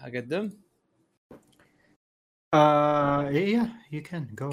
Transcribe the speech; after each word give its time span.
اقدم؟ 0.00 0.50
آه 2.54 3.28
إيه 3.28 3.68
يو 3.92 4.02
كان 4.02 4.34
جو 4.34 4.50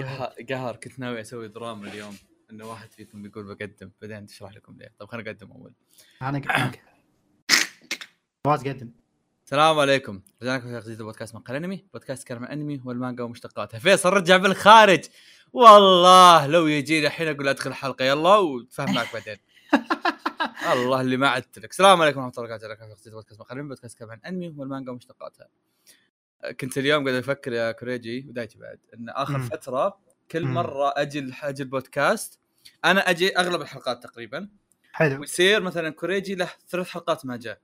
قهر 0.49 0.75
كنت 0.75 0.99
ناوي 0.99 1.21
أسوي 1.21 1.47
دراما 1.47 1.87
اليوم 1.87 2.17
إنه 2.51 2.65
واحد 2.65 2.91
فيكم 2.91 3.21
بيقول 3.21 3.55
بقدم 3.55 3.91
بعدين 4.01 4.23
اشرح 4.23 4.55
لكم 4.55 4.77
ليه. 4.77 4.93
طيب 4.99 5.09
خليني 5.09 5.29
اقدم 5.29 5.51
أول. 5.51 5.73
أنا 6.21 6.39
قلت 6.39 6.79
فواز 8.45 8.67
قدم. 8.67 8.91
السلام 9.45 9.79
عليكم. 9.79 10.21
رجعنا 10.41 10.57
لكم 10.57 10.79
في 10.79 10.85
جديد 10.85 11.01
بودكاست 11.01 11.35
مقال 11.35 11.55
أنمي. 11.55 11.85
بودكاست 11.93 12.21
يتكلم 12.21 12.37
عن 12.37 12.45
الانمي 12.45 12.81
والمانجا 12.85 13.23
ومشتقاتها 13.23 13.79
فيصل 13.79 14.09
رجع 14.09 14.37
بالخارج. 14.37 15.05
والله 15.53 16.47
لو 16.47 16.67
يجيني 16.67 17.07
الحين 17.07 17.27
أقول 17.27 17.47
أدخل 17.47 17.69
الحلقة. 17.69 18.05
يلا 18.05 18.35
وتفهم 18.35 18.95
معك 18.95 19.13
بعدين. 19.13 19.37
الله 20.73 21.01
اللي 21.01 21.17
ما 21.17 21.27
عدت 21.27 21.59
لك 21.59 21.71
السلام 21.71 22.01
عليكم 22.01 22.19
ورحمة 22.19 22.43
الله 22.43 22.55
وبركاته. 22.55 22.95
في 22.95 23.09
بودكاست 23.09 23.51
انمي 23.51 23.67
بودكاست 23.67 24.03
عن 24.03 24.17
الانمي 24.17 24.53
والمانجا 24.57 24.91
ومشتقاتها. 24.91 25.47
كنت 26.59 26.77
اليوم 26.77 27.03
قاعد 27.03 27.15
أفكر 27.15 27.53
يا 27.53 27.71
كوريجي 27.71 28.25
ودايتي 28.29 28.59
بعد 28.59 28.79
إن 28.93 29.09
آخر. 29.09 29.39
فترة 29.39 29.99
كل. 30.31 30.45
مرة 30.45 30.93
أجي 30.97 31.33
أجي 31.43 31.63
البودكاست 31.63 32.39
أنا 32.85 33.09
أجي 33.09 33.37
أغلب 33.37 33.61
الحلقات 33.61 34.03
تقريبا. 34.03 34.49
حلو. 34.91 35.19
ويصير 35.19 35.61
مثلا 35.61 35.89
كوريجي 35.89 36.35
له 36.35 36.49
ثلاث 36.69 36.89
حلقات 36.89 37.25
ما 37.25 37.37
جاء. 37.37 37.59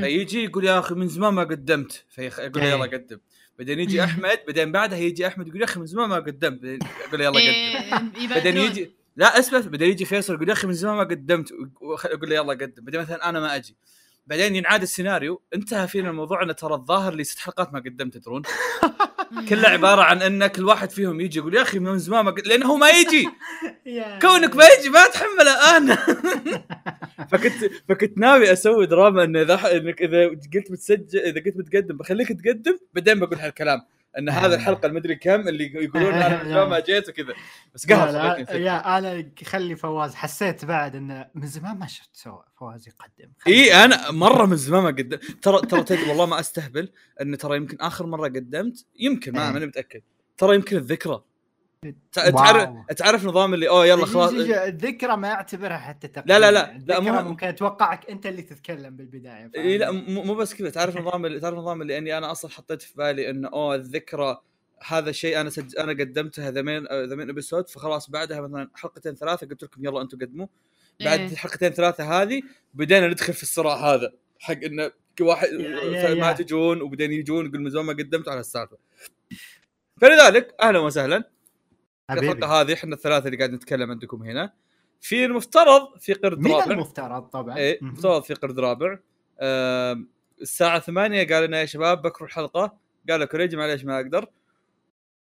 فيجي 0.00 0.44
يقول 0.44 0.64
يا 0.64 0.78
أخي 0.78 0.94
من 0.94 1.08
زمان 1.08 1.34
ما 1.34 1.44
قدمت. 1.44 2.04
فيقول 2.08 2.52
له 2.56 2.62
إيه. 2.62 2.70
يلا 2.70 2.84
قدم. 2.84 3.18
بعدين 3.58 3.80
يجي 3.80 4.04
أحمد 4.04 4.38
بعدين 4.46 4.72
بعدها 4.72 4.98
يجي 4.98 5.26
أحمد 5.26 5.48
يقول 5.48 5.60
يا 5.60 5.64
أخي 5.64 5.80
من 5.80 5.86
زمان 5.86 6.08
ما 6.08 6.16
قدمت. 6.16 6.62
بعدين 6.62 6.78
يقول 7.06 7.20
له 7.20 7.24
يلا 7.24 7.30
قدم. 7.30 7.38
إيه، 7.40 8.28
بعدين 8.28 8.56
يبادرون. 8.56 8.56
يجي 8.56 8.90
لا 9.16 9.38
اسمع 9.38 9.58
بعدين 9.60 9.90
يجي 9.90 10.04
فيصل 10.04 10.34
يقول 10.34 10.48
يا 10.48 10.52
أخي 10.52 10.66
من 10.66 10.72
زمان 10.72 10.96
ما 10.96 11.04
قدمت. 11.04 11.50
يقول 12.04 12.30
له 12.30 12.36
يلا 12.36 12.52
قدم. 12.52 12.84
بعدين 12.84 13.00
مثلا 13.00 13.28
أنا 13.28 13.40
ما 13.40 13.56
أجي. 13.56 13.76
بعدين 14.26 14.56
ينعاد 14.56 14.82
السيناريو. 14.82 15.42
انتهى 15.54 15.88
فينا 15.88 16.10
الموضوع. 16.10 16.42
انه 16.42 16.52
ترى 16.52 16.74
الظاهر 16.74 17.14
لي 17.14 17.24
ست 17.24 17.38
حلقات 17.38 17.72
ما 17.72 17.78
قدمت 17.78 18.16
تدرون. 18.16 18.42
كله 19.48 19.68
عبارة 19.68 20.02
عن 20.02 20.22
إن 20.22 20.46
كل 20.46 20.64
واحد 20.64 20.90
فيهم 20.90 21.20
يجي 21.20 21.38
يقول 21.38 21.54
يا 21.54 21.62
أخي 21.62 21.78
من 21.78 21.98
زمان 21.98 22.24
ما 22.24 22.30
قد... 22.30 22.46
لأنه 22.46 22.66
هو 22.66 22.76
ما 22.76 22.90
يجي. 22.90 23.28
كونك 24.22 24.56
ما 24.56 24.64
يجي 24.78 24.88
ما 24.88 25.06
اتحمله 25.06 25.76
أنا. 25.76 25.96
فكنت 27.30 27.70
فكنت 27.88 28.18
ناوي 28.18 28.52
أسوي 28.52 28.86
دراما 28.86 29.24
انه 29.24 29.42
إذا 29.42 29.76
إنك 29.76 30.02
إذا 30.02 30.26
قلت 30.28 30.72
بتسجل 30.72 31.20
إذا 31.20 31.40
قلت 31.40 31.56
بتقدم 31.56 31.96
بخليك 31.96 32.28
تقدم. 32.28 32.78
بعدين 32.94 33.20
بقول 33.20 33.38
هالكلام. 33.38 33.80
إن 34.18 34.28
هذا 34.28 34.54
الحلقة 34.54 34.86
المدري 34.86 35.14
كم 35.14 35.48
اللي 35.48 35.74
يقولون 35.74 36.14
أنا 36.14 36.42
من 36.42 36.48
زمان 36.48 36.68
ما 36.68 36.80
جيت 36.80 37.08
وكذا. 37.08 37.34
بس 37.74 37.86
قهر. 37.86 38.38
يا 38.54 38.98
أنا 38.98 39.30
خلي 39.44 39.76
فواز. 39.76 40.14
حسيت 40.14 40.64
بعد 40.64 40.96
انه 40.96 41.26
من 41.34 41.46
زمان 41.46 41.78
ما 41.78 41.86
شفت 41.86 42.16
فواز 42.58 42.88
يقدم. 42.88 43.32
إي 43.46 43.84
أنا 43.84 44.10
مرة 44.10 44.46
من 44.46 44.56
زمان 44.56 44.82
ما 44.82 44.88
قدمت 44.88 45.24
ترى 45.42 45.60
ترى 45.60 45.82
تدري 45.82 46.08
والله 46.08 46.26
ما 46.26 46.40
أستهبل 46.40 46.92
إن 47.20 47.38
ترى 47.38 47.56
يمكن 47.56 47.76
آخر 47.80 48.06
مرة 48.06 48.28
قدمت 48.28 48.86
يمكن 48.98 49.32
ما 49.32 49.46
إيه. 49.46 49.52
ماني 49.52 49.66
متأكد. 49.66 50.02
ترى 50.38 50.54
يمكن 50.54 50.76
الذكرى. 50.76 51.22
تعرف 52.12 52.68
تعرف 52.96 53.24
نظام 53.24 53.54
اللي 53.54 53.68
أوه 53.68 53.86
يلا 53.86 54.06
خلاص 54.06 54.32
الذكرى 54.32 55.16
ما 55.16 55.32
اعتبرها 55.32 55.76
حتى 55.78 56.08
تقديم 56.08 56.36
لا، 56.36 56.38
لا، 56.38 56.50
لا. 56.50 56.58
لا، 56.58 56.76
الذكرى 56.76 57.22
مو- 57.22 57.28
ممكن 57.28 57.46
أتوقعك 57.46 58.10
أنت 58.10 58.26
اللي 58.26 58.42
تتكلم 58.42 58.96
بالبداية؟ 58.96 59.50
إي 59.56 59.78
لا 59.78 59.90
مو 59.90 60.22
مو 60.22 60.34
بس 60.34 60.54
كذا 60.54 60.70
تعرف 60.70 60.96
نظام 60.96 61.26
اللي 61.26 61.40
تعرف 61.40 61.58
نظام 61.58 61.82
اللي 61.82 61.98
إني 61.98 62.18
أنا 62.18 62.32
أصلا 62.32 62.50
حطيت 62.50 62.82
في 62.82 62.94
بالي 62.96 63.30
انه 63.30 63.48
أوه 63.48 63.74
الذكرى 63.74 64.42
هذا 64.86 65.10
الشيء 65.10 65.40
أنا 65.40 65.50
سج... 65.50 65.78
أنا 65.78 65.92
قدمته 65.92 66.48
ذمين 66.48 66.86
ذمين 66.86 67.30
ابيسود 67.30 67.68
فخلاص 67.68 68.10
بعدها 68.10 68.40
مثلا 68.40 68.70
حلقتين 68.74 69.14
ثلاثة 69.14 69.46
قلت 69.46 69.62
لكم 69.62 69.84
يلا 69.84 70.02
أنتم 70.02 70.18
قدموا 70.18 70.46
بعد 71.00 71.20
إيه. 71.20 71.26
الحلقتين 71.32 71.70
ثلاثة 71.70 72.22
هذه 72.22 72.42
بدينا 72.74 73.08
ندخل 73.08 73.32
في 73.32 73.42
الصراع 73.42 73.76
هذا 73.94 74.12
حق 74.38 74.56
انه 74.64 74.90
كل 75.18 75.24
واحد 75.24 75.48
ما. 76.18 76.32
تجون 76.32 76.82
وبعدين 76.82 77.12
يجون 77.12 77.46
يقول 77.46 77.60
من 77.60 77.70
زمان 77.70 77.84
ما 77.86 77.92
قدمت 77.92 78.28
على 78.28 78.40
السالفة 78.40 78.76
فلذلك 80.00 80.54
أهلا 80.62 80.78
وسهلا 80.78 81.30
الحلقة 82.10 82.60
هذه 82.60 82.72
إحنا 82.74 82.94
الثلاثة 82.94 83.26
اللي 83.26 83.36
قاعد 83.36 83.52
نتكلم 83.52 83.90
عندكم 83.90 84.22
هنا. 84.22 84.52
في 85.00 85.24
المفترض 85.24 85.98
في 85.98 86.12
قرد 86.12 86.38
من 86.38 86.50
رابع. 86.52 86.64
المفترض 86.72 87.22
طبعا؟ 87.22 87.56
إيه 87.56 87.78
مهم. 87.82 87.92
مفترض 87.92 88.22
في 88.22 88.34
قرد 88.34 88.60
رابع. 88.60 88.98
آم، 89.40 90.08
الساعة 90.40 90.78
8 90.78 91.26
قال 91.34 91.44
لنا 91.44 91.60
يا 91.60 91.66
شباب 91.66 92.02
بكروا 92.02 92.28
الحلقة. 92.28 92.76
قال 93.10 93.20
لك 93.20 93.28
كوريجي 93.30 93.56
معليش 93.56 93.84
ما 93.84 93.96
أقدر. 93.96 94.26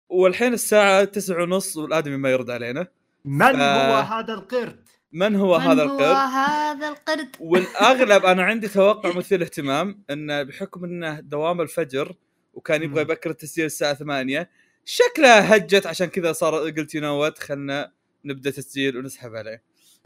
والحين 0.09 0.54
الساعة 0.54 1.04
9 1.04 1.44
ونص 1.44 1.78
والآدمي 1.78 2.18
ما 2.18 2.32
يرد 2.32 2.50
علينا. 2.50 2.88
من 3.26 3.53
ف- 3.53 3.59
هو 3.59 3.96
هذا 4.00 4.34
القرد؟ 4.34 4.90
من 5.14 5.36
هو 5.36 5.59
من 5.59 5.64
هذا 5.66 5.84
هو 5.84 5.86
القرد؟ 6.00 6.16
هذا 6.16 6.90
القرد؟ 6.90 7.30
والأغلب 7.40 8.26
أنا 8.26 8.44
عندي 8.44 8.68
توقع 8.68 9.18
مثير 9.18 9.42
اهتمام 9.42 10.03
إنه 10.09 10.44
بحكم 10.44 10.84
إنه 10.86 11.20
دوام 11.20 11.62
الفجر 11.62 12.16
وكان 12.53 12.84
يبغى. 12.84 13.02
يبكر 13.02 13.30
التسجيل 13.30 13.66
الساعة 13.66 13.94
8 13.94 14.50
شكلها 14.86 15.56
هجت 15.56 15.86
عشان 15.88 16.08
كذا 16.08 16.31
صار 16.34 16.56
قلت 16.56 16.96
ينوت 16.96 17.40
خلنا 17.40 17.92
نبدأ 18.25 18.52
تسجيل 18.52 18.97
ونسحب 18.97 19.36
عليه 19.36 19.64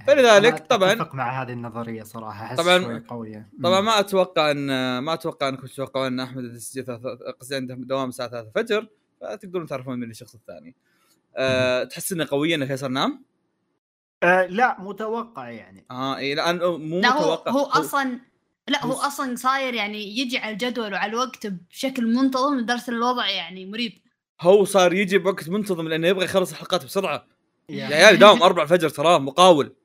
فلذلك 0.08 0.58
طبعاً- 0.74 0.84
أتفق 0.84 1.16
مع 1.16 1.42
هذه 1.42 1.52
النظرية 1.54 2.04
صراحة 2.04 2.46
أحس 2.46 2.58
طبعاً- 2.60 2.84
شوي 2.84 3.00
قوية 3.08 3.50
طبعا. 3.64 3.82
ما 3.82 4.00
أتوقع 4.00 4.52
ان 4.52 4.98
ما 5.00 5.14
أتوقع 5.14 5.50
إنكم 5.50 5.68
تتوقعون 5.68 6.08
إن 6.08 6.20
أحمد 6.20 6.58
ثلاثة- 6.60 7.34
قصدي 7.40 7.56
عنده 7.56 7.76
دوام 7.76 8.10
الساعة 8.10 8.30
3 8.30 8.48
الفجر 8.48 8.88
فتقدرون 9.22 9.66
تعرفون 9.68 10.00
من 10.00 10.10
الشخص 10.10 10.36
الثاني. 10.36 10.76
أه 11.38 11.84
تحس 11.84 12.12
إنه 12.12 12.28
قويا 12.32 12.56
إنه 12.56 12.66
فيصل 12.66 12.92
نام؟ 12.92 13.24
آه 14.24 14.46
لا 14.46 14.82
متوقع 14.82 15.50
يعني 15.50 15.86
آه 15.92 16.18
إي 16.18 16.36
لا 16.36 16.50
أنا 16.50 16.68
مو 16.78 17.00
لا 17.00 17.10
هو 17.14 17.20
متوقع 17.34 17.52
هو 17.52 17.64
أصلا 17.66 18.20
لا 18.68 18.86
هو. 18.86 18.94
أصلا 18.94 19.36
صاير 19.36 19.74
يعني 19.74 20.18
يجي 20.20 20.38
على 20.38 20.54
الجدول 20.54 20.94
وعلى 20.94 21.10
الوقت 21.12 21.48
بشكل 21.48 22.08
منتظم 22.16 22.60
لدرجة 22.60 22.90
الوضع 22.92 23.30
يعني 23.30 23.66
مريب 23.66 23.94
هو 24.42 24.66
صار 24.66 24.94
يجي 24.94 25.18
بوقت 25.18 25.50
منتظم 25.50 25.88
لأنه 25.88 26.08
يبغى 26.08 26.26
يخلص 26.26 26.52
الحلقات 26.52 26.86
بسرعة. 26.86 27.28
يا 27.70 27.76
يعني 27.76 27.94
عيال 27.94 28.20
داوم 28.20 28.44
4 28.44 28.64
الفجر 28.64 28.90
تراه 28.90 29.20
مقاول. 29.20 29.76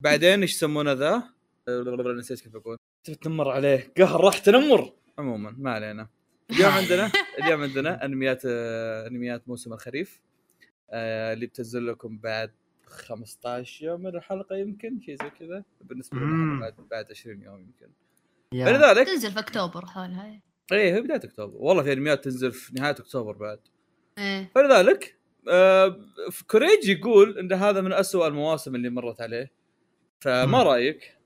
بعدين 0.00 0.40
إيش 0.40 0.54
يسمونه 0.54 0.92
ذا؟ 0.92 1.22
نسيت 2.18 2.40
كيف 2.40 2.56
أقول. 2.56 2.76
تنمر 3.22 3.50
عليه 3.50 3.92
قهر 3.98 4.20
راح 4.20 4.38
تنمر 4.38 4.92
عموما 5.18 5.54
ما 5.58 5.70
علينا. 5.70 6.08
اليوم 6.50 6.72
عندنا 6.72 7.12
اليوم 7.38 7.62
عندنا 7.62 8.04
أنميات 8.04 8.42
أنميات 8.44 9.48
موسم 9.48 9.72
الخريف 9.72 10.20
آه، 10.90 11.32
اللي 11.32 11.46
بتنزل 11.46 11.86
لكم 11.86 12.18
بعد 12.18 12.52
15 12.86 13.84
يوم 13.84 14.00
من 14.00 14.16
الحلقة 14.16 14.56
يمكن 14.56 15.00
شيء 15.00 15.16
زي 15.22 15.30
كذا 15.30 15.64
بالنسبة 15.80 16.18
لنا 16.18 16.60
بعد 16.60 16.74
بعد 16.90 17.10
20 17.10 17.42
يوم 17.42 17.60
يمكن 17.60 17.92
يا. 18.54 18.66
فلذلك 18.66 19.06
تنزل 19.06 19.32
في 19.32 19.38
أكتوبر 19.38 19.86
حولها 19.86 20.40
إيه 20.72 20.94
هي 20.94 21.00
بداية 21.00 21.20
أكتوبر. 21.24 21.56
والله 21.56 21.82
في 21.82 21.92
أنميات 21.92 22.24
تنزل 22.24 22.52
في 22.52 22.74
نهاية 22.74 22.90
أكتوبر 22.90 23.32
بعد. 23.32 23.58
إيه. 24.18 24.50
فلذلك 24.54 25.16
آه 25.48 25.96
في 26.30 26.44
كوريجي 26.44 26.92
يقول 26.92 27.38
إن 27.38 27.52
هذا 27.52 27.80
من 27.80 27.92
أسوأ 27.92 28.26
المواسم 28.26 28.74
اللي 28.74 28.90
مرت 28.90 29.20
عليه. 29.20 29.52
فما 30.20 30.46
مم. 30.46 30.54
رأيك؟ 30.54 31.16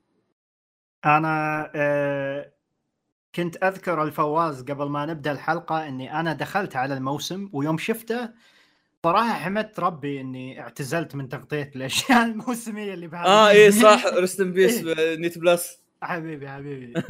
أنا 1.05 1.71
آه 1.75 2.51
كنت 3.35 3.63
أذكر 3.63 4.03
الفواز 4.03 4.61
قبل 4.63 4.85
ما 4.89 5.05
نبدأ 5.05 5.31
الحلقة 5.31 5.87
إني 5.87 6.19
أنا 6.19 6.33
دخلت 6.33 6.75
على 6.75 6.93
الموسم 6.93 7.49
ويوم 7.53 7.77
شفته 7.77 8.29
صراحة 9.03 9.33
حمدت 9.33 9.79
ربي 9.79 10.21
إني 10.21 10.61
اعتزلت 10.61 11.15
من 11.15 11.29
تغطية 11.29 11.71
الأشياء 11.75 12.25
الموسمية 12.31 12.93
اللي 12.93 13.07
بهذا 13.07 13.25
آه 13.25 13.49
إيه 13.49 13.69
صح. 13.69 14.05
ريست 14.19 14.41
بيس 14.41 14.83
إيه. 14.85 15.15
نيت 15.15 15.37
بلس 15.37 15.84
حبيبي 16.05 16.49
حبيبي. 16.49 16.93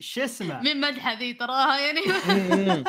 شو 0.00 0.24
اسمه؟ 0.24 0.60
من 0.62 0.80
مدحه 0.80 1.18
ذي 1.18 1.32
تراها 1.32 1.78
يعني. 1.78 2.00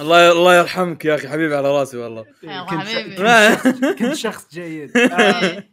الله 0.00 0.32
الله 0.32 0.54
يرحمك 0.58 1.04
يا 1.04 1.14
أخي 1.14 1.28
حبيبي 1.28 1.56
على 1.56 1.68
راسي 1.70 1.96
والله. 1.96 2.24
يلا 2.42 2.64
كنت 2.64 2.82
ش- 2.88 2.94
حبيبي. 2.94 3.94
كنت 3.94 4.14
شخص- 4.14 4.48
جيد. 4.54 4.96
إيه. 4.96 5.70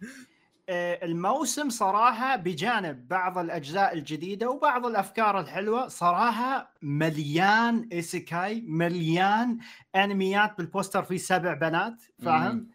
آه، 0.70 1.06
الموسم 1.06 1.70
صراحة 1.70 2.36
بجانب 2.36 3.08
بعض 3.08 3.38
الأجزاء 3.38 3.94
الجديدة 3.94 4.50
وبعض 4.50 4.86
الأفكار 4.86 5.40
الحلوة 5.40 5.88
صراحة 5.88 6.74
مليان 6.82 7.90
إيسيكاي 7.92 8.64
مليان 8.68 9.58
أنميات 9.96 10.58
بالبوستر 10.58 11.04
فيه 11.04 11.18
سبع 11.18 11.54
بنات 11.54 12.02
فاهم؟ 12.26 12.68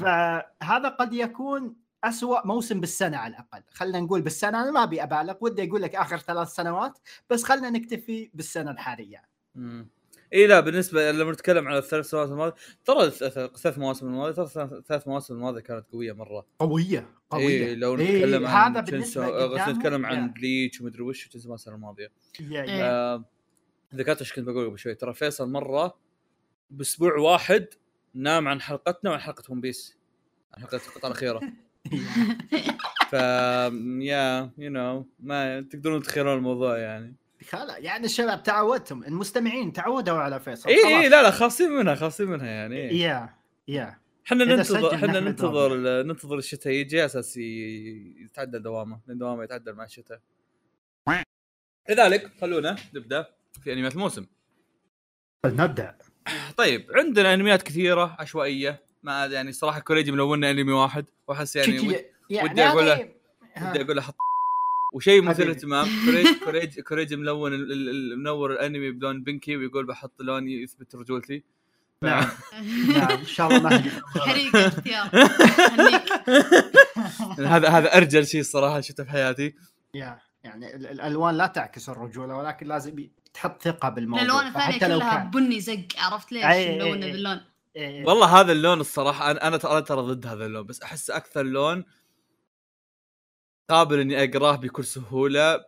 فهذا 0.00 0.88
قد 0.88 1.12
يكون 1.12 1.74
أسوأ 2.04 2.46
موسم 2.46 2.80
بالسنة 2.80 3.16
على 3.16 3.30
الأقل. 3.34 3.62
خلينا 3.70 4.00
نقول 4.00 4.22
بالسنة 4.22 4.62
أنا 4.62 4.70
ما 4.70 4.82
أبي 4.82 5.02
أبالغ 5.02 5.34
ودي 5.40 5.68
أقول 5.68 5.82
لك 5.82 5.94
آخر 5.94 6.18
ثلاث 6.18 6.48
سنوات 6.48 6.98
بس 7.30 7.42
خلينا 7.44 7.70
نكتفي 7.70 8.30
بالسنة 8.34 8.70
الحالية. 8.70 9.22
مم. 9.54 9.88
إي 10.32 10.46
لا 10.46 10.60
بالنسبة 10.60 11.12
لما 11.12 11.32
نتكلم 11.32 11.68
على 11.68 11.78
الثلاث 11.78 12.06
سنوات 12.10 12.28
الماضيه 12.28 12.54
ترى 12.84 13.10
الث- 13.10 13.56
ثلاث 13.58 13.78
مواسم 13.78 14.06
الماضيه 14.06 14.32
ترى 14.32 14.46
ثلاث- 14.46 14.86
ثلاث 14.88 15.08
مواسم 15.08 15.34
الماضيه 15.34 15.60
كانت 15.60 15.86
قوية 15.92 16.12
مرة. 16.12 16.46
قوية 16.58 17.08
قوية. 17.30 17.66
إي 17.66 17.74
لو 17.74 17.98
إيه، 17.98 18.16
نتكلم 18.24 18.46
عن 18.46 18.72
هذا 18.72 18.80
بالنسبة 18.80 19.26
تنسو- 19.26 19.52
قدامه، 19.52 19.72
نتكلم 19.72 20.06
عن 20.06 20.16
يا. 20.22 20.26
Bleach 20.26 20.80
ومدري 20.80 21.02
وش 21.02 21.28
تنسى 21.28 21.48
السنة 21.48 21.74
الماضية. 21.74 22.12
إيه. 22.40 22.84
آه، 22.90 23.24
ذكرت 23.94 24.18
إيش 24.20 24.32
كنت 24.32 24.44
بقول 24.46 24.66
قبل 24.68 24.78
شوي؟ 24.78 24.94
ترى 24.94 25.14
فيصل 25.14 25.50
مرة 25.50 25.98
بأسبوع 26.70 27.16
واحد 27.18 27.66
نام 28.14 28.48
عن 28.48 28.60
حلقتنا 28.60 29.10
وعن 29.10 29.20
حلقة 29.20 29.42
One 29.52 29.60
Piece 29.60 29.96
عن 30.54 30.62
حلقة 30.62 30.76
القطعه 30.88 31.08
الأخيرة. 31.08 31.40
ف 33.10 33.12
yeah 34.02 34.50
you 34.58 34.70
know 34.70 35.06
ما 35.20 35.60
تقدرون 35.60 36.02
تتخيلون 36.02 36.36
الموضوع 36.38 36.78
يعني. 36.78 37.16
خلا 37.48 37.78
يعني 37.78 38.04
الشباب 38.04 38.42
تعودتم 38.42 39.04
المستمعين 39.04 39.72
تعودوا 39.72 40.18
على 40.18 40.40
فيصل 40.40 40.68
اي 40.68 40.74
اي 40.76 40.82
خلاص. 40.82 41.12
لا 41.12 41.22
لا 41.22 41.30
خالصين 41.30 41.70
منها 41.70 41.94
خالصين 41.94 42.26
منها 42.28 42.46
يعني. 42.46 42.98
yeah 42.98 43.34
yeah 43.68 43.98
إحنا 44.26 44.44
ننتظر 44.44 44.94
إحنا 44.94 45.20
ننتظر 45.20 45.76
ننتظر 46.02 46.38
الشتاء 46.38 46.72
يجي 46.72 46.96
على 46.98 47.06
أساس 47.06 47.36
ي- 47.36 48.14
يتعدل 48.24 48.62
دوامة 48.62 49.00
لأن 49.06 49.18
دوامة 49.18 49.44
يتعدل 49.44 49.72
مع 49.74 49.84
الشتاء. 49.84 50.20
لذلك 51.90 52.30
خلونا 52.40 52.76
نبدأ 52.94 53.26
في 53.64 53.72
أنميات 53.72 53.92
الموسم. 53.94 54.26
نبدأ. 55.46 55.98
طيب 56.56 56.86
عندنا 56.94 57.34
أنميات 57.34 57.62
كثيرة 57.62 58.16
عشوائية. 58.18 58.82
ما 59.02 59.26
يعني 59.26 59.52
صراحة 59.52 59.80
كوريجي 59.80 60.12
ملونا 60.12 60.50
انمي 60.50 60.72
واحد 60.72 61.04
وأحس 61.28 61.56
يعني 61.56 61.96
يعني 62.30 62.50
ودي 62.50 62.62
أقول 62.64 62.86
له- 62.86 63.08
ها. 63.56 63.70
ودي 63.70 63.82
أقول 63.82 63.96
له 63.96 64.02
حط 64.02 64.16
وشيء 64.94 65.22
مثير 65.22 65.34
حبيبي. 65.34 65.50
للاهتمام 65.66 65.86
كوريج 66.04 66.26
كوريج 66.44 66.80
كوريج 66.80 67.14
ملون 67.14 67.52
ال- 67.54 67.72
ال- 67.72 67.88
ال- 67.88 68.18
منور 68.18 68.52
الأنمي 68.52 68.90
بلون 68.90 69.22
بنكي 69.22 69.56
ويقول 69.56 69.86
بحط 69.86 70.22
لون 70.22 70.48
يثبت 70.48 70.94
رجولتي. 70.94 71.42
نعم. 72.02 72.28
نعم 72.96 73.10
إن 73.18 73.24
شاء 73.26 73.46
الله 73.56 73.70
ما 73.70 73.92
حريق 74.20 74.56
اختيار. 74.56 75.08
هذا 77.38 77.68
هذا 77.68 77.96
أرجل 77.96 78.26
شيء 78.26 78.40
الصراحة 78.40 78.80
شفته 78.80 79.04
في 79.04 79.10
حياتي. 79.10 79.54
يا 79.94 80.18
يعني 80.44 80.76
ال- 80.76 80.86
الألوان 80.86 81.34
لا 81.36 81.46
تعكس 81.46 81.88
الرجولة 81.88 82.36
ولكن 82.36 82.66
لازم 82.66 83.06
تحط 83.34 83.62
ثقة 83.62 83.88
بالموضوع 83.88 84.22
الألوان 84.24 84.46
الثانية 84.46 84.78
كلها 84.96 85.24
بني 85.34 85.60
زق 85.60 85.86
عرفت 85.98 86.32
ليش 86.32 86.44
ملونة. 86.44 87.06
باللون؟ 87.06 87.40
إيه، 87.76 88.04
والله 88.06 88.40
هذا 88.40 88.52
اللون 88.52 88.80
الصراحة 88.80 89.30
أنا 89.30 89.48
أنا 89.48 89.56
ترى 89.56 89.82
ترى 89.82 90.00
ضد 90.00 90.26
هذا 90.26 90.46
اللون 90.46 90.66
بس 90.66 90.82
أحس 90.82 91.10
أكثر 91.10 91.42
لون 91.42 91.84
قابل 93.70 94.00
إني 94.00 94.24
أقراه 94.24 94.56
بكل 94.56 94.84
سهولة 94.84 95.64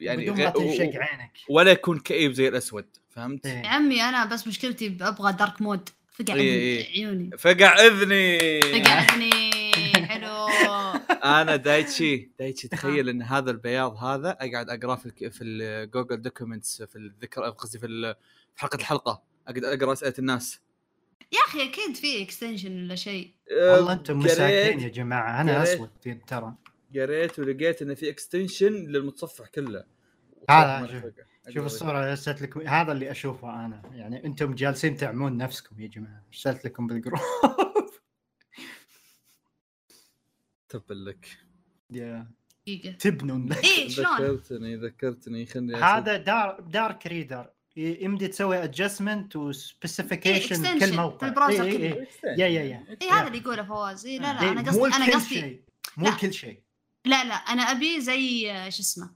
يعني 0.00 0.22
بدون 0.22 0.36
غير 0.36 0.46
ما 0.46 0.52
تنشق 0.52 0.80
عينك. 0.82 1.32
ولا 1.50 1.70
يكون 1.70 1.98
كئيب 1.98 2.32
زي 2.32 2.48
الأسود 2.48 2.86
فهمت؟ 3.08 3.46
إيه. 3.46 3.52
يا 3.62 3.66
عمي 3.68 4.02
أنا 4.02 4.24
بس 4.24 4.46
مشكلتي 4.46 4.96
أبغى 5.00 5.32
dark 5.32 5.62
mode 5.62 5.88
فقع 6.12 6.34
إيه، 6.34 6.40
إيه. 6.78 6.86
عيوني. 6.92 7.30
فقع 7.38 7.74
إذني. 7.86 8.60
فقعتني 8.60 9.40
حلو. 10.06 10.48
أنا 11.40 11.56
دايتشي 11.56 12.30
دايتشي 12.38 12.68
تخيل 12.68 13.08
إن 13.08 13.22
هذا 13.22 13.50
البياض 13.50 13.96
هذا 13.96 14.30
أقعد 14.30 14.70
أقراه 14.70 14.96
في 14.96 15.06
الك- 15.06 15.28
في 15.32 15.44
ال 15.44 15.55
Google 15.55 16.22
Documents 16.22 16.82
في 16.82 16.96
الذكر 16.96 17.42
قصدي 17.50 17.78
في 17.78 18.14
حلقة 18.56 18.76
الحلقة 18.76 19.22
أقعد 19.48 19.64
أقرأ 19.64 19.92
أسئلة 19.92 20.14
الناس. 20.18 20.60
يا 21.32 21.38
أخي 21.48 21.64
أكيد 21.64 21.96
في 21.96 22.22
extension 22.22 22.82
ولا 22.84 22.94
شيء. 22.94 23.34
والله 23.52 23.92
أنتم 23.92 24.18
مساكين 24.18 24.80
يا 24.80 24.88
جماعة. 24.88 25.40
أنا. 25.40 25.62
أسود 25.62 25.90
ترى. 26.26 26.54
قريت 26.94 27.38
ولقيت 27.38 27.82
انه 27.82 27.94
في 27.94 28.10
extension 28.10 28.72
للمتصفح 28.72 29.46
كله. 29.48 29.84
هذا 30.50 31.12
شوف- 31.48 31.66
الصورة 31.66 31.98
اللي 31.98 32.10
ارسلت 32.10 32.42
لكم 32.42 32.60
هذا 32.60 32.92
اللي 32.92 33.10
أشوفه 33.10 33.66
أنا. 33.66 33.82
يعني 33.94 34.24
أنتم 34.24 34.54
جالسين 34.54 34.96
تعمون 34.96 35.36
نفسكم 35.36 35.80
يا 35.80 35.88
جماعة. 35.88 36.24
ارسلت 36.28 36.64
لكم 36.64 36.86
بالجروب. 36.86 37.20
تبا 40.68 40.94
لك. 40.94 41.28
يا. 41.90 42.26
تبنون 42.98 43.52
إيه 43.52 43.88
شلون؟ 43.94 44.16
ذكرتني 44.20 44.76
ذكرتني 44.76 45.46
خلني 45.46 45.74
هذا 45.76 46.16
دار 46.16 46.60
Dark 46.60 47.06
Reader 47.06 47.50
يمدي 47.78 48.28
تسوي 48.28 48.64
adjustment 48.64 49.36
إيه، 49.36 49.42
و 49.42 49.50
specification 49.50 50.56
extension 50.64 50.80
كل 50.80 50.86
في 50.90 50.96
موقع 50.96 51.26
ال 51.28 51.32
browser 51.32 51.64
إيه، 51.64 51.76
كله. 51.78 51.84
إيه، 51.86 52.08
إيه. 52.24 52.38
yeah 52.38 52.46
yeah 52.46 52.62
yeah. 52.62 52.84
إيه 53.02 53.12
هذا 53.12 53.26
اللي 53.26 53.38
يقوله 53.38 53.62
فواز. 53.62 54.06
إيه 54.06 54.18
لا 54.18 54.32
لا 54.32 54.42
إيه، 54.42 54.48
أنا 54.52 54.60
قصدي 54.60 54.84
أنا 54.96 55.06
كل 55.06 55.12
قصدي 55.12 55.34
شيء 55.40 55.62
مو. 55.96 56.16
كل 56.20 56.32
شيء. 56.32 56.60
لا 57.06 57.24
لا 57.24 57.34
أنا 57.34 57.62
أبي 57.62 58.00
زي 58.00 58.52
آه، 58.52 58.68
شو 58.68 58.80
اسمه. 58.82 59.10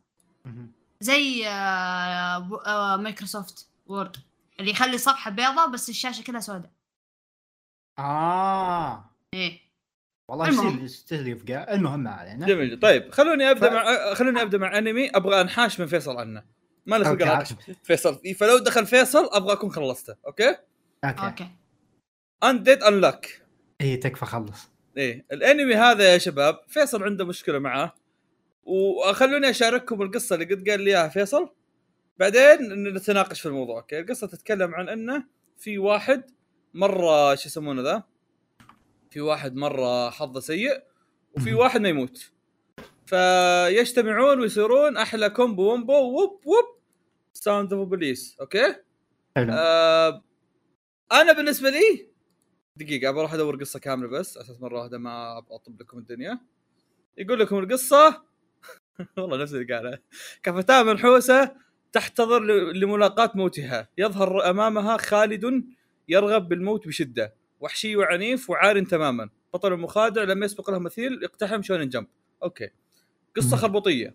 زي 1.00 1.46
آه، 1.46 2.60
آه، 2.66 2.96
Microsoft 2.96 3.68
Word. 3.86 4.16
اللي 4.60 4.70
يخلي 4.70 4.98
صفحة 4.98 5.30
بيضاء 5.30 5.70
بس 5.70 5.88
الشاشة 5.88 6.22
كلها 6.24 6.40
سوداء. 6.40 6.70
آه. 7.98 9.10
إيه. 9.34 9.58
والله. 10.28 10.82
يصير 10.84 11.26
يفقع 11.28 11.72
المهم 11.74 12.00
ما 12.00 12.10
علينا. 12.10 12.46
جميل. 12.46 12.80
طيب 12.80 13.12
خلوني 13.12 13.50
أبدأ 13.50 13.70
ف- 13.70 13.72
مع 13.72 14.14
خلوني 14.14 14.42
أبدأ 14.42 14.58
مع 14.58 14.78
أنمي. 14.78 15.10
أبغى 15.10 15.40
أنحاش 15.40 15.80
من 15.80 15.86
فيصل 15.86 16.16
عنه. 16.16 16.42
ما 16.86 16.96
له 16.96 17.04
خلق 17.04 17.22
اناقش 17.22 17.54
فيصل. 17.82 18.20
فلو 18.34 18.58
دخل 18.58 18.86
فيصل 18.86 19.28
أبغى 19.32 19.52
أكون 19.52 19.72
خلصته 19.72 20.16
okay؟ 20.26 20.56
okay. 21.04 21.26
okay. 21.26 21.48
Undead 22.44 22.82
Unluck 22.82 23.26
إي 23.80 23.96
تكفى 23.96 24.26
خلص. 24.26 24.70
إيه 24.96 25.26
الأنمي 25.32 25.74
هذا 25.74 26.12
يا 26.12 26.18
شباب 26.18 26.60
فيصل 26.68 27.02
عنده 27.02 27.24
مشكلة 27.24 27.58
معاه. 27.58 27.94
وخلوني 28.64 29.50
أشارككم 29.50 30.02
القصة 30.02 30.34
اللي 30.34 30.54
قد 30.54 30.68
قال 30.68 30.80
لي 30.80 30.90
إياها 30.90 31.08
فيصل. 31.08 31.48
بعدين 32.18 32.84
نتناقش 32.94 33.40
في 33.40 33.46
الموضوع 33.46 33.76
okay؟ 33.76 34.00
القصة 34.00 34.26
تتكلم 34.26 34.74
عن 34.74 34.88
إنه 34.88 35.24
في 35.58 35.78
واحد 35.78 36.30
مرة 36.74 37.34
شو 37.34 37.48
يسمونه 37.48 37.82
ذا؟ 37.82 38.02
في 39.10 39.20
واحد 39.20 39.54
مرة 39.54 40.10
حظه 40.10 40.40
سيء 40.40 40.82
وفي. 41.36 41.54
واحد 41.54 41.80
ما 41.80 41.88
يموت. 41.88 42.31
فيجتمعون 43.12 44.40
ويصيرون 44.40 44.96
أحلى 44.96 45.30
combo 45.30 45.72
wombo 45.72 45.92
woop 45.92 46.46
woop 46.46 46.64
sound 47.32 47.72
of 47.72 47.88
police 47.88 48.36
okay؟ 48.40 48.74
حلو. 49.36 49.52
آه 49.52 50.22
أنا 51.12 51.32
بالنسبة 51.32 51.70
لي 51.70 52.08
دقيقة 52.76 53.10
بروح 53.10 53.34
أدور 53.34 53.56
قصة 53.56 53.78
كاملة 53.78 54.08
بس 54.08 54.38
أساس 54.38 54.60
مرة 54.60 54.78
واحدة 54.78 54.98
ما 54.98 55.38
أطب 55.38 55.80
لكم 55.80 55.98
الدنيا. 55.98 56.40
يقول 57.18 57.40
لكم 57.40 57.58
القصة. 57.58 58.22
والله 59.18 59.42
نفس 59.42 59.54
اللي 59.54 59.74
قاله. 59.74 59.98
كفتاة 60.42 60.82
منحوسه 60.82 61.56
تحتضر 61.92 62.42
لملاقاة 62.72 63.30
موتها. 63.34 63.88
يظهر 63.98 64.50
أمامها 64.50 64.96
خالد 64.96 65.64
يرغب 66.08 66.48
بالموت 66.48 66.88
بشدة. 66.88 67.34
وحشي 67.60 67.96
وعنيف 67.96 68.50
وعار 68.50 68.84
تماما. 68.84 69.30
بطل 69.54 69.76
مخادع 69.76 70.22
لم 70.22 70.42
يسبق 70.42 70.70
له 70.70 70.78
مثيل 70.78 71.22
يقتحم 71.22 71.62
Shonen 71.62 71.88
Jump. 71.88 72.06
okay. 72.42 72.70
قصة 73.36 73.56
مم. 73.56 73.62
خربوطية. 73.62 74.14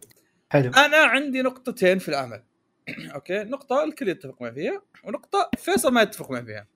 حلو. 0.49 0.71
أنا 0.71 0.97
عندي 0.97 1.41
نقطتين 1.41 1.99
في 1.99 2.09
العمل 2.09 2.43
okay؟ 3.15 3.43
نقطة 3.43 3.83
الكل 3.83 4.07
يتفق 4.09 4.41
معي 4.41 4.51
فيها 4.53 4.81
ونقطة 5.03 5.49
فيصل 5.57 5.93
ما 5.93 6.01
يتفق 6.01 6.31
معي 6.31 6.45
فيها. 6.45 6.67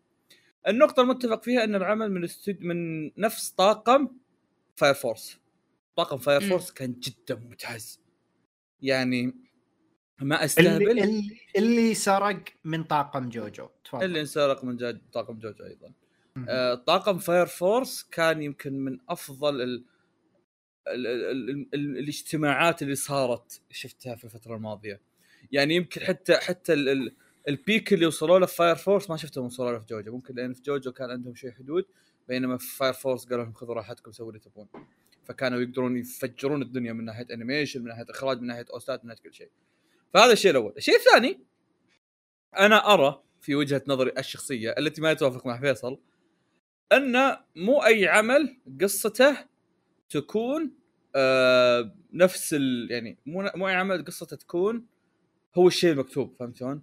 النقطة 0.67 1.01
المتفق 1.01 1.43
فيها 1.43 1.63
إن 1.63 1.75
العمل 1.75 2.11
من 2.11 2.23
استد... 2.23 2.61
من 2.61 3.11
نفس 3.17 3.49
طاقم 3.49 4.07
Fire 4.75 4.93
Force 4.93 5.39
طاقم 5.95 6.17
Fire. 6.17 6.41
Force 6.41 6.71
كان 6.71 6.95
جدا 6.99 7.35
ممتاز. 7.35 8.01
يعني 8.81 9.33
ما 10.21 10.45
أستهبل. 10.45 10.99
اللي, 10.99 11.37
اللي 11.57 11.93
سرق 11.93 12.43
من 12.63 12.83
طاقم 12.83 13.29
جوجو. 13.29 13.67
تفضل. 13.83 14.03
اللي 14.03 14.19
انسرق 14.21 14.63
من 14.63 14.77
جد 14.77 15.01
طاقم 15.13 15.39
جوجو 15.39 15.63
أيضا. 15.65 15.93
آه، 16.49 16.75
طاقم 16.75 17.17
Fire 17.17 17.45
Force 17.45 18.03
كان 18.03 18.41
يمكن 18.41 18.73
من 18.73 18.97
أفضل 19.09 19.61
ال... 19.61 19.85
ال... 20.87 21.07
ال... 21.07 21.49
ال... 21.49 21.67
ال... 21.73 21.97
الاجتماعات 21.97 22.81
اللي 22.81 22.95
صارت 22.95 23.61
شفتها 23.71 24.15
في 24.15 24.23
الفترة 24.23 24.55
الماضية. 24.55 25.01
يعني 25.51 25.75
يمكن 25.75 26.01
حتى 26.01 26.37
حتى 26.37 26.73
ال... 26.73 26.89
ال... 26.89 27.15
ال 27.47 27.57
peak 27.57 27.93
اللي 27.93 28.05
وصلوا 28.05 28.39
له 28.39 28.45
في 28.45 28.55
Fire 28.55 28.75
Force 28.75 29.09
ما 29.09 29.17
شفتهم 29.17 29.45
وصلوا 29.45 29.71
له 29.71 29.79
في 29.79 29.85
جوجو. 29.85 30.11
ممكن 30.11 30.35
لأن 30.35 30.53
في 30.53 30.61
جوجو 30.61 30.91
كان 30.91 31.09
عندهم 31.09 31.35
شيء 31.35 31.51
حدود 31.51 31.85
بينما 32.27 32.57
في 32.57 32.75
Fire 32.75 32.93
Force 32.93 33.25
قالوا 33.25 33.43
لهم 33.43 33.53
خذوا 33.53 33.75
راحتكم 33.75 34.11
سووا 34.11 34.29
اللي 34.29 34.39
تبون. 34.39 34.67
فكانوا 35.23 35.61
يقدرون 35.61 35.97
يفجرون 35.97 36.61
الدنيا 36.61 36.93
من 36.93 37.05
ناحية 37.05 37.27
animation 37.31 37.81
من 37.81 37.87
ناحية 37.87 38.05
إخراج 38.09 38.41
من 38.41 38.47
ناحية 38.47 38.65
OST 38.73 38.96
ات 38.96 39.03
من 39.03 39.07
ناحية 39.07 39.23
كل 39.23 39.33
شيء. 39.33 39.49
فهذا 40.13 40.33
الشيء 40.33 40.51
الأول. 40.51 40.73
الشيء 40.77 40.95
الثاني 40.95 41.39
أنا 42.57 42.93
أرى 42.93 43.23
في 43.41 43.55
وجهة 43.55 43.83
نظري 43.87 44.11
الشخصية 44.17 44.75
التي 44.77 45.01
ما 45.01 45.11
يتوافق 45.11 45.45
مع 45.45 45.59
فيصل 45.59 45.99
أن 46.91 47.37
مو 47.55 47.83
أي 47.85 48.07
عمل 48.07 48.57
قصته 48.81 49.50
تكون 50.11 50.71
آه 51.15 51.91
نفس 52.13 52.53
ال 52.53 52.87
يعني 52.91 53.17
مو 53.25 53.49
مو 53.55 53.67
اي 53.67 53.73
عمل 53.75 54.05
قصته 54.05 54.35
تكون 54.37 54.85
هو 55.55 55.67
الشيء 55.67 55.91
المكتوب 55.91 56.35
فهمت 56.39 56.55
شلون؟ 56.55 56.81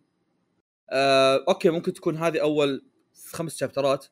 آه 0.91 1.45
okay 1.49 1.71
ممكن 1.71 1.93
تكون 1.93 2.17
هذه 2.17 2.41
أول 2.41 2.85
خمس 3.33 3.57
chapter 3.59 4.01
ات 4.01 4.07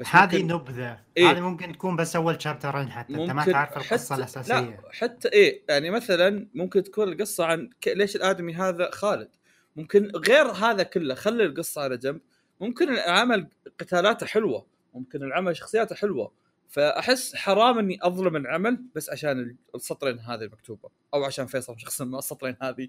بس 0.00 0.06
هذه 0.06 0.42
ممكن- 0.42 0.54
نبذة. 0.54 1.00
إيه. 1.16 1.30
هذه 1.30 1.40
ممكن 1.40 1.72
تكون 1.72 1.96
بس 1.96 2.16
أول 2.16 2.42
شابترين 2.42 2.90
حتى. 2.90 3.12
أنت 3.12 3.20
ما 3.30 3.32
ممكن 3.32 3.52
تعرف 3.52 3.76
القصة 3.76 4.14
حتى- 4.14 4.18
الأساسية. 4.18 4.54
لا 4.60 4.78
حتى 4.92 5.28
إيه 5.28 5.62
يعني 5.68 5.90
مثلا 5.90 6.48
ممكن 6.54 6.82
تكون 6.82 7.08
القصة 7.12 7.44
عن 7.44 7.70
ك... 7.80 7.88
ليش 7.88 8.16
الآدمي 8.16 8.54
هذا 8.54 8.90
خالد؟ 8.90 9.30
ممكن 9.76 10.06
غير 10.16 10.46
هذا 10.46 10.82
كله 10.82 11.14
خلي 11.14 11.44
القصة 11.44 11.82
على 11.82 11.96
جنب. 11.96 12.20
ممكن 12.60 12.88
العمل 12.92 13.48
قتالاته 13.80 14.26
حلوة 14.26 14.66
ممكن 14.94 15.22
العمل 15.22 15.56
شخصياته 15.56 15.94
حلوة. 15.96 16.32
فأحس 16.68 17.34
حرام 17.36 17.78
إني 17.78 17.98
أظلم 18.02 18.36
العمل 18.36 18.84
بس 18.94 19.10
عشان 19.10 19.56
السطرين 19.74 20.18
هذه 20.18 20.42
المكتوبة 20.42 20.90
أو 21.14 21.24
عشان 21.24 21.46
فيصل 21.46 21.80
شخصا 21.80 22.04
ما 22.04 22.18
السطرين 22.18 22.56
هذه. 22.62 22.88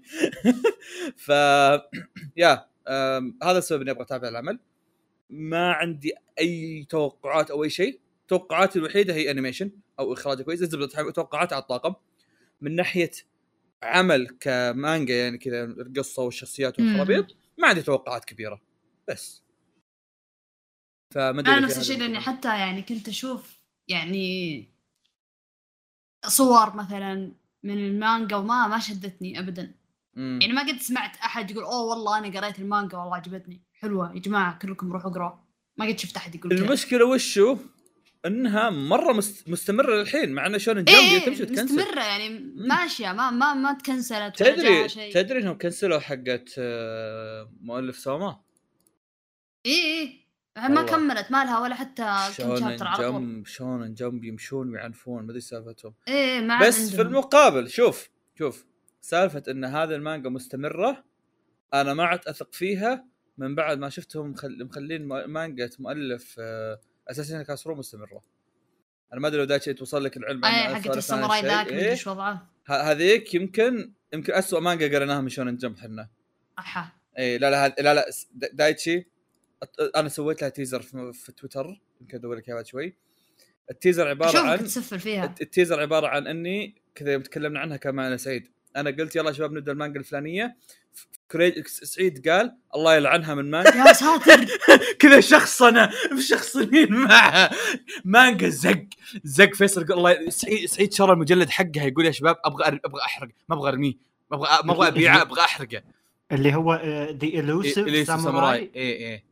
ف 1.26 1.30
يا 2.36 2.66
هذا 3.42 3.58
السبب 3.58 3.80
إني 3.80 3.90
أبغى 3.90 4.02
أتابع 4.02 4.28
العمل. 4.28 4.58
ما 5.30 5.72
عندي 5.72 6.12
أي 6.38 6.86
توقعات 6.88 7.50
أو 7.50 7.64
أي 7.64 7.70
شيء. 7.70 8.00
توقعاتي 8.28 8.78
الوحيدة 8.78 9.14
هي 9.14 9.30
انيميشن 9.30 9.70
أو 9.98 10.12
إخراج 10.12 10.42
كويس. 10.42 10.60
توقعاتي 11.14 11.54
على 11.54 11.62
الطاقم. 11.62 11.94
من 12.60 12.76
ناحية 12.76 13.10
عمل 13.82 14.36
كمانجا 14.40 15.14
يعني 15.14 15.38
كذا 15.38 15.64
القصة 15.64 16.22
والشخصيات. 16.22 16.80
والخرابيط 16.80 17.36
ما 17.58 17.68
عندي 17.68 17.82
توقعات 17.82 18.24
كبيرة. 18.24 18.60
بس. 19.08 19.42
فما 21.14 21.40
أدري 21.40 21.52
أنا 21.52 21.60
نفس 21.60 21.78
الشيء 21.78 21.98
لأني. 21.98 22.20
حتى 22.20 22.48
يعني 22.48 22.82
كنت 22.82 23.08
أشوف 23.08 23.57
يعني 23.88 24.68
صور 26.26 26.76
مثلا 26.76 27.32
من 27.62 27.78
المانجا 27.78 28.36
وما 28.36 28.66
ما 28.68 28.78
شدتني 28.78 29.38
ابدا. 29.38 29.74
مم. 30.14 30.38
يعني 30.42 30.52
ما 30.52 30.62
قد 30.62 30.78
سمعت 30.80 31.16
أحد 31.16 31.50
يقول 31.50 31.64
أوه 31.64 31.82
والله 31.82 32.18
أنا 32.18 32.40
قريت 32.40 32.58
المانجا 32.58 32.96
والله 32.98 33.16
عجبتني. 33.16 33.60
حلوة 33.80 34.14
يا 34.14 34.20
جماعة 34.20 34.58
كلكم 34.58 34.92
روحوا 34.92 35.10
اقروا 35.10 35.30
ما 35.76 35.86
قد 35.86 35.98
شفت 35.98 36.16
أحد 36.16 36.34
يقول 36.34 36.52
المشكلة 36.52 37.04
وشو؟ 37.04 37.56
إنها 38.26 38.70
مرة 38.70 39.12
مست... 39.12 39.48
مستمرة 39.48 39.94
للحين 39.96 40.32
مع 40.32 40.46
انه 40.46 40.58
شلون 40.58 40.84
جمب 40.84 40.96
إيه 40.96 41.24
تمشي 41.24 41.42
وتكنسل. 41.42 41.64
مستمرة 41.64 42.00
يعني 42.02 42.28
ماشية 42.56 43.12
ما 43.12 43.30
ما 43.30 43.54
ما 43.54 43.72
تكنسلت 43.72 44.36
تدري 44.38 44.88
تدري 45.12 45.38
إنهم 45.42 45.58
كنسلوا 45.58 45.98
حقت 45.98 46.54
آه، 46.58 47.50
مؤلف 47.60 47.98
سوما؟ 47.98 48.40
اي 49.66 49.72
اي 50.00 50.20
ما 50.60 50.80
والله. 50.80 50.96
كملت 50.96 51.30
ما 51.30 51.44
لها 51.44 51.60
ولا 51.60 51.74
حتى 51.74 52.02
كم 52.38 52.56
شابتر 52.56 52.86
على 52.86 53.12
طول 53.12 53.42
شونن 53.46 53.94
جمب 53.94 54.24
يمشون 54.24 54.70
ويعنفون 54.72 55.22
ما 55.22 55.30
أدري 55.30 55.40
سالفتهم 55.40 55.94
إيه 56.08 56.40
ما 56.40 56.54
عاد 56.54 56.68
بس 56.68 56.76
في 56.90 56.96
عندهم. 56.96 57.06
المقابل 57.06 57.70
شوف 57.70 58.10
شوف 58.38 58.66
سالفة 59.00 59.42
إن 59.48 59.64
هذه 59.64 59.94
المانجا 59.94 60.30
مستمرة 60.30 61.04
أنا 61.74 61.94
ما 61.94 62.04
عاد 62.04 62.20
أثق 62.26 62.54
فيها 62.54 63.04
من 63.38 63.54
بعد 63.54 63.78
ما 63.78 63.88
شفتهم 63.88 64.30
مخل... 64.30 64.64
مخلين 64.64 65.04
مانجا 65.06 65.70
مؤلف 65.78 66.36
آه، 66.40 66.80
أساسا 67.10 67.42
كاسرو 67.42 67.74
مستمرة 67.74 68.22
أنا 69.12 69.20
ما 69.20 69.28
أدري 69.28 69.38
لو 69.38 69.44
دايتشي 69.44 69.74
توصل 69.74 70.04
لك 70.04 70.16
العلم 70.16 70.44
أي 70.44 70.74
حقت 70.74 70.96
الساموراي. 70.96 71.42
ذاك 71.42 71.66
إيه؟ 71.66 71.90
إيش 71.90 72.06
وضعه 72.06 72.50
هذيك 72.66 73.34
يمكن 73.34 73.92
يمكن 74.12 74.32
اسوء 74.32 74.60
مانجا 74.60 74.96
قريناها 74.96 75.20
من 75.20 75.28
شونن 75.28 75.56
جمب 75.56 75.78
حنا 75.78 76.08
أحا 76.58 76.92
اي 77.18 77.38
لا 77.38 77.50
لا 77.50 77.74
لا 77.82 77.94
لا 77.94 78.04
دايتشي 78.52 79.08
أنا 79.96 80.08
سويت 80.08 80.42
لها 80.42 80.50
تيزر 80.50 80.82
في, 80.82 81.12
في 81.12 81.32
تويتر 81.32 81.80
يمكن 82.00 82.16
أدور 82.18 82.34
لك 82.36 82.48
اياه 82.48 82.54
بعد 82.56 82.66
شوي. 82.66 82.94
ال 83.70 83.75
teaser 83.75 84.08
عبارة 84.08 84.30
اشوفك 84.30 84.46
عن 84.46 84.58
تسفل 84.58 85.00
فيها؟ 85.00 85.24
الت- 85.24 85.40
ال 85.40 85.46
teaser 85.46 85.80
عبارة 85.80 86.06
عن 86.06 86.26
إني 86.26 86.74
كذا 86.94 87.12
يوم 87.12 87.22
تكلمنا 87.22 87.60
عنها 87.60 87.76
كان 87.76 87.94
معنا 87.94 88.16
سعيد. 88.16 88.48
أنا 88.76 88.90
قلت 88.90 89.16
يلا 89.16 89.28
يا 89.28 89.32
شباب 89.34 89.52
نبدأ 89.52 89.72
المانجا 89.72 89.98
الفلانية. 90.00 90.56
سعيد 91.66 92.28
قال 92.28 92.56
الله 92.74 92.94
يلعنها 92.96 93.34
من 93.34 93.50
مانجا. 93.50 93.70
يا 93.88 93.92
ساتر! 93.92 94.46
كذا 95.00 95.20
شخصنه 95.20 95.90
مشخصنين 96.18 96.92
معها 96.92 97.50
مانجا 98.04 98.48
زق 98.48 98.84
زق 99.24 99.54
فيصل 99.54 99.84
قال 99.86 99.98
الله 99.98 100.30
سعيد 100.30 100.68
سعيد 100.68 100.92
شرى 100.92 101.12
المجلد 101.12 101.50
حقها. 101.50 101.84
يقول 101.84 102.06
يا 102.06 102.10
شباب 102.10 102.36
أبغى 102.44 102.80
أبغى 102.84 103.00
أحرق. 103.02 103.28
ما 103.48 103.56
أبغى 103.56 103.68
أرميه. 103.68 103.94
ما 104.30 104.36
أبغى 104.36 104.48
ما 104.64 104.72
أبغى 104.72 104.88
أبيعه 104.88 105.22
أبغى 105.22 105.40
أحرقه. 105.40 105.82
اللي 106.32 106.54
هو 106.54 106.74
The 107.22 107.26
Elusive 107.40 108.06
Samurai 108.06 108.70
اي 108.76 109.12
اي 109.14 109.24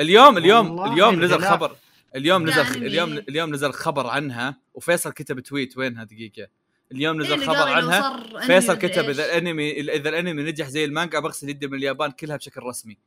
اليوم 0.00 0.38
اليوم 0.38 0.92
اليوم 0.92 1.24
نزل. 1.24 1.42
خبر. 1.44 1.76
اليوم 2.16 2.42
نزل 2.48 2.58
يعني- 2.58 2.86
اليوم 2.86 3.12
اليوم 3.12 3.54
نزل 3.54 3.72
خبر 3.72 4.06
عنها 4.06 4.58
وفيصل 4.74 5.12
كتب 5.12 5.40
tweet 5.40 5.78
وينها 5.78 6.04
دقيقة؟ 6.04 6.46
اليوم 6.92 7.20
إيه 7.20 7.26
نزل 7.26 7.34
اللي 7.34 7.46
خبر 7.46 7.68
عنها. 7.68 8.40
فيصل 8.40 8.74
كتب. 8.78 9.08
إذا 9.08 9.24
الأنمي 9.24 9.80
إذا 9.80 10.08
الأنمي 10.08 10.42
نجح 10.42 10.68
زي 10.68 10.84
المانجا 10.84 11.18
بغسل 11.18 11.48
يدي 11.48 11.66
من 11.66 11.74
اليابان 11.78 12.10
كلها 12.10 12.36
بشكل 12.36 12.62
رسمي. 12.62 12.98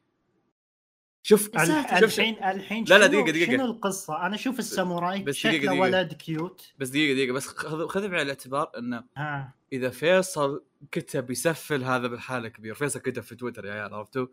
شوف 1.28 1.50
الحين 1.56 2.44
الحين 2.44 2.86
لا، 2.88 2.98
لا، 2.98 3.08
شنو- 3.08 3.26
دقيقة- 3.26 3.30
دقيقة. 3.30 3.52
شنو 3.52 3.66
القصة؟ 3.66 4.26
أنا 4.26 4.36
أشوف 4.36 4.60
الساموراي 4.60 5.24
بس 5.24 5.36
شكله 5.36 5.52
دقيقة- 5.52 5.62
دقيقة. 5.66 5.80
ولد 5.82 6.14
cute 6.14 6.74
بس 6.80 6.90
دقيقة 6.90 7.14
دقيقة. 7.16 7.34
بس 7.34 7.48
خذ 7.48 7.88
خذ 7.88 8.08
بعين 8.08 8.22
الاعتبار 8.22 8.72
انه 8.78 9.04
ها. 9.18 9.54
إذا 9.74 9.90
فيصل 9.90 10.64
كتب 10.92 11.32
يسفل 11.32 11.84
هذا 11.84 12.08
بالحالة 12.08 12.48
كبير 12.48 12.74
فيصل 12.76 13.00
كتب 13.00 13.24
في 13.24 13.36
تويتر 13.36 13.66
يا 13.66 13.74
عيال 13.74 13.94
عرفتوا؟ 13.94 14.28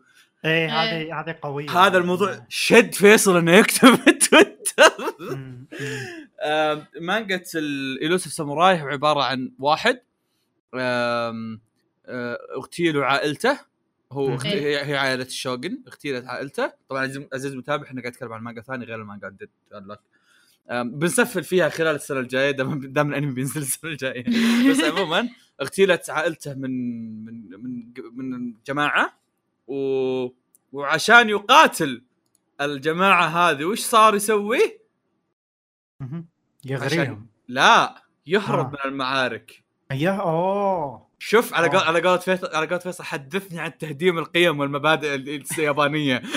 إيه 0.45 0.67
هذه 0.83 1.19
هذه 1.19 1.35
قوية. 1.41 1.69
هذا 1.87 1.97
الموضوع 1.97 2.45
شد 2.49 2.93
فيصل 2.93 3.37
إنه 3.37 3.51
يكتب 3.51 3.95
في 3.95 4.11
تويتر. 4.11 4.53
آم، 6.45 6.85
مانجا 7.01 7.41
ال 7.55 7.65
Elusive 7.65 8.33
Samurai 8.33 8.81
هو 8.81 8.87
عبارة 8.87 9.23
عن 9.23 9.51
واحد 9.59 9.99
آه، 10.75 11.57
اغتيل 12.57 12.97
وعائلته 12.97 13.59
هو. 14.13 14.33
اغت- 14.33 14.45
هي 14.45 14.85
هي 14.85 14.97
عائلة 14.97 15.23
الشوغن 15.23 15.77
اغتيلت 15.87 16.25
عائلته. 16.25 16.71
طبعا 16.89 17.01
عزيز 17.01 17.23
عزيز 17.33 17.51
المتابع 17.51 17.87
إحنا 17.87 18.01
قاعد 18.01 18.13
نتكلم 18.13 18.33
عن 18.33 18.41
مانجا 18.43 18.61
ثانية 18.61 18.85
غير 18.85 19.01
المانجا 19.01 19.29
ديد 19.29 19.49
لك 19.71 19.99
بنسفل 20.71 21.43
فيها 21.43 21.69
خلال 21.69 21.95
السنة 21.95 22.19
الجاية 22.19 22.51
دام 22.51 22.79
دام 22.79 23.09
الأنمي 23.09 23.31
بينزل 23.33 23.61
السنة 23.61 23.91
الجاية. 23.91 24.23
بس 24.71 24.83
عموما 24.83 25.29
اغتيلت 25.61 26.09
عائلته 26.09 26.53
من 26.53 26.71
من 27.25 27.49
من 28.13 28.29
من 28.31 28.53
جماعة 28.67 29.13
و 29.67 30.27
وعشان 30.71 31.29
يقاتل 31.29 32.03
الجماعة 32.61 33.25
هذه 33.25 33.65
وش 33.65 33.79
صار 33.79 34.15
يسوي؟ 34.15 34.79
يغريهم. 36.65 37.27
لا 37.47 38.03
يهرب 38.27 38.65
آه. 38.65 38.69
من 38.85 38.91
المعارك. 38.91 39.63
يا 39.91 40.11
أوه. 40.11 41.07
شوف 41.25 41.53
على 41.53 41.67
قول. 41.67 41.77
على 41.77 41.99
قولة 42.01 42.17
فيصل 42.17 42.47
على 42.55 42.65
قولة 42.67 42.77
فيصل 42.79 43.03
حدثني 43.03 43.59
عن 43.59 43.77
تهديم 43.77 44.17
القيم 44.17 44.59
والمبادئ 44.59 45.15
ال- 45.15 45.43
اليابانية. 45.57 46.21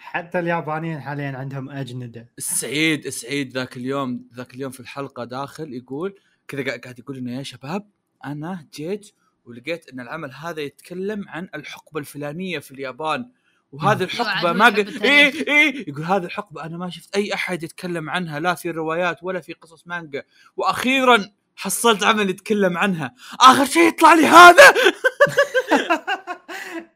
حتى 0.00 0.38
اليابانيين 0.38 1.00
حاليا 1.00 1.36
عندهم 1.36 1.70
أجندة. 1.70 2.28
سعيد 2.38 3.08
سعيد 3.08 3.52
ذاك 3.52 3.76
اليوم 3.76 4.24
ذاك 4.34 4.54
اليوم 4.54 4.72
في 4.72 4.80
الحلقة 4.80 5.24
داخل 5.24 5.74
يقول 5.74 6.14
كذا 6.48 6.76
قاعد 6.80 6.98
يقول 6.98 7.16
لنا 7.16 7.32
يا 7.38 7.42
شباب 7.42 7.88
أنا 8.24 8.66
جيت 8.74 9.10
ولقيت 9.44 9.88
إن 9.88 10.00
العمل 10.00 10.32
هذا 10.32 10.60
يتكلم 10.60 11.28
عن 11.28 11.48
الحقبة 11.54 12.00
الفلانية 12.00 12.58
في 12.58 12.70
اليابان. 12.70 13.30
وهذه 13.72 14.02
الحقبة 14.02 14.52
ما 14.52 14.66
قد 14.66 14.78
التاريخ. 14.78 15.34
اي 15.48 15.62
اي 15.68 15.84
يقول 15.88 16.04
هذه 16.04 16.24
الحقبة 16.24 16.64
أنا 16.64 16.76
ما 16.78 16.90
شفت 16.90 17.16
أي 17.16 17.34
أحد 17.34 17.62
يتكلم 17.62 18.10
عنها 18.10 18.40
لا 18.40 18.54
في 18.54 18.70
روايات 18.70 19.18
ولا 19.22 19.40
في 19.40 19.52
قصص 19.52 19.86
مانجا. 19.86 20.22
وأخيرا 20.56 21.30
حصلت 21.56 22.02
عمل 22.04 22.30
يتكلم 22.30 22.78
عنها. 22.78 23.14
آخر 23.40 23.64
شيء 23.64 23.88
يطلع 23.88 24.14
لي 24.14 24.26
هذا! 24.26 24.74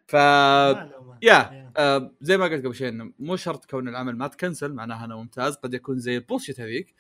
ف. 0.08 0.12
يا 1.22 1.72
آه 1.76 2.14
زي 2.20 2.36
ما 2.36 2.44
قلت 2.44 2.64
قبل 2.64 2.74
شوي 2.74 2.88
إنه 2.88 3.12
مو 3.18 3.36
شرط 3.36 3.70
كون 3.70 3.88
العمل 3.88 4.16
ما 4.16 4.26
تكنسل 4.28 4.72
معناها 4.72 5.04
انه 5.04 5.16
ممتاز 5.18 5.54
قد 5.56 5.74
يكون 5.74 5.98
زي 5.98 6.16
البولشيت 6.16 6.60
هذيك. 6.60 6.94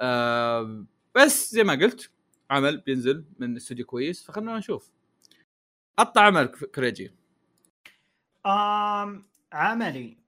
آه 0.00 0.84
بس 1.14 1.52
زي 1.52 1.64
ما 1.64 1.72
قلت 1.72 2.10
عمل 2.50 2.78
بينزل 2.80 3.24
من 3.38 3.56
استوديو 3.56 3.86
كويس 3.86 4.24
فخلنا 4.24 4.58
نشوف. 4.58 4.90
قطع 5.98 6.20
عمل 6.22 6.46
كريجي. 6.46 7.14
آم 8.46 9.26
عملي. 9.52 10.18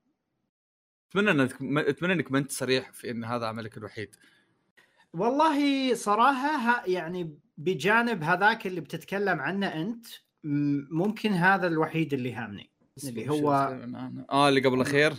أتمنى 1.09 1.31
إنك 1.31 1.53
أتمنى 1.89 2.13
إنك 2.13 2.31
ما 2.31 2.37
أنت 2.37 2.51
صريح 2.51 2.91
في 2.91 3.11
إن 3.11 3.23
هذا 3.23 3.45
عملك 3.45 3.77
الوحيد. 3.77 4.15
والله 5.13 5.93
صراحة 5.93 6.83
يعني 6.85 7.37
بجانب 7.57 8.23
هذاك 8.23 8.67
اللي 8.67 8.81
بتتكلم 8.81 9.39
عنه 9.39 9.67
أنت 9.67 10.05
ممكن 10.91 11.33
هذا 11.33 11.67
الوحيد 11.67 12.13
اللي 12.13 12.33
هامني 12.33 12.69
اللي 13.03 13.29
هو 13.29 13.51
آه 14.31 14.49
اللي 14.49 14.59
قبل 14.61 14.75
الأخير؟ 14.75 15.13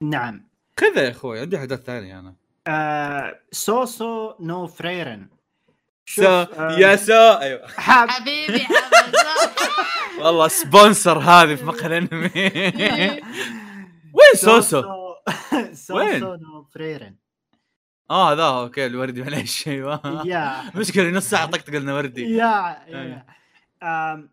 نعم. 0.00 0.48
كذا 0.76 1.02
يا 1.02 1.10
أخوي 1.10 1.40
عندي 1.40 1.56
أحداث 1.56 1.80
ثانية 1.80 2.18
أنا. 2.18 2.34
آه 2.66 3.40
سوسو 3.52 4.34
نو 4.40 4.66
فريرن. 4.66 5.28
so 6.06 6.24
آه، 6.24 6.78
yeah 6.78 6.96
so 6.96 7.12
أيوه. 7.12 7.66
حبيبي 7.76 8.66
والله 10.20 10.48
sponsor 10.48 11.18
هذه 11.18 11.54
في 11.54 11.64
مقهى 11.64 11.86
الأنمي. 11.86 12.30
وين 14.16 14.34
سوسو؟ 14.34 14.82
سوسو؟ 15.72 16.34
نو 16.34 16.64
فريرن. 16.74 17.16
آه 18.10 18.32
هذا 18.32 18.42
okay 18.42 18.86
الوردي 18.86 19.22
معليش 19.22 19.68
أيوه. 19.68 20.22
yeah. 20.26 20.62
مشكلة 20.80 21.10
نص 21.10 21.30
ساعة 21.30 21.46
طقطق 21.46 21.74
لنا 21.74 21.94
وردي. 21.94 22.22
yeah 22.22 22.86
أيوة. 22.86 23.24
yeah 23.82 24.28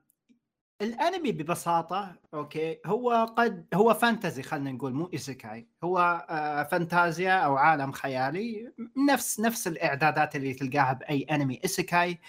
الأنمي 0.82 1.32
ببساطة 1.32 2.15
okay 2.34 2.80
هو 2.86 3.34
قد 3.38 3.68
هو 3.74 3.94
fantasy 3.94 4.44
خلينا 4.44 4.72
نقول 4.72 4.94
مو 4.94 5.10
isekai. 5.13 5.68
هو 5.84 6.25
آه، 6.30 6.63
فانتازيا 6.63 7.32
أو 7.34 7.56
عالم 7.58 7.92
خيالي 7.92 8.74
نفس 9.10 9.39
نفس 9.39 9.68
الإعدادات 9.68 10.36
اللي 10.36 10.53
تلقاها 10.53 10.94
بأي 10.94 11.24
أنمي 11.32 11.60
isekai. 11.63 12.20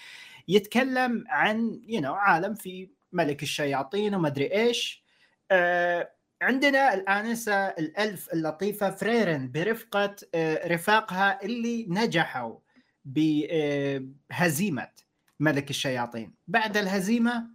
يتكلم 0.47 1.25
عن 1.29 1.81
you 1.87 2.01
you 2.01 2.03
know, 2.03 2.07
عالم 2.07 2.55
في 2.55 2.89
ملك 3.13 3.43
الشياطين 3.43 4.15
وما 4.15 4.27
أدري 4.27 4.51
إيش. 4.51 5.03
آه، 5.51 6.11
عندنا 6.45 6.93
الآنسة 6.93 7.67
ال 7.67 7.83
elf 7.83 8.33
اللطيفة 8.33 8.91
فريرن 8.91 9.51
برفقة 9.51 10.15
آه، 10.35 10.67
رفاقها 10.67 11.43
اللي 11.43 11.85
نجحوا 11.89 12.57
بهزيمة 13.05 14.91
ملك 15.39 15.69
الشياطين. 15.69 16.33
بعد 16.47 16.77
الهزيمة 16.77 17.47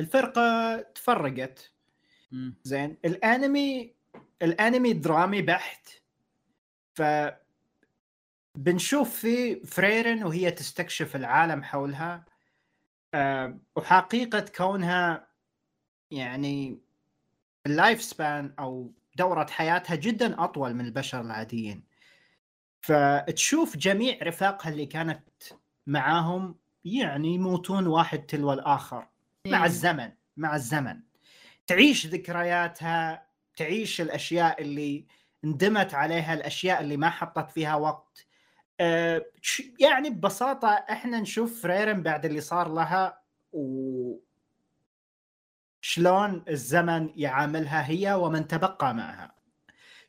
الفرقة 0.00 0.76
تفرقت. 0.80 1.72
زين 2.64 2.96
الأنمي 3.04 3.94
الأنمي 4.42 4.92
درامي 4.92 5.42
بحت. 5.42 5.88
ف 6.94 7.02
بنشوف 8.54 9.16
في 9.20 9.60
فريرن 9.66 10.24
وهي 10.24 10.50
تستكشف 10.50 11.16
العالم 11.16 11.62
حولها. 11.62 12.24
آه، 13.14 13.58
وحقيقة 13.76 14.44
كونها 14.56 15.28
يعني 16.10 16.85
ال 17.66 17.73
life 17.73 18.02
span 18.02 18.54
أو 18.58 18.92
دورة 19.16 19.46
حياتها 19.50 19.94
جدا 19.96 20.44
أطول 20.44 20.74
من 20.74 20.84
البشر 20.84 21.20
العاديين. 21.20 21.84
فتشوف 22.80 23.76
جميع 23.76 24.18
رفاقها 24.22 24.72
اللي 24.72 24.86
كانت 24.86 25.22
معاهم 25.86 26.58
يعني 26.84 27.34
يموتون 27.34 27.86
واحد 27.86 28.18
تلو 28.18 28.52
الآخر 28.52 29.08
مع 29.46 29.58
إيه. 29.58 29.64
الزمن 29.64 30.12
مع 30.36 30.56
الزمن. 30.56 31.00
تعيش 31.66 32.06
ذكرياتها 32.06 33.26
تعيش 33.56 34.00
الأشياء 34.00 34.62
اللي 34.62 35.06
ندمت 35.44 35.94
عليها 35.94 36.34
الأشياء 36.34 36.80
اللي 36.80 36.96
ما 36.96 37.10
حطت 37.10 37.50
فيها 37.50 37.74
وقت. 37.74 38.26
أه 38.80 39.26
يعني 39.80 40.10
ببساطة 40.10 40.68
إحنا 40.68 41.20
نشوف 41.20 41.62
فريرن 41.62 42.02
بعد 42.02 42.24
اللي 42.24 42.40
صار 42.40 42.68
لها 42.72 43.20
و 43.52 44.25
شلون 45.86 46.44
الزمن 46.48 47.10
يعاملها 47.16 47.90
هي 47.90 48.14
ومن 48.14 48.48
تبقى 48.48 48.94
معها. 48.94 49.34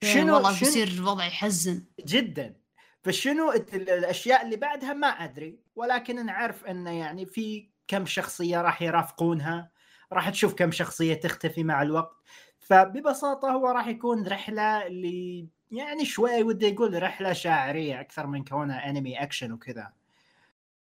شنو 0.03 0.34
والله 0.34 0.53
شنو 0.53 0.60
بيصير 0.60 0.88
الوضع 0.88 1.25
يحزن. 1.25 1.86
جدا. 2.05 2.55
فشنو 3.03 3.51
الأشياء 3.74 4.46
اللي 4.46 4.55
بعدها 4.55 4.93
ما 4.93 5.07
أدري 5.07 5.60
ولكن 5.75 6.25
نعرف 6.25 6.65
انه 6.65 6.91
يعني 6.91 7.25
في 7.25 7.69
كم 7.88 8.05
شخصية 8.05 8.62
راح 8.62 8.81
يرافقونها 8.81 9.72
راح 10.13 10.29
تشوف 10.29 10.53
كم 10.53 10.72
شخصية 10.72 11.13
تختفي 11.13 11.63
مع 11.63 11.81
الوقت. 11.81 12.15
فببساطة 12.60 13.51
هو 13.51 13.67
راح 13.67 13.88
يكون 13.88 14.27
رحلة 14.27 14.88
اللي 14.88 15.48
يعني 15.72 16.05
شوي 16.05 16.43
ودي 16.43 16.67
يقول 16.67 17.03
رحلة 17.03 17.34
شاعرية 17.34 18.01
أكثر 18.01 18.27
من 18.27 18.43
كونها 18.43 18.89
أنمي 18.89 19.24
أكشن 19.24 19.51
وكذا. 19.51 19.93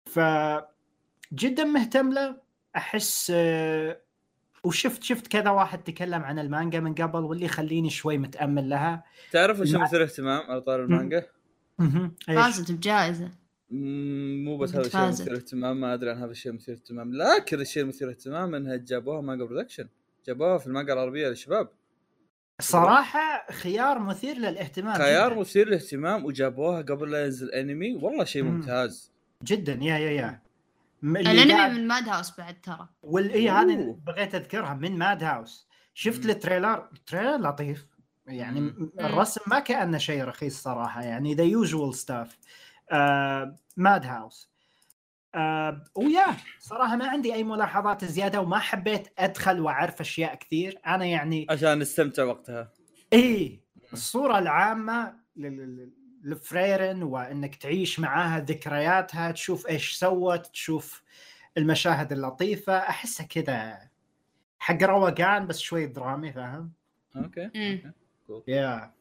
ف 0.07 0.21
جدا 1.33 1.65
مهتم 1.65 2.13
له. 2.13 2.47
أحس 2.77 3.33
آه، 3.35 4.06
وشفت 4.67 5.03
شفت 5.03 5.27
كذا 5.27 5.51
واحد 5.51 5.79
تكلم 5.79 6.23
عن 6.23 6.39
المانجا 6.39 6.81
من 6.81 6.95
قبل 6.95 7.19
واللي 7.19 7.45
يخليني 7.45 7.91
شوي 7.91 8.19
متأمل 8.19 8.69
لها. 8.69 9.05
تعرف 9.33 9.61
وش 9.61 9.75
مثير 9.75 10.03
اهتمام 10.03 10.51
على 10.51 10.61
طار 10.61 10.85
المانجا؟ 10.85 11.27
فازت 12.27 12.73
بجائزة. 12.73 13.31
مو 13.71 14.57
بس 14.57 14.71
هذا 14.71 14.87
الشيء. 14.87 15.01
مثير 15.01 15.37
اهتمام 15.37 15.81
ما 15.81 15.95
أدري 15.95 16.11
عن 16.11 16.17
هذا 16.17 16.31
الشيء 16.31 16.53
مثير 16.53 16.75
اهتمام 16.75 17.15
لكن 17.15 17.61
الشيء 17.61 17.83
المثير 17.83 18.11
اهتمام 18.11 18.55
إنها 18.55 18.77
جابوها 18.77 19.21
Manga 19.21 19.45
Production 19.45 19.89
جابوها 20.27 20.59
في 20.59 20.67
المانجا 20.67 20.93
العربية 20.93 21.29
للشباب. 21.29 21.69
صراحة 22.61 23.53
خيار 23.53 23.99
مثير 23.99 24.37
للاهتمام 24.37 24.95
خيار 24.95 25.31
جدا, 25.31 25.41
مثير 25.41 25.69
للاهتمام 25.69 26.25
وجابوها 26.25 26.83
قبل 26.83 27.11
لا 27.11 27.25
ينزل 27.25 27.51
انمي 27.51 27.95
والله 27.95 28.25
شيء 28.25 28.43
مم. 28.43 28.51
ممتاز. 28.51 29.13
جدا 29.45 29.73
yeah 29.73 29.99
yeah 29.99 30.11
yeah. 30.11 30.46
الانمي 31.05 31.53
قاعد- 31.53 31.71
من 31.71 31.87
Madhouse 31.87 32.37
بعد 32.39 32.61
ترى. 32.61 32.89
وال 33.03 33.31
إيه 33.31 33.61
هذه. 33.61 33.97
بغيت 34.07 34.35
أذكرها 34.35 34.75
من 34.75 34.99
Madhouse. 34.99 35.69
شفت 35.95 36.25
مم. 36.25 36.31
ال 36.31 36.37
trailer؟ 36.37 36.89
ال 36.93 36.98
trailer 36.98 37.37
لطيف. 37.49 37.87
يعني 38.27 38.61
مم. 38.61 38.93
الرسم 39.01 39.41
ما 39.47 39.59
كأنه 39.59 39.99
شيء 39.99 40.25
رخيص 40.25 40.63
صراحة 40.63 41.03
يعني 41.03 41.35
the 41.35 41.45
usual 41.45 41.95
stuff 41.95 42.39
Madhouse. 43.77 44.51
آه 45.35 45.85
و 45.95 46.01
yeah 46.01 46.25
صراحة 46.61 46.97
ما 46.97 47.09
عندي 47.09 47.35
أي 47.35 47.45
ملاحظات 47.45 48.05
زيادة 48.05 48.41
وما 48.41 48.59
حبيت 48.59 49.09
أدخل 49.19 49.61
وأعرف 49.61 50.01
أشياء 50.01 50.35
كثير. 50.35 50.79
أنا 50.87 51.05
يعني 51.05 51.47
عشان 51.51 51.79
نستمتع 51.79 52.25
وقتها. 52.25 52.73
إيه 53.13 53.61
الصورة 53.93 54.39
العامة 54.39 55.15
لل- 55.37 55.57
لل- 55.57 55.93
لفريرن 56.23 57.03
وإنك 57.03 57.57
تعيش 57.57 58.01
معاها 58.01 58.41
ذكرياتها 58.41 59.31
تشوف 59.31 59.69
إيش 59.69 59.93
سوت 59.93 60.47
تشوف 60.47 61.03
المشاهد 61.57 62.13
اللطيفة 62.13 62.79
أحسها 62.79 63.27
كذا 63.27 63.89
حق 64.59 64.83
روقان 64.83 65.47
بس 65.47 65.59
شوي 65.59 65.87
درامي 65.87 66.33
فاهم؟ 66.33 66.73
okay 67.17 67.51
yeah 68.49 68.93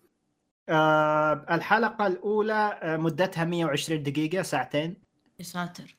آه 0.69 1.45
الحلقة 1.51 2.07
الأولى 2.07 2.79
آه 2.83 2.97
مدتها 2.97 3.45
120 3.45 4.03
دقيقة 4.03 4.41
ساعتين 4.41 4.97
يا 5.39 5.43
ساتر. 5.43 5.95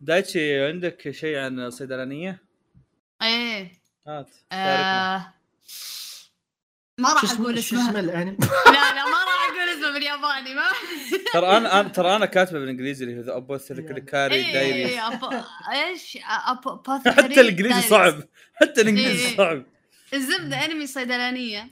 دايتشي 0.00 0.66
عندك 0.66 1.10
شيء 1.10 1.38
عن 1.38 1.70
صيدلانيه؟ 1.70 2.42
إيه 3.22 3.72
هات. 4.06 4.30
آه 4.52 5.34
ما 6.98 7.12
راح 7.12 7.24
اسمه 7.24 7.44
أقول 7.44 7.54
شو 7.62 7.76
اسمه 7.76 7.88
اسمها 7.88 8.00
الأنمي؟ 8.00 8.36
لا 8.66 8.94
لا 8.94 9.04
ما 9.04 9.10
راح 9.24 9.48
أقول 9.50 9.68
اسمه 9.78 9.92
بالياباني 9.92 10.54
ما 10.54 10.62
ترى 11.34 11.56
أنا 11.56 11.82
أنا- 11.82 11.92
ترى 11.92 12.16
أنا 12.16 12.26
كاتبة 12.26 12.58
بالإنجليزي 12.58 13.04
اللي 13.04 13.16
هو 13.16 13.20
The 13.22 13.36
Apothecary 13.36 14.34
إيه، 14.34 14.52
Diary 14.52 14.88
إيه، 14.88 15.10
أب- 15.10 15.34
إيش؟ 15.72 16.18
أب- 16.18 17.08
حتى 17.08 17.40
الإنجليزي. 17.40 17.80
صعب. 17.88 18.22
حتى 18.54 18.80
الإنجليزي 18.80 19.28
إيه. 19.28 19.36
صعب. 19.36 19.64
الزبده 20.14 20.64
انمي 20.64 20.86
صيدلانيه. 20.86 21.70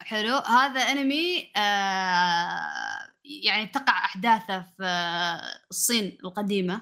حلو. 0.00 0.36
هذا 0.36 0.80
انمي 0.80 1.52
آه 1.56 3.10
يعني 3.24 3.66
تقع 3.66 4.04
أحداثه 4.04 4.60
في 4.78 4.84
الصين 5.70 6.18
القديمة. 6.24 6.80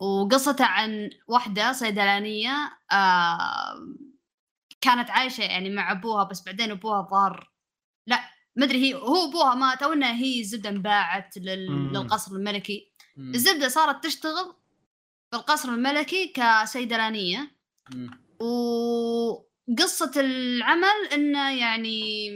وقصته 0.00 0.64
عن 0.64 1.10
واحدة 1.28 1.72
صيدلانية 1.72 2.72
آه 2.92 3.74
كانت 4.80 5.10
عايشة 5.10 5.42
يعني 5.42 5.70
مع 5.70 5.92
أبوها 5.92 6.24
بس 6.24 6.44
بعدين 6.44 6.70
أبوها 6.70 7.08
ظهر 7.10 7.52
لا 8.06 8.20
مدري 8.56 8.78
هي 8.78 8.94
هو 8.94 9.28
أبوها 9.28 9.54
مات 9.54 9.82
أو 9.82 9.92
انها 9.92 10.14
هي 10.14 10.40
الزبده 10.40 10.68
انباعت 10.70 11.38
لل... 11.38 11.92
للقصر 11.92 12.36
الملكي 12.36 12.92
مم. 13.16 13.34
الزبدة 13.34 13.68
صارت 13.68 14.04
تشتغل 14.04 14.54
في 15.30 15.36
القصر 15.36 15.68
الملكي 15.68 16.32
كصيدلانيه 16.36 17.56
مم. 17.94 18.10
وقصة 18.40 20.12
العمل 20.16 21.08
إنه 21.12 21.50
يعني 21.58 22.32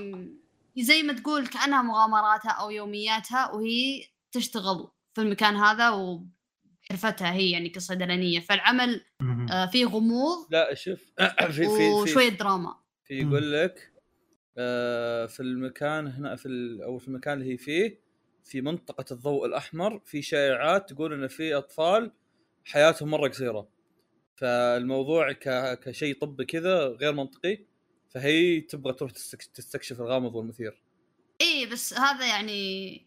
زي 0.78 1.02
ما 1.02 1.12
تقول 1.12 1.46
كأنها 1.46 1.82
مغامراتها 1.82 2.50
أو 2.50 2.70
يومياتها 2.70 3.50
وهي 3.50 4.04
تشتغل 4.32 4.88
في 5.14 5.20
المكان 5.20 5.56
هذا 5.56 5.88
وحرفتها 6.90 7.32
هي 7.32 7.50
يعني 7.50 7.68
كصيدلانيه 7.68 8.40
فالعمل. 8.40 9.04
آه، 9.50 9.66
فيه 9.66 9.86
غموض 9.86 10.46
لا 10.50 10.74
شوف 10.74 11.12
في 11.50 11.52
في 11.52 11.90
وشوية 12.02 12.28
دراما. 12.28 12.74
في 13.04 13.14
يقول 13.20 13.52
لك 13.52 13.92
آه، 14.58 15.26
في 15.26 15.40
المكان 15.40 16.06
هنا 16.06 16.36
في 16.36 16.46
ال- 16.46 16.82
أو 16.82 16.98
في 16.98 17.08
المكان 17.08 17.40
اللي 17.40 17.52
هي 17.52 17.56
فيه 17.56 18.00
في 18.44 18.60
منطقة 18.60 19.04
الضوء 19.12 19.46
الأحمر 19.46 20.00
في 20.04 20.22
شائعات 20.22 20.90
تقول 20.92 21.12
إن 21.12 21.28
في 21.28 21.54
أطفال 21.54 22.12
حياتهم 22.64 23.10
مرة 23.10 23.28
قصيرة. 23.28 23.68
فالموضوع 24.36 25.32
ك... 25.32 25.78
كشيء 25.80 26.18
طبي 26.20 26.44
كذا 26.44 26.84
غير 26.86 27.12
منطقي 27.12 27.58
فهي 28.10 28.60
تبغى 28.60 28.92
تروح 28.92 29.10
تستك- 29.12 29.44
تستكشف 29.54 30.00
الغامض 30.00 30.34
والمثير. 30.34 30.82
اي 31.40 31.66
بس 31.66 31.94
هذا 31.98 32.26
يعني 32.26 33.03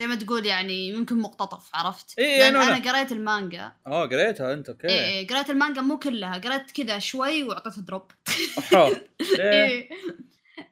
زي 0.00 0.06
ما 0.06 0.14
تقول 0.14 0.46
يعني 0.46 0.92
ممكن 0.92 1.18
مقتطف 1.18 1.70
عرفت؟ 1.74 2.18
إيه، 2.18 2.38
لأن 2.38 2.54
أنا- 2.54 2.68
أنا 2.68 2.92
قريت 2.92 3.12
المانجا 3.12 3.72
آه 3.86 4.06
قريتها 4.06 4.52
أنت 4.52 4.68
أوكي 4.68 4.88
اي 4.88 5.04
إيه 5.04 5.26
قريت 5.28 5.50
المانجا 5.50 5.80
مو 5.80 5.98
كلها 5.98 6.38
قريت 6.38 6.70
كذا 6.70 6.98
شوي 6.98 7.42
وأعطيته 7.42 7.82
drop؟ 7.82 8.10
إيه. 9.40 9.88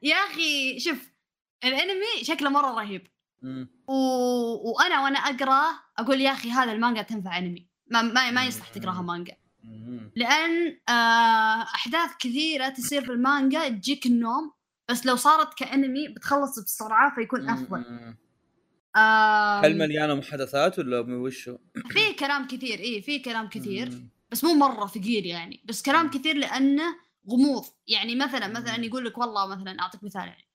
يا 0.03 0.15
أخي 0.15 0.79
شوف 0.79 1.11
الأنمي 1.63 2.23
شكله 2.23 2.49
مرة 2.49 2.71
رهيب. 2.81 3.07
و... 3.87 3.93
وأنا 4.71 5.03
وأنا 5.03 5.19
أقرأ 5.19 5.61
أقول 5.97 6.21
يا 6.21 6.31
أخي 6.31 6.51
هذا 6.51 6.71
المانجا 6.71 7.01
تنفع 7.01 7.37
أنمي 7.37 7.67
ما 7.87 8.01
ما, 8.01 8.31
ما 8.31 8.45
يصلح 8.45 8.69
تقراها 8.69 9.01
مانجا. 9.01 9.35
لأن 10.15 10.79
آه 10.89 11.61
أحداث 11.63 12.09
كثيرة 12.19 12.69
تصير 12.69 13.05
في 13.05 13.11
المانجا 13.11 13.69
تجيك 13.69 14.05
النوم 14.05 14.53
بس 14.89 15.05
لو 15.05 15.15
صارت 15.15 15.53
كأنمي 15.53 16.07
بتخلص 16.07 16.59
بسرعة 16.59 17.15
فيكون 17.15 17.49
أفضل 17.49 17.85
هل 18.95 19.77
مليانة 19.77 20.13
محادثات 20.13 20.79
ولا 20.79 20.99
وشه؟ 20.99 21.59
في 21.89 22.13
كلام 22.13 22.47
كثير 22.47 22.79
اي 22.79 23.01
في 23.01 23.19
كلام 23.19 23.49
كثير 23.49 23.89
مم. 23.89 24.09
بس 24.31 24.43
مو 24.43 24.53
مرة 24.53 24.87
ثقيل 24.87 25.25
يعني 25.25 25.61
بس 25.65 25.81
كلام 25.81 26.09
كثير 26.09 26.35
لأنه 26.35 26.95
غموض 27.29 27.65
يعني 27.87 28.15
مثلا 28.15 28.47
مثلا. 28.47 28.85
يقول 28.85 29.05
لك 29.05 29.17
والله 29.17 29.47
مثلا 29.47 29.81
أعطيك 29.81 30.03
مثال 30.03 30.27
يعني 30.27 30.47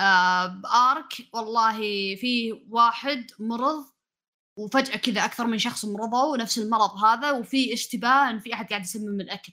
آه 0.00 0.46
بارك 0.46 1.12
والله 1.32 1.76
في 2.16 2.64
واحد 2.70 3.30
مرض 3.38 3.84
وفجأة 4.58 4.96
كذا 4.96 5.24
أكثر 5.24 5.46
من 5.46 5.58
شخص 5.58 5.84
مرضوا 5.84 6.36
نفس 6.36 6.58
المرض 6.58 7.04
هذا 7.04 7.30
وفي 7.30 7.72
اشتباه 7.72 8.30
إن 8.30 8.38
في 8.38 8.54
أحد 8.54 8.68
قاعد 8.68 8.82
يسمم 8.82 9.20
الأكل 9.20 9.52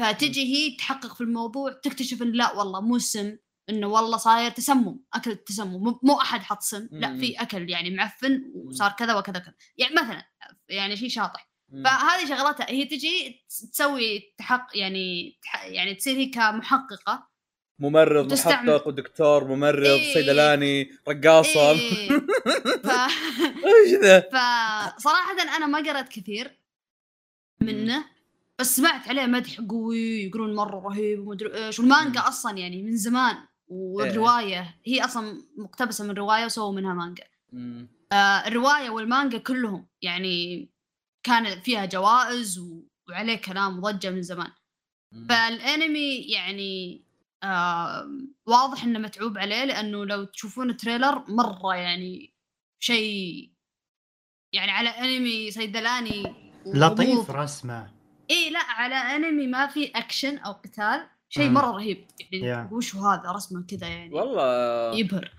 فتجي 0.00 0.54
هي 0.54 0.76
تحقق 0.76 1.14
في 1.14 1.20
الموضوع 1.20 1.72
تكتشف 1.72 2.22
إن 2.22 2.32
لا 2.32 2.52
والله 2.52 2.80
مو 2.80 2.98
سم 2.98 3.36
إنه 3.70 3.86
والله 3.86 4.16
صاير 4.16 4.50
تسمم 4.50 4.98
أكل 5.14 5.36
تسمم 5.36 5.98
مو- 6.02 6.20
أحد 6.20 6.40
حط 6.40 6.62
سم 6.62 6.88
لا. 6.92 7.18
في 7.18 7.34
أكل 7.42 7.70
يعني 7.70 7.90
معفن 7.90 8.52
وصار 8.54 8.90
كذا 8.98 9.14
وكذا 9.14 9.38
كذا 9.38 9.54
يعني 9.76 9.94
مثلا 9.94 10.26
يعني 10.68 10.96
شيء 10.96 11.08
شاطح. 11.08 11.48
فهذه 11.84 12.28
شغلتها 12.28 12.70
هي 12.70 12.84
تجي 12.84 13.44
تس- 13.48 13.70
تسوي 13.70 14.34
تحق 14.38 14.66
يعني 14.74 15.38
تح 15.42 15.64
يعني 15.64 15.94
تصير 15.94 16.16
هي 16.16 16.26
كمحققة 16.26 17.28
ممرض 17.78 18.32
محقق 18.32 18.86
ودكتور 18.88 19.44
ممرض 19.48 19.86
إيه. 19.86 20.14
صيدلاني 20.14 20.90
رقاصة 21.08 21.70
إيه. 21.70 22.08
ف... 22.84 22.88
إيش 23.66 24.00
ذا؟ 24.02 24.20
فصراحة 24.20 25.42
أنا 25.56 25.66
ما 25.66 25.78
قرأت 25.78 26.08
كثير 26.08 26.58
منه 27.60 28.04
بس 28.58 28.76
سمعت 28.76 29.08
عليه 29.08 29.26
مدح 29.26 29.60
قوي 29.60 30.22
يقولون 30.24 30.54
مرة 30.54 30.80
رهيب 30.88 31.26
ومدري 31.26 31.66
إيش 31.66 31.78
والمانجا 31.78 32.20
مم. 32.20 32.26
أصلا 32.26 32.58
يعني 32.58 32.82
من 32.82 32.96
زمان 32.96 33.36
والرواية 33.72 34.80
هي 34.84 35.04
أصلا 35.04 35.42
مقتبسة 35.56 36.04
من 36.04 36.10
رواية 36.10 36.44
وسووا 36.44 36.72
منها 36.72 36.94
مانجا. 36.94 37.24
آه 38.12 38.46
الرواية 38.48 38.90
والمانجا 38.90 39.38
كلهم 39.38 39.88
يعني 40.02 40.68
كان 41.22 41.60
فيها 41.60 41.84
جوائز 41.84 42.58
و... 42.58 42.82
وعليه 43.08 43.36
كلام 43.36 43.84
وضجة 43.84 44.10
من 44.10 44.22
زمان 44.22 44.50
مم. 45.12 45.26
فالأنمي 45.28 46.16
يعني 46.16 47.04
آه 47.42 48.08
واضح 48.46 48.84
إنه 48.84 48.98
متعوب 48.98 49.38
عليه 49.38 49.64
لأنه 49.64 50.04
لو 50.04 50.24
تشوفون 50.24 50.70
ال 50.70 50.77
trailer 50.77 51.24
مرة 51.28 51.74
يعني 51.74 52.34
شيء 52.82 53.52
يعني 54.54 54.70
على 54.70 54.88
أنمي 54.88 55.50
صيدلاني 55.50 56.34
لطيف. 56.66 57.30
رسمه 57.30 57.90
اي 58.30 58.50
لا 58.50 58.60
على 58.60 58.94
أنمي 58.94 59.46
ما 59.46 59.66
في 59.66 59.86
أكشن 59.86 60.38
أو 60.38 60.52
قتال 60.52 61.08
شيء. 61.34 61.50
مرة 61.50 61.70
رهيب. 61.70 62.04
يعني 62.32 62.68
Yeah. 62.68 62.72
وش 62.72 62.96
هذا؟ 62.96 63.22
رسمه 63.32 63.64
كذا 63.68 63.86
يعني. 63.88 64.14
والله. 64.14 64.94
يبهر. 64.98 65.30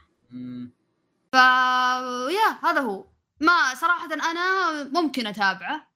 ف 1.32 1.36
yeah 2.34 2.50
هذا 2.64 2.80
هو. 2.82 3.06
ما 3.42 3.76
صراحة 3.76 4.14
أنا 4.14 4.84
ممكن 4.84 5.28
أتابعه 5.28 5.88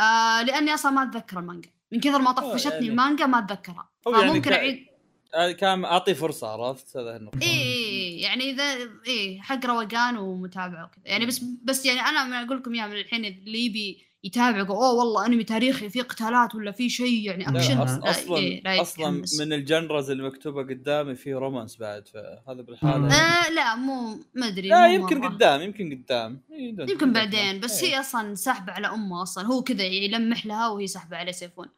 آه 0.00 0.42
لأني 0.42 0.74
أصلا 0.74 0.92
ما 0.92 1.02
أتذكر 1.02 1.38
المانجا. 1.38 1.70
من 1.92 2.00
كثر 2.00 2.18
ما 2.18 2.32
طفشتني 2.32 2.72
يعني- 2.74 2.88
المانجا 2.88 3.26
ما 3.26 3.38
أتذكرها. 3.38 3.90
يعني 4.06 4.18
فممكن 4.32 4.50
كا- 4.50 4.56
أعيد. 4.56 4.86
آه، 5.34 5.52
كان 5.52 5.84
اعطيه 5.84 6.12
فرصة 6.12 6.48
عرفت؟ 6.48 6.96
هذا 6.96 7.16
النقطة. 7.16 7.42
إيه 7.42 8.22
يعني 8.22 8.50
إذا 8.50 8.64
إيه 9.06 9.40
حق 9.40 9.66
روقان 9.66 10.16
ومتابعة 10.16 10.84
وكذا. 10.84 11.02
يعني 11.04 11.26
بس 11.26 11.38
بس 11.64 11.86
يعني 11.86 12.00
أنا 12.00 12.24
من 12.24 12.32
أقول 12.32 12.56
لكم 12.58 12.74
إياها 12.74 12.86
من 12.86 12.96
الحين 12.96 13.24
اللي 13.24 13.64
يبي 13.64 14.06
يتابع 14.24 14.58
يقول 14.58 14.76
أوه 14.76 14.92
والله 14.94 15.26
أنمي 15.26 15.44
تاريخي 15.44 15.88
في 15.88 16.00
قتالات 16.00 16.54
ولا 16.54 16.72
في 16.72 16.90
شيء 16.90 17.26
يعني 17.26 17.44
لا، 17.44 17.50
اكشن 17.50 17.76
أص- 17.86 18.04
لا، 18.04 18.10
أصلا 18.10 18.36
إيه، 18.36 18.62
لا 18.62 18.80
أصلا. 18.80 19.10
من 19.40 19.52
ال 19.52 19.60
genres 19.60 20.10
اللي 20.10 20.22
مكتوبة 20.22 20.62
قدامي 20.62 21.14
فيه 21.14 21.34
romance 21.34 21.76
بعد 21.76 22.08
فهذا 22.08 22.62
بالحالة. 22.62 23.14
آه 23.14 23.50
لا 23.50 23.74
مو 23.74 24.18
ما 24.34 24.48
أدري 24.48 24.68
لا 24.68 24.86
مو 24.88 24.94
يمكن 24.94 25.18
مرة. 25.18 25.28
قدام 25.28 25.60
يمكن 25.62 25.94
قدام 26.04 26.40
إيه، 26.52 26.68
يمكن 26.78 27.12
بعدين. 27.12 27.60
بس 27.60 27.82
إيه. 27.82 27.90
هي 27.94 28.00
أصلا 28.00 28.34
ساحبة 28.34 28.72
على 28.72 28.86
أمه 28.86 29.22
أصلا 29.22 29.46
هو 29.46 29.62
كذا 29.62 29.84
يلمح 29.84 30.46
لها 30.46 30.68
وهي 30.68 30.86
ساحبة 30.86 31.16
عليه 31.16 31.32
سيفون 31.32 31.68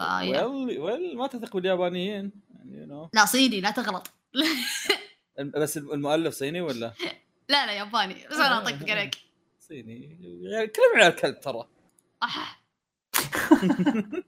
ويل 0.00 0.78
ويل 0.80 1.16
ما 1.16 1.26
تثق 1.26 1.56
باليابانيين 1.56 2.30
يعني 2.54 2.86
you 2.86 2.88
know. 2.90 3.08
لا 3.14 3.24
صيني 3.24 3.60
لا 3.60 3.70
تغلط 3.70 4.10
بس 5.38 5.76
المؤلف 5.76 6.34
صيني 6.34 6.60
ولا 6.60 6.92
لا 7.50 7.66
لا 7.66 7.72
ياباني 7.72 8.14
بس 8.30 8.36
أنا 8.36 8.58
أطقطق 8.58 8.90
عليك 8.90 9.14
صيني. 9.68 10.18
يعني 10.42 10.66
كلهم 10.66 10.96
عيال 11.02 11.14
كلب 11.16 11.40
ترى. 11.40 11.68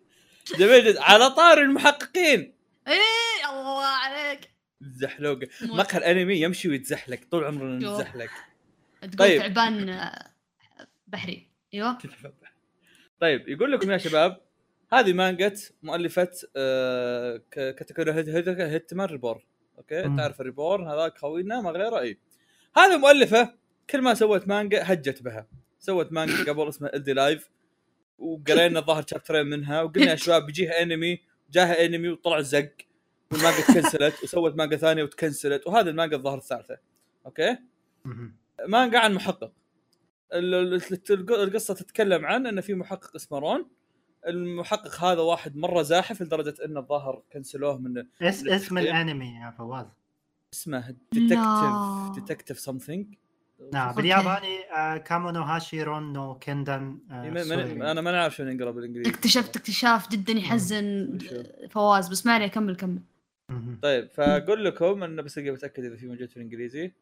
جميل 0.59 0.85
جدا 0.85 1.03
على 1.03 1.31
طار 1.31 1.59
المحققين. 1.59 2.55
إيه 2.88 3.51
الله 3.51 3.85
عليك. 3.87 4.51
الزحلوق 4.83 5.38
موت. 5.62 5.62
مقهى 5.62 5.99
الانمي 5.99 6.40
يمشي 6.40 6.68
ويتزحلق. 6.68 7.18
طول 7.31 7.44
عمرنا. 7.44 7.77
نتزحلق. 7.77 8.31
تقول 9.01 9.16
طيب. 9.18 9.40
تعبان 9.40 9.88
آه، 9.88 10.31
بحري. 11.07 11.49
أيوه. 11.75 11.99
طيب 13.20 13.49
يقول 13.49 13.72
لكم 13.72 13.90
يا 13.90 13.99
شباب 13.99 14.40
هذه 14.92 15.12
مانجا 15.12 15.55
مؤلفة 15.83 16.31
آه، 16.57 17.37
ك- 17.37 17.75
كاتاكوري 17.75 18.12
هيت 18.12 18.29
هيت 18.29 18.49
هيتمان 18.61 19.07
ريبورن. 19.09 19.40
أوكي. 19.79 20.16
تعرف 20.16 20.40
الريبورن؟ 20.40 20.88
هذاك 20.88 21.18
خوينا 21.18 21.61
ما 21.61 21.70
غيره 21.70 22.01
اي 22.01 22.18
هذه 22.77 22.96
مؤلفة 22.96 23.55
كل 23.90 24.03
ما 24.03 24.14
سوت 24.14 24.49
مانجا 24.49 24.92
هجت 24.92 25.22
بها. 25.22 25.46
سوت 25.79 26.12
مانجا 26.12 26.53
قبل 26.53 26.68
اسمها 26.68 26.94
الدي 26.96 27.12
لايف 27.12 27.51
وقرينا 28.18 28.79
الظاهر 28.79 29.05
شابترين 29.07 29.46
منها 29.46 29.83
وقلنا 29.83 30.11
يا 30.11 30.16
شباب 30.16 30.46
بيجيها 30.46 30.83
انمي 30.83 31.18
جاها 31.51 31.85
انمي 31.87 32.09
وطلع 32.09 32.40
زق 32.40 32.72
والمانجا 33.33 33.61
تكنسلت 33.61 34.22
وسوت 34.25 34.55
مانجا 34.55 34.77
ثانية 34.77 35.03
وتكنسلت 35.03 35.66
وهذه 35.66 35.88
المانجا 35.88 36.16
الظاهر 36.16 36.38
الثالثة. 36.38 36.79
أوكي. 37.27 37.57
مانجا 38.68 38.99
عن 38.99 39.14
محقق. 39.14 39.53
ال- 40.33 40.55
ال- 40.55 40.75
ال- 41.11 41.35
القصة 41.42 41.75
تتكلم 41.75 42.27
عن 42.27 42.46
إن 42.46 42.61
في 42.61 42.75
محقق 42.75 43.14
اسمه 43.16 43.38
رون. 43.38 43.68
المحقق 44.27 45.05
هذا 45.05 45.20
واحد 45.20 45.57
مرة 45.57 45.83
زاحف 45.83 46.22
لدرجة 46.22 46.55
انه 46.64 46.81
الظاهر 46.81 47.22
كنسلوه 47.33 47.79
من 47.79 48.07
اس 48.22 48.46
اسم. 48.46 48.79
الانمي 48.79 49.40
يا 49.44 49.55
فواز. 49.59 49.87
اسمه. 50.53 50.96
detective 51.12 52.14
detective 52.14 52.59
something 52.61 53.14
نعم. 53.73 53.95
بالياباني 53.95 54.61
آه، 54.77 54.97
كامونو 54.97 55.42
هاشي 55.42 55.83
رون 55.83 56.12
نو 56.12 56.38
كندن 56.38 56.99
آه،. 57.11 57.29
أنا 57.90 58.01
ما 58.01 58.12
نعرف 58.12 58.35
شلون 58.37 58.51
ينقرا 58.51 58.71
بالإنجليزي 58.71 59.11
اكتشفت 59.11 59.57
اكتشاف 59.57 60.11
جدا 60.11 60.33
يحزن؟ 60.33 61.19
فواز 61.71 62.09
بس 62.09 62.27
ما 62.27 62.33
عليه 62.33 62.47
كمل 62.47 62.77
كمل. 62.77 62.99
طيب 63.83 64.11
فاقول 64.14 64.64
لكم 64.64 65.03
انه 65.03 65.23
بس 65.23 65.38
ابي 65.38 65.55
أتأكد 65.55 65.85
إذا 65.85 65.97
في 65.97 66.07
موجود 66.07 66.31
في 66.31 66.37
الإنجليزي 66.37 66.92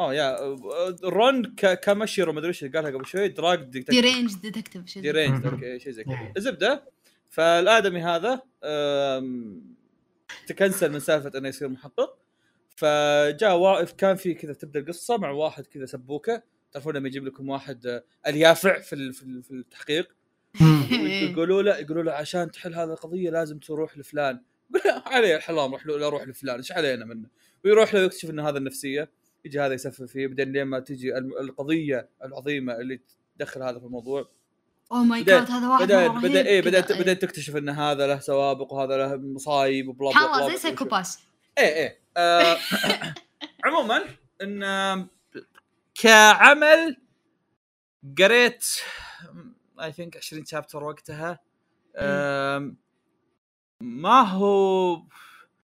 آه 0.00 0.14
يا 0.14 0.56
رون 1.04 1.44
ك- 1.44 1.80
كاماشيرو 1.80 2.32
ما 2.32 2.38
أدري 2.38 2.48
إيش 2.48 2.64
قالها 2.64 2.90
قبل 2.90 3.06
شوي 3.06 3.28
دراج 3.28 3.58
دي 3.62 3.66
ديتكتيف 3.70 4.04
رينج 4.04 4.34
ديتكتيف 4.34 4.86
شيء 4.86 5.02
دي 5.02 5.08
زي- 5.08 5.14
رينج 5.18 5.44
مهم. 5.44 5.54
أوكي 5.54 5.78
شيء 5.78 5.92
زي 5.92 6.04
كذا. 6.04 6.32
الزبدة 6.36 6.84
فالآدمي 7.30 8.02
هذا 8.02 8.40
تكنسل 10.46 10.92
من 10.92 11.00
سالفة 11.00 11.38
إنه 11.38 11.48
يصير 11.48 11.68
محقق 11.68 12.18
فجاء 12.76 13.56
واقف 13.56 13.92
كان 13.92 14.16
في 14.16 14.34
كذا 14.34 14.52
تبدأ 14.52 14.80
القصة 14.80 15.16
مع 15.16 15.30
واحد 15.30 15.66
كذا 15.66 15.86
سبوكة. 15.86 16.42
تعرفون 16.72 16.96
لما 16.96 17.08
يجيب 17.08 17.24
لكم 17.26 17.48
واحد 17.48 17.86
آه، 17.86 18.04
اليافع 18.26 18.80
في 18.80 19.12
في 19.12 19.22
ال- 19.22 19.42
في 19.42 19.50
التحقيق. 19.50 20.08
يقولوا 21.30 21.62
له 21.62 21.76
يقولوا 21.78 22.02
له 22.02 22.12
عشان 22.12 22.50
تحل 22.50 22.74
هذه 22.74 22.84
القضية 22.92 23.30
لازم 23.30 23.58
تروح 23.58 23.98
لفلان. 23.98 24.40
علي 25.06 25.36
الحلام 25.36 25.72
روح 25.72 25.86
له 25.86 25.98
لا 25.98 26.06
أروح 26.06 26.22
لفلان 26.28 26.56
إيش 26.56 26.72
علينا 26.72 27.04
منه؟ 27.04 27.28
ويروح 27.64 27.94
له 27.94 28.00
ويكتشف 28.00 28.30
إن 28.30 28.40
هذا 28.40 28.58
النفسية. 28.58 29.10
يجي 29.44 29.60
هذا 29.60 29.74
يسفف 29.74 30.02
فيه 30.02 30.26
بعدين 30.26 30.52
لين 30.52 30.64
ما 30.64 30.80
تجي 30.80 31.18
القضية 31.18 32.08
العظيمة 32.24 32.76
اللي 32.76 33.00
تدخل 33.38 33.62
هذا 33.62 33.78
في 33.78 33.84
الموضوع. 33.84 34.28
oh 34.92 35.04
my 35.04 35.22
god 35.22 35.50
هذا 35.50 35.68
واحد 35.68 35.84
بدا 35.84 36.08
بدا 36.08 36.42
كذا، 36.42 36.60
بدات. 36.60 36.92
بدات 36.92 37.22
تكتشف 37.22 37.56
إن 37.56 37.68
هذا 37.68 38.06
له 38.06 38.18
سوابق 38.18 38.72
وهذا 38.72 38.96
له 38.96 39.16
مصايب 39.16 39.88
و 39.88 39.92
blah 39.92 40.10
blah 40.10 40.24
الله 40.24 40.40
زي 40.42 40.48
blah 40.48 40.56
سايكو 40.58 40.84
باس 40.84 41.18
إيه 41.58 41.74
إيه. 41.74 42.00
آه 42.16 42.58
عموما 43.64 44.04
إن 44.42 45.08
كعمل 45.94 46.96
قريت 48.18 48.64
I 49.80 49.92
think 49.92 50.16
20 50.16 50.44
chapter 50.44 50.84
وقتها. 50.84 51.40
ما 53.80 54.20
هو 54.20 55.02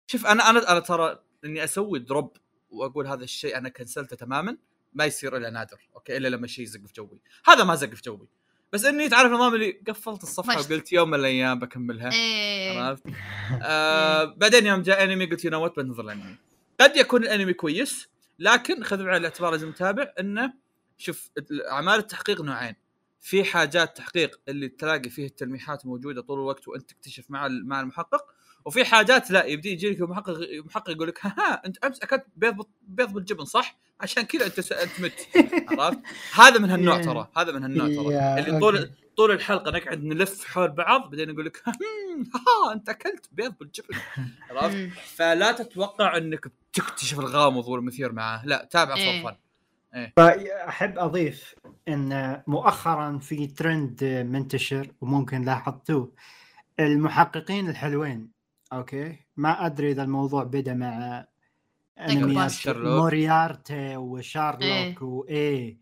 شوف 0.07 0.27
أنا 0.27 0.51
أنا 0.51 0.73
أنا 0.73 0.81
ترى 0.81 1.23
إني 1.45 1.65
أسوي 1.65 1.99
drop 1.99 2.37
وأقول 2.71 3.07
هذا 3.07 3.25
الشيء 3.25 3.57
أنا 3.59 3.69
كنسلته 3.69 4.17
تماما 4.17 4.59
ما 4.93 5.05
يصير 5.05 5.37
إلا 5.37 5.51
نادر 5.51 5.89
أوكي؟ 5.95 6.17
إلا 6.17 6.29
لما 6.29 6.47
شيء 6.47 6.65
يزق 6.65 6.87
في 6.87 6.93
جوي. 6.93 7.23
هذا 7.47 7.65
ما 7.65 7.75
زق 7.75 7.95
في 7.95 8.03
جوي. 8.03 8.29
بس 8.73 8.85
إني 8.85 9.09
تعرف 9.09 9.33
نظام 9.33 9.55
اللي 9.55 9.81
قفلت 9.89 10.23
الصفحة. 10.23 10.61
وقلت 10.61 10.93
يوم 10.93 11.11
من 11.11 11.19
الأيام 11.19 11.59
بكملها 11.59 12.13
إيه 12.13 12.81
عرفت؟ 12.81 13.03
آه 13.63 14.25
بعدين 14.25 14.67
يوم 14.67 14.83
جاء 14.83 15.05
انمي 15.05 15.27
قلت 15.27 15.45
يو 15.45 15.51
نوت 15.51 15.77
بنتظر 15.77 16.05
الأنمي 16.05 16.37
قد 16.81 16.97
يكون 16.97 17.23
الأنمي 17.23 17.53
كويس 17.53 18.09
لكن 18.39 18.85
خذ 18.85 19.05
بعين 19.05 19.17
الاعتبار 19.17 19.51
لازم 19.51 19.69
متابع 19.69 20.13
إنه 20.21 20.53
شوف 20.99 21.31
أعمال 21.71 21.99
التحقيق 21.99 22.43
نوعين 22.43 22.75
في 23.21 23.45
حاجات 23.45 23.97
تحقيق 23.97 24.41
اللي 24.49 24.69
تلاقي 24.69 25.11
فيه 25.11 25.27
التلميحات 25.27 25.87
موجودة 25.87 26.23
طول 26.23 26.39
الوقت 26.39 26.69
وأنت 26.69 26.91
تكتشف 26.91 27.31
مع 27.31 27.49
مع 27.49 27.81
المحقق 27.81 28.35
وفي 28.69 28.85
حاجات 28.85 29.31
لا 29.31 29.45
يبدي 29.45 29.73
يجي 29.73 29.91
لك 29.91 30.01
محقق 30.01 30.37
محقق 30.65 30.91
يقول 30.91 31.09
لك 31.09 31.27
ها, 31.27 31.35
ها 31.39 31.63
أنت 31.67 31.77
أمس 31.85 32.03
أكلت 32.03 32.27
بيض 32.37 32.67
بيض 32.83 33.13
بالجبن 33.13 33.45
صح؟ 33.45 33.77
عشان 34.01 34.23
كذا 34.23 34.47
أنت 34.47 34.61
س- 34.61 34.73
أنت 34.73 35.01
مت 35.01 35.29
عرفت؟ 35.81 35.99
هذا 36.35 36.59
من 36.59 36.71
هالنوع 36.71 37.03
ترى 37.03 37.29
هذا 37.37 37.53
من 37.53 37.63
هالنوع 37.63 37.87
ترى 37.89 38.39
اللي 38.39 38.61
طول. 38.61 38.91
طول 39.17 39.31
الحلقة 39.31 39.71
نقعد 39.71 40.05
نلف 40.05 40.45
حول 40.45 40.69
بعض 40.71 41.11
بعدين 41.11 41.31
يقول 41.31 41.47
لك 41.47 41.63
ها 41.67 42.73
أنت 42.73 42.89
أكلت 42.89 43.29
بيض 43.33 43.55
بالجبن 43.61 43.95
عرفت؟ 44.51 44.89
فلا 45.17 45.53
تتوقع 45.53 46.17
أنك 46.17 46.49
بتكتشف 46.73 47.19
الغامض 47.21 47.69
والمثير 47.69 48.13
معاه 48.13 48.47
لا 48.47 48.69
تابع 48.71 48.95
إيه. 48.97 49.23
for 49.23 49.33
fun 49.33 49.37
فأحب 50.17 50.99
أضيف 50.99 51.55
إن 51.89 52.43
مؤخرا 52.47 53.19
في 53.19 53.47
ترند 53.47 54.05
منتشر 54.31 54.91
وممكن 55.01 55.43
لاحظتوه 55.43 56.13
المحققين 56.81 57.69
الحلوين 57.69 58.29
أوكي. 58.73 59.17
ما 59.37 59.67
أدري 59.67 59.91
إذا 59.91 60.03
الموضوع 60.03 60.45
بدأ 60.45 60.75
مع 60.75 61.27
أنميات. 61.99 62.69
موريارتي 62.69 63.97
وشارلوك 63.97 65.03
وايه 65.03 65.79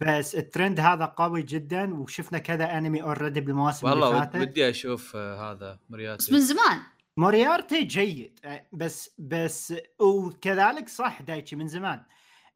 بس 0.00 0.34
الترند 0.34 0.80
هذا 0.80 1.04
قوي 1.04 1.42
جدا 1.42 1.94
وشفنا 1.94 2.38
كذا 2.38 2.78
أنمي 2.78 3.02
already 3.02 3.40
بالمواسم 3.40 3.86
والله 3.86 4.08
اللي 4.08 4.20
فاتت. 4.20 4.36
ودي 4.36 4.70
أشوف 4.70 5.16
آه، 5.16 5.52
هذا 5.52 5.72
بس 5.72 5.90
مرياتي 5.90 6.32
من 6.32 6.40
زمان. 6.40 6.78
موريارتي 7.16 7.82
جيد. 7.82 8.40
آه، 8.44 8.66
بس 8.72 9.10
بس 9.18 9.74
وكذلك 9.98 10.88
صح 10.88 11.22
دايتشي 11.22 11.56
من 11.56 11.68
زمان. 11.68 12.02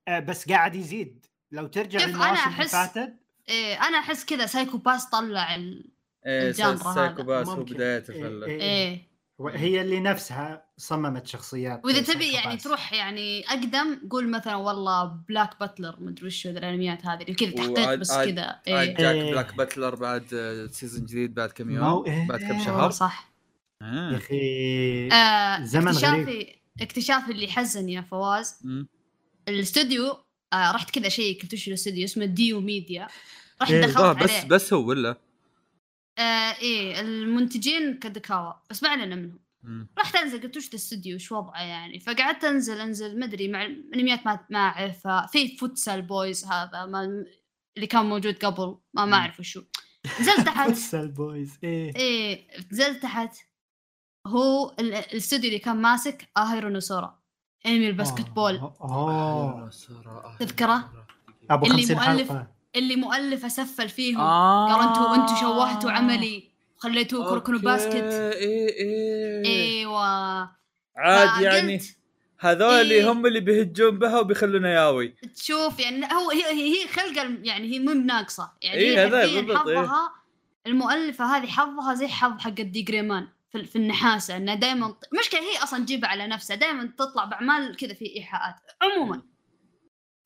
آه، 0.09 0.19
بس 0.19 0.49
قاعد 0.49 0.75
يزيد. 0.75 1.27
لو 1.53 1.67
ترجع 1.67 2.07
للمواسم 2.07 2.51
اللي 2.51 2.69
فاتت. 2.69 3.14
إيه 3.49 3.75
أنا 3.75 3.99
أحس 3.99 4.25
كذا 4.25 4.47
سايكو 4.47 4.79
باس 4.79 5.07
طلع 5.07 5.55
ال... 5.55 5.91
إيه 6.27 6.49
ال 6.48 6.54
genre 6.54 6.83
هذا. 6.83 6.95
سايكو 6.95 7.23
باس 7.23 7.49
هو. 7.49 7.62
بدايته 7.62 8.12
في 8.12 8.19
إيه، 8.19 8.27
ال- 8.27 8.45
إيه. 8.45 9.09
هي 9.46 9.81
اللي 9.81 10.01
نفسها 10.01 10.64
صممت 10.77 11.27
شخصيات 11.27 11.85
وإذا 11.85 12.01
تبي 12.14 12.33
يعني. 12.33 12.57
تروح 12.57 12.92
يعني 12.92 13.48
أقدم 13.48 14.01
قول 14.11 14.29
مثلا 14.31 14.57
والله 14.57 15.05
بلاك 15.29 15.61
باتلر 15.61 15.96
مدري 16.01 16.27
وش 16.27 16.46
الأنميات 16.46 17.07
هذه 17.07 17.22
اللي 17.22 17.35
كذا 17.35 17.51
تحقيق 17.51 17.94
بس 17.94 18.11
عاد- 18.11 18.29
كذا 18.31 18.61
إيه 18.66 18.85
جاك 18.85 19.01
إيه. 19.14 19.31
بلاك 19.31 19.55
باتلر 19.55 19.94
بعد 19.94 20.24
season 20.72 21.07
جديد 21.07 21.35
بعد 21.35 21.48
كم 21.53 21.70
يوم 21.70 21.85
مو- 21.85 22.07
إيه. 22.07 22.27
بعد 22.29 22.40
كم 22.40 22.55
آه، 22.61 22.64
شهر 22.64 22.90
صح 22.90 23.31
يا 23.83 23.87
آه. 23.87 24.16
أخي 24.16 25.09
آه 25.12 25.64
زمن 25.64 25.88
غريب. 25.92 26.29
اكتشافي 26.29 26.57
اكتشافي 26.81 27.33
اللي 27.33 27.48
حزن 27.48 27.88
يا 27.88 28.01
فواز. 28.01 28.55
الاستوديو 29.48 30.16
آه 30.53 30.72
رحت 30.72 30.90
كذا 30.90 31.09
شيء 31.09 31.42
قلت 31.42 31.55
وش 31.55 31.68
الاستوديو 31.68 32.05
اسمه 32.05 32.24
ديو 32.24 32.61
ميديا 32.61 33.09
رحت 33.62 33.70
إيه. 33.72 33.81
دخلت 33.83 33.96
آه، 33.96 34.09
عليه 34.09 34.24
بس 34.24 34.44
بس 34.44 34.72
هو 34.72 34.85
ولا 34.88 35.16
آه 36.18 36.54
إيه 36.61 37.00
المنتجين 37.00 37.98
كادوكاوا 37.98 38.52
بس 38.70 38.83
ما 38.83 38.88
علينا 38.88 39.16
منهم. 39.16 39.38
رحت 39.98 40.16
انزل 40.16 40.42
قلت 40.42 40.57
وش 40.57 40.62
ذا 40.64 40.68
الاستوديو 40.70 41.16
وش 41.16 41.33
وضعه 41.33 41.62
يعني؟ 41.62 42.00
فقعدت 42.00 42.44
أنزل 42.44 42.81
أنزل 42.81 43.18
ما 43.18 43.24
أدري 43.24 43.48
مع 43.48 43.64
انميات 43.94 44.26
ما 44.26 44.40
ما 44.50 44.59
أعرفها. 44.59 45.26
في 45.26 45.57
فوتسال 45.57 46.02
بويز 46.02 46.44
هذا 46.44 46.87
ما 46.87 47.24
اللي 47.76 47.87
كان 47.87 48.07
موجود 48.07 48.44
قبل 48.44 48.78
ما 48.94 49.04
ما 49.04 49.16
أعرف 49.16 49.40
وشو. 49.40 49.62
نزلت 50.20 50.40
تحت. 50.46 50.68
فوتسال 50.68 51.09
بويز 51.09 51.59
إيه. 51.64 51.96
إيه 51.96 52.46
نزلت 52.72 53.02
تحت. 53.02 53.37
هو 54.26 54.74
ال- 54.81 54.94
الاستوديو 54.94 55.48
اللي 55.48 55.59
كان 55.59 55.76
ماسك 55.76 56.28
اهيرو 56.37 56.73
نو 56.73 56.91
سورا 56.91 57.18
أنمي 57.66 57.88
الباسكت 57.88 58.31
بول. 58.31 58.57
اوه 58.57 58.76
أوه. 58.81 59.70
تذكره؟ 60.40 61.07
أبو 61.50 61.66
اللي 61.66 61.83
50 61.83 61.96
مؤلف- 61.96 62.28
حلقه 62.28 62.58
اللي 62.79 62.97
مؤلفه 62.97 63.49
سفل 63.49 63.88
فيهم. 63.88 64.21
آه. 64.21 64.73
قال 64.73 64.88
أنتوا 64.88 65.14
أنتوا 65.14 65.37
شوهتوا 65.37 65.91
عملي. 65.91 66.49
وخليتوه 66.77 67.35
أوكي، 67.35 67.53
basket. 67.53 67.94
إيه 67.95 68.69
إيه. 68.69 69.47
إيوه. 69.47 70.59
عاد 70.97 71.43
يعني 71.43 71.81
هذول 72.41 72.91
إيه. 72.91 73.12
هم 73.12 73.27
اللي 73.27 73.41
بيهجون 73.41 73.99
بها 73.99 74.19
وبيخلونا 74.21 74.75
ياوي. 74.75 75.14
تشوف 75.37 75.81
يعني 75.81 76.07
هو 76.07 76.31
هي 76.31 76.45
هي 76.45 76.88
خلقه 76.88 77.23
الم- 77.23 77.45
يعني 77.45 77.73
هي 77.75 77.79
مو 77.79 77.93
بناقصة. 77.93 78.51
يعني 78.62 78.77
إيه، 78.77 79.07
هذا 79.07 79.27
بالضبط، 79.27 79.67
إيه. 79.69 79.79
حظها 79.79 80.11
المؤلفة 80.67 81.25
هذه 81.37 81.47
حظها 81.47 81.95
زي 81.95 82.09
حظ 82.09 82.38
حق 82.41 82.55
الديجريمان 82.61 83.29
في, 83.53 83.64
في 83.64 83.77
النحاسة. 83.77 84.37
إنها 84.37 84.55
دائما 84.55 84.95
مشكلة 85.21 85.41
هي 85.41 85.62
أصلا 85.62 85.85
تجيبها 85.85 86.09
على 86.11 86.27
نفسها. 86.27 86.57
دائما 86.57 86.93
تطلع 86.99 87.25
بأعمال 87.25 87.77
كذا 87.77 87.95
في 87.95 88.17
إيحاءات. 88.17 88.55
عموما. 88.83 89.23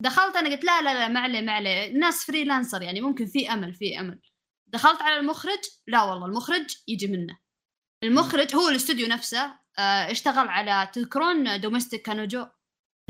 دخلت 0.03 0.37
أنا 0.37 0.51
قلت 0.51 0.65
لا 0.65 0.83
لا 0.83 0.95
لا 0.95 1.09
ما 1.09 1.21
عليه 1.21 1.41
ما 1.41 1.53
عليه. 1.53 1.87
الناس 1.87 2.25
freelancer 2.25 2.83
يعني 2.83 3.01
ممكن 3.01 3.27
في 3.27 3.53
أمل 3.53 3.75
في 3.75 4.01
أمل. 4.01 4.21
دخلت 4.67 5.03
على 5.03 5.17
المخرج 5.21 5.59
لا 5.87 6.03
والله 6.03 6.27
المخرج 6.27 6.67
يجي 6.88 7.07
منه. 7.07 7.38
المخرج 8.05 8.55
هو 8.55 8.69
الاستوديو 8.69 9.07
نفسه 9.09 9.45
آه 9.79 10.11
اشتغل 10.11 10.49
على 10.49 10.88
تذكرون 10.93 11.61
دوميستيك 11.61 12.03
كانوجو 12.03 12.47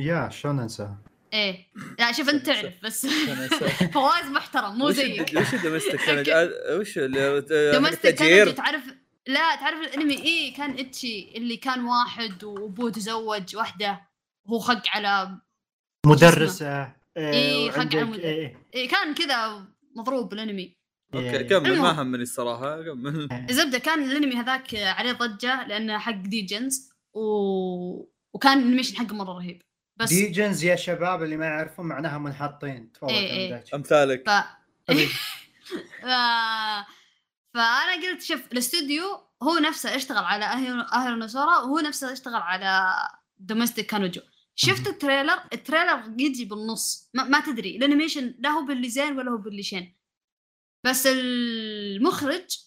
يا 0.01 0.29
شلون 0.29 0.61
أنسى؟ 0.61 0.95
إيه. 1.33 1.69
لا 1.99 2.13
شوف 2.13 2.29
أنت 2.29 2.47
تعرف 2.47 2.75
بس 2.83 3.07
فواز 3.93 4.25
محترم 4.37 4.79
مو 4.79 4.87
وش 4.87 4.95
زيك. 4.95 5.33
وش 5.37 5.55
دومستيك 5.55 6.01
وش 6.81 6.99
اللي 6.99 7.41
دومستيك 7.73 8.19
تأجير؟ 8.19 8.37
كانوجو 8.45 8.51
تعرف 8.57 8.83
لا 9.27 9.57
تعرف 9.57 9.81
الأنمي 9.81 10.15
إيه 10.15 10.55
كان 10.55 10.79
إتشي 10.79 11.33
اللي 11.37 11.57
كان 11.57 11.85
واحد 11.85 12.45
وأبوه 12.45 12.91
تزوج 12.91 13.57
واحدة 13.57 14.01
وهو 14.45 14.59
خق 14.59 14.83
على 14.89 15.39
مدرسه 16.07 16.93
إيه، 17.17 17.71
خق 17.71 17.77
وعندك- 17.79 17.95
على 17.97 18.03
المد- 18.05 18.19
إيه، 18.21 18.67
إيه 18.75 18.89
كان 18.89 19.15
كذا 19.15 19.65
مضروب 19.97 20.33
الانمي 20.33 20.77
أوكي 21.15 21.31
إيه. 21.37 21.49
كمل 21.49 21.79
ما. 21.79 22.03
همني 22.03 22.23
الصراحة 22.23 22.83
كمل. 22.83 23.29
الزبده 23.51 23.79
كان 23.79 24.03
الانمي 24.11 24.35
هذاك 24.37 24.75
عليه 24.75 25.13
ضجة 25.13 25.67
لأنه 25.67 25.99
حق 25.99 26.13
ديجنز 26.13 26.91
و... 27.15 27.21
وكان 28.35 28.59
ال 28.59 28.63
animation 28.63 28.97
حقه 28.97 29.15
مرة 29.15 29.33
رهيب. 29.33 29.63
بس 29.97 30.09
degens 30.09 30.65
يا 30.65 30.77
شباب 30.77 31.23
اللي 31.23 31.37
ما 31.37 31.47
يعرفون 31.47 31.87
معناها 31.87 32.19
منحطين. 32.19 32.93
تفضل 32.93 33.11
إيه، 33.13 33.31
إيه. 33.55 33.65
أمثالك. 33.75 34.23
ف... 34.31 34.31
ف... 36.03 36.07
فأنا 37.55 37.95
قلت 38.03 38.23
شوف 38.23 38.53
الاستوديو 38.53 39.05
هو 39.43 39.59
نفسه 39.59 39.97
اشتغل 39.97 40.25
على 40.25 40.45
اهيرو 40.95 41.23
نو 41.23 41.38
سورا 41.38 41.59
وهو 41.59 41.79
نفسه 41.79 42.13
اشتغل 42.13 42.35
على 42.43 42.93
دوميستيك 43.39 43.87
كانوجو. 43.87 44.21
شفت 44.55 44.87
ال 44.87 44.93
trailer؟ 44.93 45.39
ال 45.53 45.61
trailer 45.61 46.15
يجي 46.19 46.45
بالنص. 46.45 47.11
ما, 47.15 47.25
ما 47.25 47.41
تدري. 47.41 47.77
ال 47.77 47.83
animation 47.83 48.35
لا 48.39 48.51
هو 48.51 48.65
باللي 48.65 48.89
زين 48.89 49.19
ولا 49.19 49.31
هو 49.31 49.37
باللي 49.37 49.63
شين 49.63 49.97
بس 50.87 51.07
المخرج 51.07 52.59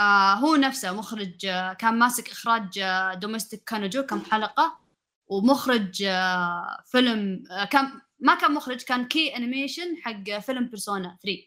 آه 0.00 0.34
هو 0.34 0.56
نفسه 0.56 0.92
مخرج 0.92 1.46
آه 1.46 1.72
كان 1.72 1.98
ماسك 1.98 2.30
إخراج 2.30 2.78
آه 2.78 3.14
دوميستيك 3.14 3.64
كانوجو 3.64 4.02
كم 4.02 4.20
حلقة 4.20 4.80
ومخرج 5.28 6.02
آه 6.02 6.82
فيلم 6.86 7.44
آه 7.50 7.64
كان 7.64 8.00
ما 8.20 8.34
كان 8.34 8.54
مخرج 8.54 8.82
كان 8.82 9.08
كي 9.08 9.36
انيميشن 9.36 9.96
حق 10.02 10.38
فيلم 10.38 10.66
بيرسونا 10.66 11.18
3 11.22 11.42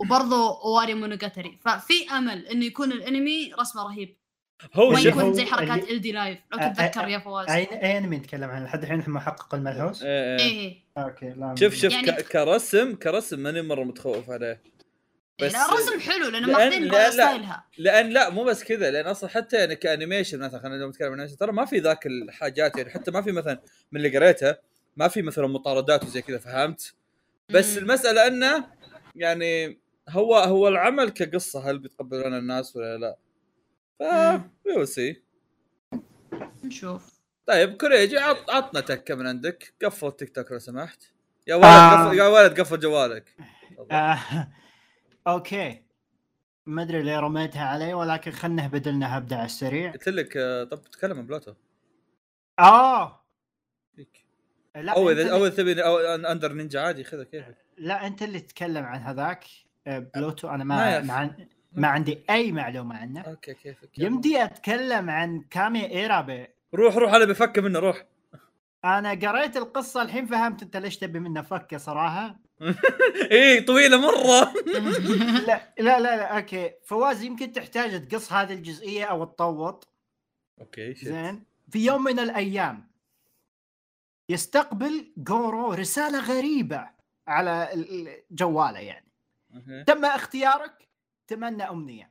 وبرضه 0.00 0.50
واري 0.50 0.94
مونوجاتري 0.94 1.58
ففي 1.64 2.10
أمل 2.10 2.46
إنه 2.46 2.64
يكون 2.64 2.92
الأنمي 2.92 3.52
رسمة 3.54 3.82
رهيب. 3.82 4.19
هو 4.74 4.90
ما 4.90 4.96
شوف، 4.96 5.06
يكون 5.06 5.22
هو 5.22 5.32
زي 5.32 5.44
حركات 5.44 5.90
ال 5.90 6.00
دي 6.00 6.12
لايف 6.12 6.38
لو 6.52 6.58
تتذكر 6.58 7.08
يا 7.08 7.18
فواز 7.18 7.50
اي 7.50 7.68
اي 7.82 7.98
انمي 7.98 8.16
نتكلم 8.16 8.50
عنه 8.50 8.64
لحد 8.64 8.82
الحين 8.82 9.04
محقق 9.06 9.54
الملحوس 9.54 10.02
إيه، 10.02 10.38
إيه. 10.38 10.40
إيه 10.40 10.76
أوكي 10.98 11.28
لا 11.28 11.54
شوف 11.60 11.74
شوف 11.74 11.92
يعني- 11.92 12.12
كرسم 12.22 12.94
كرسم 12.94 13.40
ماني 13.40 13.62
مرة 13.62 13.84
متخوف 13.84 14.30
عليه 14.30 14.46
إيه 15.40 15.46
بس- 15.46 15.52
لا 15.52 15.68
الرسم 15.72 16.00
حلو 16.00 16.28
لأنه 16.28 16.46
لأن- 16.46 16.50
ماخذين 16.50 16.84
لا- 16.84 16.90
لا. 16.90 17.10
ستايلها 17.10 17.64
لأن 17.78 18.10
لا 18.10 18.30
مو 18.30 18.44
بس 18.44 18.64
كذا 18.64 18.90
لأن 18.90 19.06
أصلا 19.06 19.30
حتى 19.30 19.56
يعني 19.56 19.76
كأنيميشن 19.76 20.38
مثلا 20.38 20.60
خلينا 20.60 20.86
نتكلم 20.86 21.06
عن 21.08 21.12
انيميشن 21.14 21.36
ترى 21.36 21.52
ما 21.52 21.64
في 21.64 21.78
ذاك 21.78 22.06
الحاجات 22.06 22.76
يعني 22.78 22.90
حتى 22.90 23.10
ما 23.10 23.22
في 23.22 23.32
مثلا 23.32 23.60
من 23.92 24.00
اللي 24.04 24.18
قريته 24.18 24.56
ما 24.96 25.08
في 25.08 25.22
مثلا 25.22 25.46
مطاردات 25.46 26.04
وزي 26.04 26.22
كذا 26.22 26.38
فهمت؟ 26.38 26.94
بس 27.50 27.72
مم. 27.72 27.78
المسألة 27.78 28.26
إنه 28.26 28.64
يعني 29.16 29.78
هو 30.08 30.36
هو 30.36 30.68
العمل 30.68 31.08
كقصة 31.10 31.70
هل 31.70 31.78
بيتقبلون 31.78 32.34
الناس 32.38 32.76
ولا 32.76 32.98
لا؟ 32.98 33.16
ف 34.00 34.02
مم. 34.02 34.50
we'll 34.66 34.88
see 34.88 35.22
نشوف. 36.64 37.20
طيب 37.46 37.76
كوريجي 37.76 38.18
عط 38.18 38.50
عطنا 38.50 38.80
تكة 38.80 39.14
من 39.14 39.26
عندك. 39.26 39.74
قفل 39.84 40.06
التيك 40.06 40.34
توك 40.34 40.52
لو 40.52 40.58
سمحت. 40.58 41.02
يا 41.46 41.54
ولد 41.54 41.64
آه. 41.64 42.06
قفل 42.06 42.18
يا 42.18 42.24
ولد 42.26 42.60
قفل 42.60 42.80
جوالك. 42.80 43.36
آه، 43.90 44.18
أوكي. 45.28 45.82
ما 46.66 46.82
أدري 46.82 47.02
ليه 47.02 47.20
رميتها 47.20 47.64
علي 47.64 47.94
ولكن 47.94 48.30
خلنا 48.30 48.66
بدلنا 48.66 49.18
هبدا 49.18 49.36
على 49.36 49.46
السريع. 49.46 49.92
قلت 49.92 50.08
لك 50.08 50.36
آه، 50.36 50.64
طب 50.64 50.82
تكلم 50.82 51.18
عن 51.18 51.26
بلوتو. 51.26 51.54
آه. 52.58 53.24
لا 54.76 54.92
أو 54.92 55.10
اذا 55.10 55.32
أو 55.32 55.48
تبي 55.48 55.84
أو 55.84 55.98
أندر 56.14 56.52
نينجا 56.52 56.80
عادي 56.80 57.04
خذها 57.04 57.24
كيفك. 57.24 57.56
لا 57.78 58.06
أنت 58.06 58.22
اللي 58.22 58.40
تتكلم 58.40 58.84
عن 58.84 59.00
هذاك. 59.00 59.44
آه، 59.86 59.98
بلوتو 59.98 60.48
أنا 60.48 60.64
ما 60.64 61.00
ما 61.00 61.22
يف- 61.24 61.48
ما, 61.72 61.76
عن... 61.76 61.82
ما 61.82 61.88
عندي 61.88 62.18
أي 62.30 62.52
معلومة 62.52 62.96
عنه. 62.96 63.20
أوكي 63.20 63.54
كيفك 63.54 63.98
يمدي 63.98 64.44
أتكلم 64.44 65.10
عن 65.10 65.40
كامي 65.50 65.90
إيرابي. 65.90 66.46
روح 66.74 66.96
روح 66.96 67.14
أنا 67.14 67.24
بفك 67.24 67.58
منه 67.58 67.78
روح. 67.78 68.04
أنا 68.84 69.10
قريت 69.10 69.56
القصة 69.56 70.02
الحين 70.02 70.26
فهمت 70.26 70.62
أنت 70.62 70.76
ليش 70.76 70.98
تبي 70.98 71.18
منه 71.20 71.42
فكه 71.42 71.76
صراحة. 71.76 72.36
إيه 73.30 73.66
طويلة 73.66 74.00
مرة. 74.00 74.52
لا 75.46 75.74
لا 75.78 76.00
لا, 76.00 76.16
لا 76.16 76.36
أوكي. 76.38 76.70
فواز 76.84 77.22
يمكن 77.22 77.52
تحتاج 77.52 78.08
تقص 78.08 78.32
هذه 78.32 78.52
الجزئية 78.52 79.04
أو 79.04 79.24
تطوط. 79.24 79.88
أوكي. 80.60 80.94
زين. 80.94 81.44
في 81.70 81.78
يوم 81.86 82.04
من 82.04 82.18
الأيام 82.18 82.90
يستقبل 84.28 85.12
جورو 85.16 85.72
رسالة 85.72 86.20
غريبة 86.20 86.88
على 87.28 87.70
ال- 87.74 88.08
ال- 88.08 88.22
جواله 88.30 88.78
يعني. 88.78 89.06
تم 89.86 90.04
اختيارك؟ 90.04 90.88
تمنى 91.30 91.62
أمنية. 91.62 92.10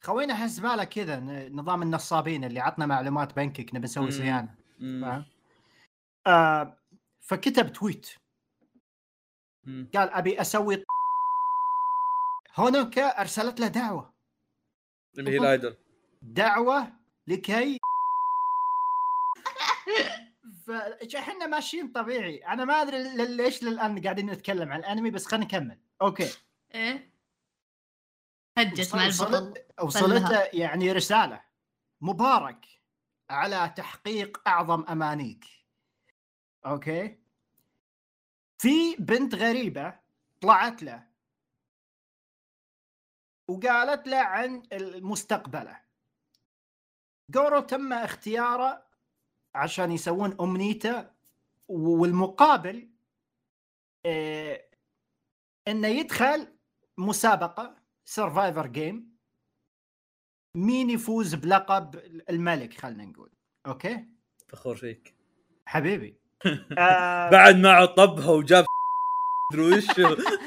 خوينا 0.00 0.34
حسباله 0.34 0.84
كذا 0.84 1.20
نظام 1.48 1.82
النصابين 1.82 2.44
اللي 2.44 2.60
عطنا 2.60 2.86
معلومات 2.86 3.36
بنكك 3.36 3.74
نبي 3.74 3.84
نسوي. 3.84 4.10
صيانه 4.10 4.54
آه 6.26 6.76
فكتب 7.20 7.72
تويت. 7.72 8.10
مم. 9.64 9.90
قال 9.94 10.10
أبي 10.10 10.40
أسوي 10.40 10.84
هونوكا 12.56 13.20
أرسلت 13.20 13.60
له 13.60 13.68
دعوة. 13.68 14.14
اللي 15.18 15.30
هي 15.30 15.38
الآيدل. 15.38 15.76
دعوة 16.22 16.92
لكي 17.26 17.78
فاحنا 20.66 21.46
ماشيين 21.46 21.92
طبيعي. 21.92 22.36
أنا 22.36 22.64
ما 22.64 22.74
أدري 22.74 23.16
ليش 23.36 23.62
للآن 23.62 24.02
قاعدين 24.02 24.30
نتكلم 24.30 24.72
عن 24.72 24.80
الأنمي 24.80 25.10
بس 25.10 25.26
خلينا 25.26 25.44
نكمل. 25.44 25.78
أوكي. 26.02 26.30
إيه. 26.74 27.15
هجت 28.58 28.94
مع 28.94 29.06
البطل. 29.06 29.54
وصلت 29.82 30.54
يعني 30.54 30.92
رسالة 30.92 31.42
مبارك 32.00 32.66
على 33.30 33.74
تحقيق 33.76 34.48
أعظم 34.48 34.84
أمانيك. 34.88 35.44
أوكي؟ 36.66 37.18
في 38.58 38.96
بنت 38.98 39.34
غريبة 39.34 39.98
طلعت 40.40 40.82
له 40.82 41.06
وقالت 43.48 44.08
له 44.08 44.16
عن 44.18 44.62
مستقبله 45.02 45.80
جورو 47.30 47.60
تم 47.60 47.92
اختياره 47.92 48.86
عشان 49.54 49.92
يسوون 49.92 50.36
أمنيته 50.40 51.10
والمقابل 51.68 52.90
آه، 54.06 54.64
إنه 55.68 55.88
يدخل 55.88 56.56
مسابقة 56.98 57.75
survivor 58.08 58.66
game 58.66 59.16
مين 60.54 60.90
يفوز 60.90 61.34
بلقب 61.34 61.94
الملك 62.30 62.80
خلينا 62.80 63.04
نقول. 63.04 63.30
أوكي؟ 63.66 64.04
فخور 64.48 64.76
فيك. 64.76 65.14
حبيبي. 65.66 66.16
آه 66.78 67.30
بعد 67.30 67.56
ما 67.56 67.70
عطبها 67.70 68.30
وجاب 68.30 68.64
ادري 69.52 69.62
وش. 69.62 69.90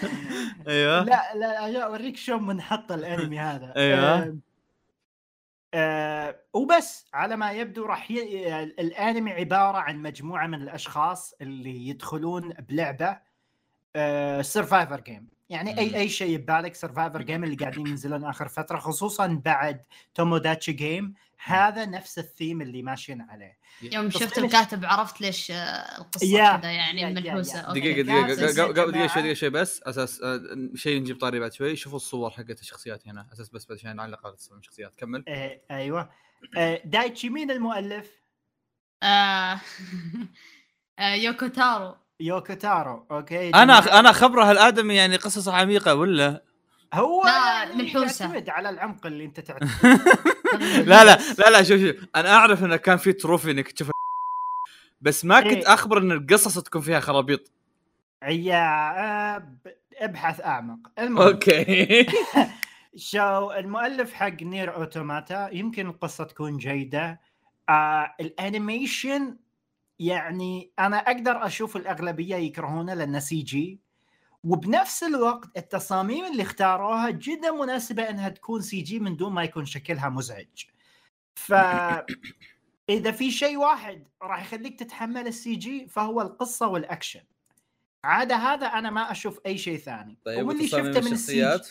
أيوه. 0.67 1.03
لا 1.03 1.35
لا 1.35 1.67
أجي 1.67 1.83
أوريك 1.83 2.17
شلون 2.17 2.43
منحط 2.43 2.91
الأنمي 2.91 3.39
هذا. 3.39 3.73
أيوة. 3.75 3.99
آه 3.99 4.37
آه 5.73 6.39
وبس 6.53 7.05
على 7.13 7.35
ما 7.35 7.51
يبدو 7.51 7.85
راح 7.85 8.11
ي... 8.11 8.63
الأنمي 8.63 9.31
عبارة 9.31 9.77
عن 9.77 10.01
مجموعة 10.01 10.47
من 10.47 10.61
الأشخاص 10.61 11.33
اللي 11.41 11.87
يدخلون 11.87 12.49
بلعبة 12.49 13.19
survivor 14.41 14.99
game 15.01 15.29
يعني. 15.49 15.79
اي 15.79 15.95
اي 15.95 16.09
شيء 16.09 16.37
ببالك 16.37 16.75
survivor 16.75 17.21
game 17.21 17.43
اللي 17.43 17.55
قاعدين 17.55 17.87
ينزلون 17.87 18.23
آخر 18.25 18.47
فترة 18.47 18.79
خصوصا 18.79 19.41
بعد 19.45 19.83
توموداتشي 20.15 20.71
جيم 20.71 21.13
هذا 21.43 21.85
نفس 21.85 22.19
الثيم 22.19 22.61
اللي 22.61 22.81
ماشيين 22.81 23.21
عليه. 23.21 23.57
يوم 23.81 24.09
شفت 24.09 24.37
الكاتب 24.37 24.85
عرفت 24.85 25.21
ليش 25.21 25.51
آه، 25.51 25.55
القصة 26.01 26.57
كذا 26.59 26.71
يعني 26.71 27.05
ملحوسة. 27.13 27.73
دقيقة 27.73 27.95
كان 27.95 28.05
دقيقة 28.05 28.35
سلسلة 28.47 28.63
قبل- 28.65 28.91
جماعة. 28.91 29.07
شوي 29.07 29.21
دقيقة 29.21 29.33
شوي 29.33 29.49
بس 29.49 29.81
أساس 29.83 30.21
آه، 30.21 30.41
شيء 30.75 30.99
نجيب 31.01 31.17
طاري 31.19 31.39
بعد 31.39 31.53
شوي. 31.53 31.75
شوفوا 31.75 31.97
الصور 31.97 32.29
حقت 32.31 32.59
الشخصيات 32.61 33.07
هنا. 33.07 33.27
أساس 33.33 33.49
بس 33.49 33.71
عشان 33.71 33.95
نعلق 33.95 34.25
على 34.25 34.35
الشخصيات. 34.57 34.95
كمل. 34.95 35.23
آه 35.27 35.61
أيوه. 35.71 36.09
آه 36.57 36.81
دايتشي 36.85 37.29
مين 37.29 37.51
المؤلف؟ 37.51 38.11
آه، 39.03 39.61
آه، 40.99 41.13
يوكو 41.13 41.47
تارو 41.47 41.95
يوكو 42.19 42.53
تارو 42.53 43.05
أوكي؟ 43.11 43.49
أنا 43.49 43.99
أنا 43.99 44.11
خبره 44.11 44.51
الآدمي 44.51 44.95
يعني 44.95 45.15
قصص 45.15 45.47
عميقة 45.47 45.95
ولا؟ 45.95 46.43
هو 46.93 47.23
لا، 47.23 47.63
يعني 47.63 47.73
ملحوسة. 47.73 48.25
يعتمد 48.25 48.49
على 48.49 48.69
العمق 48.69 49.05
اللي 49.05 49.25
أنت 49.25 49.39
تعتمد. 49.39 49.69
لا 50.89 51.03
لا 51.03 51.19
لا 51.39 51.49
لا 51.49 51.63
شوف 51.63 51.81
شوف. 51.81 51.95
أنا 52.15 52.33
أعرف 52.35 52.63
إنه 52.63 52.75
كان 52.75 52.97
في 52.97 53.13
trophy 53.13 53.51
إنك 53.51 53.71
تشوف 53.71 53.89
بس 55.01 55.25
ما 55.25 55.41
كنت 55.41 55.53
إيه. 55.53 55.73
أخبر 55.73 55.97
إن 55.97 56.11
القصص 56.11 56.59
تكون 56.59 56.81
فيها 56.81 56.99
خرابيط. 56.99 57.51
يا 58.27 59.37
ابحث 59.97 60.41
أعمق. 60.41 60.79
المهم. 60.99 61.27
أوكي. 61.27 62.05
شو 62.95 63.51
المؤلف 63.51 64.13
حق 64.13 64.43
نير 64.43 64.75
أوتوماتا 64.75 65.49
يمكن 65.53 65.87
القصة 65.87 66.23
تكون 66.23 66.57
جيدة. 66.57 67.19
آه 67.69 68.15
ال 68.19 68.31
animation 68.31 69.35
يعني 69.99 70.71
أنا 70.79 70.97
أقدر 70.97 71.45
أشوف 71.45 71.77
الأغلبية 71.77 72.35
يكرهونه 72.35 72.93
لأنه 72.93 73.19
CG 73.19 73.79
وبنفس 74.43 75.03
الوقت 75.03 75.57
التصاميم 75.57 76.25
اللي 76.25 76.43
اختاروها 76.43 77.09
جدا 77.09 77.51
مناسبة 77.51 78.09
إنها 78.09 78.29
تكون 78.29 78.61
CG 78.61 78.99
من 78.99 79.15
دون 79.15 79.33
ما 79.33 79.43
يكون 79.43 79.65
شكلها 79.65 80.09
مزعج. 80.09 80.63
ف 81.35 81.53
إذا 82.89 83.11
في 83.11 83.31
شيء 83.31 83.57
واحد 83.57 84.07
راح 84.21 84.41
يخليك 84.41 84.79
تتحمل 84.79 85.27
ال 85.27 85.55
CG 85.55 85.87
فهو 85.87 86.21
القصة 86.21 86.67
والأكشن. 86.67 87.23
عادة 88.03 88.35
هذا 88.35 88.67
أنا 88.67 88.89
ما 88.89 89.11
أشوف 89.11 89.39
أي 89.45 89.57
شيء 89.57 89.77
ثاني. 89.77 90.17
طيب 90.25 90.47
واللي 90.47 90.67
شفته 90.67 90.81
من 90.81 90.97
الشخصيات؟ 90.97 91.69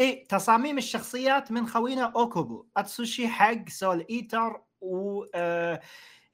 إيه 0.00 0.28
تصاميم 0.28 0.78
الشخصيات 0.78 1.52
من 1.52 1.66
خوينا 1.66 2.12
اوكوبو 2.16 2.66
أتسوشي 2.76 3.28
حق 3.28 3.68
سول 3.68 4.06
إيتر 4.10 4.62
و 4.80 5.24
آه، 5.34 5.80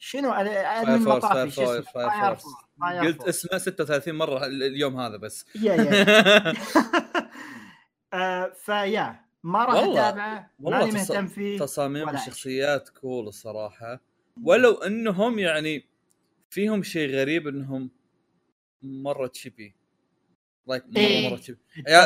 شنو؟ 0.04 0.32
فاير 0.32 1.48
شو 1.50 1.62
اسمه؟ 1.62 3.00
قلت. 3.00 3.22
اسمه 3.22 3.58
36 3.58 4.14
مرة 4.14 4.46
ال- 4.46 4.62
اليوم 4.62 5.00
هذا 5.00 5.16
بس. 5.16 5.46
يا 5.54 5.74
يا 5.74 6.52
آه، 8.14 8.52
فيا 8.64 9.20
ما 9.42 9.64
راح 9.64 9.74
اتابعه 9.74 10.50
ماني 10.60 10.92
مهتم 10.92 11.26
فيه 11.26 11.58
تصاميم 11.58 12.08
الشخصيات 12.08 12.88
كول 12.88 13.28
الصراحة. 13.28 14.00
ولو 14.42 14.72
إنهم 14.74 15.38
يعني 15.38 15.88
فيهم 16.50 16.82
شيء 16.82 17.10
غريب 17.10 17.48
إنهم 17.48 17.90
مرة 18.82 19.26
تشيبي 19.26 19.74
لايك 20.66 20.84
مرة 20.86 20.96
إيه. 20.98 21.30
مرة 21.30 21.36
تشيبي 21.38 21.58
عيال 21.88 22.00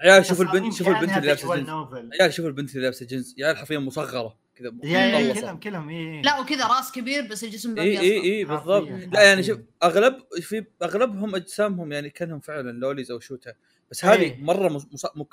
عيال 0.00 0.18
التصاميم 0.18 0.54
البنت 0.54 0.74
شوفوا 0.74 0.92
البنت 0.94 1.16
اللي 1.16 1.26
لابسة 1.26 1.48
visual 1.48 1.58
جنس. 1.58 2.20
عيال 2.20 2.32
شوفوا 2.34 2.48
البنت 2.50 2.70
اللي 2.70 2.82
لابسة 2.82 3.06
جنس 3.06 3.34
يا 3.38 3.46
عيال 3.46 3.56
حرفيا 3.56 3.78
مصغرة. 3.78 4.43
كذا 4.56 4.70
مقلصة. 4.70 5.40
كلهم 5.40 5.56
كلهم 5.58 5.88
إيه. 5.88 6.22
لا 6.22 6.40
وكذا 6.40 6.66
راس 6.66 6.92
كبير 6.92 7.26
بس 7.28 7.44
الجسم 7.44 7.74
باقي 7.74 7.88
اي 7.88 8.00
اي 8.00 8.22
اي 8.38 8.44
بالضبط 8.44 8.88
حرفياً. 8.88 9.10
لا 9.12 9.22
يعني 9.22 9.42
شوف 9.42 9.58
أغلب 9.82 10.16
في 10.40 10.64
أغلبهم 10.82 11.34
أجسامهم 11.34 11.92
يعني 11.92 12.10
كأنهم 12.10 12.40
فعلا 12.40 12.70
lolis 12.70 13.10
أو 13.10 13.20
shota 13.20 13.52
بس 13.90 14.04
هذه 14.04 14.20
إيه. 14.20 14.42
مره 14.42 14.80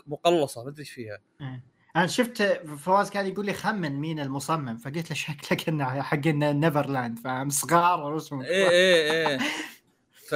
مقلصة 0.07 0.63
ما 0.63 0.69
أدري 0.69 0.79
إيش 0.79 0.91
فيها 0.91 1.19
إيه. 1.41 1.63
أنا 1.95 2.07
شفت 2.07 2.43
فواز 2.77 3.09
كان 3.09 3.27
يقول 3.27 3.45
لي 3.45 3.53
خمن 3.53 3.91
مين 3.91 4.19
المصمم 4.19 4.77
فقلت 4.77 5.09
له 5.09 5.15
شكلك 5.15 5.69
إنه 5.69 6.01
حق 6.01 6.27
نيفرلاند 6.27 7.19
فاهم 7.19 7.49
صغار 7.49 8.03
ورسمهم 8.03 8.41
إيه 8.41 8.69
إيه 8.69 9.11
إيه 9.27 9.39
ف 10.29 10.33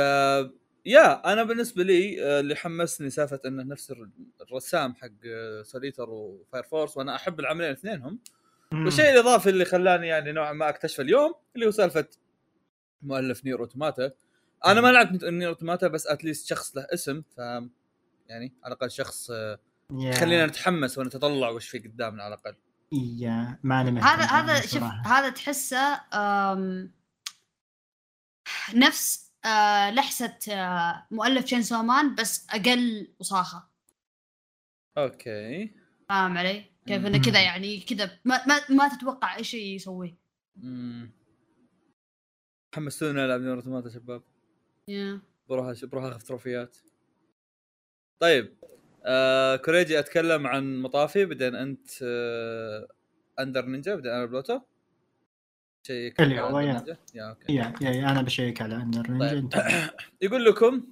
yeah 0.86 1.34
أنا 1.34 1.43
بالنسبة 1.43 1.84
لي 1.84 2.24
آه، 2.26 2.39
اللي 2.39 2.56
حمسني 2.56 3.10
سالفة 3.10 3.39
إنه 3.45 3.63
نفس 3.63 3.91
الر- 3.91 4.10
الرسام 4.41 4.95
حق 4.95 5.08
آه، 5.26 5.62
سول 5.63 5.87
إيتر 5.87 6.10
وفاير 6.10 6.63
فورس 6.63 6.98
وأنا 6.98 7.15
أحب 7.15 7.39
العملين 7.39 7.71
اثنينهم. 7.71 8.19
والشيء 8.73 9.12
الإضافي 9.12 9.49
اللي 9.49 9.65
خلاني 9.65 10.08
يعني 10.08 10.32
نوعا 10.32 10.54
ما 10.54 10.69
اكتشف 10.69 10.99
اليوم 10.99 11.34
اللي 11.56 11.65
هو 11.65 11.71
سالفة 11.71 12.08
مؤلف 13.01 13.45
نير 13.45 13.60
اوتوماتا 13.60 14.12
أنا 14.65 14.82
ما 14.82 14.91
لعبت 14.91 15.23
نير 15.23 15.49
اوتوماتا 15.49 15.88
بس 15.88 16.08
at 16.08 16.19
least 16.19 16.47
شخص 16.49 16.78
له 16.78 16.88
اسم 16.93 17.21
ف 17.21 17.38
يعني 18.28 18.54
على 18.63 18.73
الأقل 18.73 18.91
شخص 18.91 19.32
آه،. 19.32 19.60
خلينا 20.13 20.45
نتحمس 20.45 20.97
ونتطلع 20.97 21.49
وش 21.49 21.67
في 21.67 21.80
قدامنا 21.80 22.23
على 22.23 22.34
الأقل 22.34 22.56
يا 22.91 23.60
ماني 23.63 23.91
مهتم 23.91 24.08
هذا 24.08 24.23
هذا 24.23 24.67
شوف. 24.67 24.84
هذا 24.84 25.30
تحسه 25.30 26.01
نفس 28.73 29.32
آه، 29.45 29.91
لحسة 29.91 30.38
آه، 30.51 31.08
مؤلف 31.12 31.43
تشينسو 31.43 31.86
مان 31.86 32.15
بس 32.15 32.47
أقل 32.49 33.13
وصاخه 33.19 33.67
أوكي 34.97 35.71
فاهم 36.10 36.38
علي؟ 36.38 36.74
كيف 36.88 37.06
إنه. 37.06 37.21
كذا 37.21 37.41
يعني 37.43 37.80
كذا 37.80 38.19
ما, 38.26 38.45
ما, 38.48 38.62
ما 38.69 38.88
تتوقع 38.98 39.36
اي 39.38 39.43
شيء 39.43 39.76
يسويه 39.76 40.15
امم 40.63 41.12
حمستونا 42.76 43.26
العب 43.26 43.41
Nier 43.41 43.56
Automata 43.56 43.89
شباب 43.89 44.21
yeah. 44.88 45.21
بروح 45.50 45.74
أش- 45.78 45.86
بروح 45.86 46.04
أخذ 46.04 46.19
تروفيات 46.21 46.78
طيب 48.19 48.54
آه 49.06 49.56
كوريجي 49.56 50.00
أتكلم 50.00 50.48
عن 50.48 50.82
مطافي 50.82 51.26
بعدين 51.26 51.56
أنت 51.56 51.88
آه 52.04 52.88
Under 53.39 53.65
Ninja 53.65 53.95
بعدين 53.95 54.12
أنا 54.12 54.26
بلوتو 54.26 54.60
شيء 55.88 56.13
اللي 56.19 56.39
هو 56.41 56.60
yeah. 56.60 56.97
yeah 57.15 57.30
okay 57.30 57.54
yeah 57.56 57.73
yeah 57.82 57.89
yeah 57.89 58.12
أنا 58.12 58.21
بشيك 58.21 58.62
على 58.62 58.76
Under 58.75 59.12
Ninja 59.12 59.30
طيب. 59.30 59.38
أنت 59.38 59.56
يقول 60.21 60.45
لكم 60.45 60.88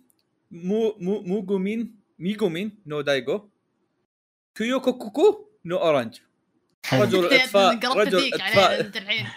مو 0.51 0.95
مو 0.99 1.21
موجو 1.21 1.57
مين 1.57 1.99
Megumi 2.19 2.81
no 2.85 3.01
Daigo 3.01 3.49
Kyuukoku 4.55 5.49
no 5.65 5.77
Orange 5.77 6.19
رجل 6.93 7.25
الاطفاء 7.25 7.97
رجل 7.97 8.17
الاطفاء 8.17 8.79
انت 8.79 8.97
الحين 8.97 9.27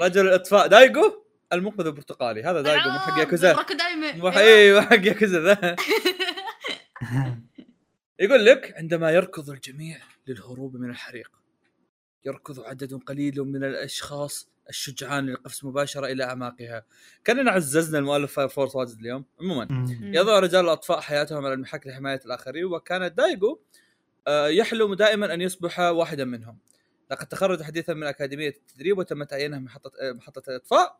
رجل 0.00 0.28
الاطفاء 0.28 0.66
دايجو 0.66 1.24
المنقذ 1.52 1.86
البرتقالي. 1.86 2.42
هذا 2.42 2.60
دايجو 2.60 2.90
مو 2.90 2.98
حق 2.98 3.18
ياكوزا. 3.18 3.52
راكو 3.52 3.74
دايما 3.74 4.12
مو 4.12 4.28
أيوه. 4.28 4.82
حق 4.82 5.06
ياكوزا 5.06 5.40
ذا. 5.40 5.76
يقول 8.20 8.46
لك 8.46 8.74
عندما 8.76 9.10
يركض 9.10 9.50
الجميع 9.50 9.98
للهروب 10.26 10.76
من 10.76 10.90
الحريق 10.90 11.30
يركض 12.24 12.60
عدد 12.60 12.94
قليل 12.94 13.40
من 13.40 13.64
الأشخاص 13.64 14.48
الشجعان 14.68 15.26
للقفز 15.26 15.64
مباشرة 15.64 16.06
إلى 16.06 16.24
أعماقها. 16.24 16.84
كأننا 17.24 17.50
عززنا 17.50 17.98
المؤلف 17.98 18.32
Fire 18.32 18.48
Force 18.48 18.76
واجد 18.76 18.98
اليوم. 18.98 19.24
عموما. 19.40 19.86
يضع 20.00 20.38
رجال 20.38 20.64
الأطفاء 20.64 21.00
حياتهم 21.00 21.44
على 21.44 21.54
المحك 21.54 21.86
لحماية 21.86 22.20
الآخرين 22.26 22.64
وكان 22.64 23.14
دايجو 23.14 23.52
آه، 23.52 23.83
يحلم 24.28 24.94
دائما 24.94 25.34
أن 25.34 25.40
يصبح 25.40 25.80
واحدا 25.80 26.24
منهم. 26.24 26.58
لقد 27.10 27.26
تخرج 27.26 27.62
حديثا 27.62 27.94
من 27.94 28.02
أكاديمية 28.02 28.48
التدريب 28.48 28.98
وتم 28.98 29.22
تعيينه 29.24 29.58
محطه 29.58 29.90
آه، 30.00 30.12
محطة 30.12 30.50
الاطفاء 30.50 30.98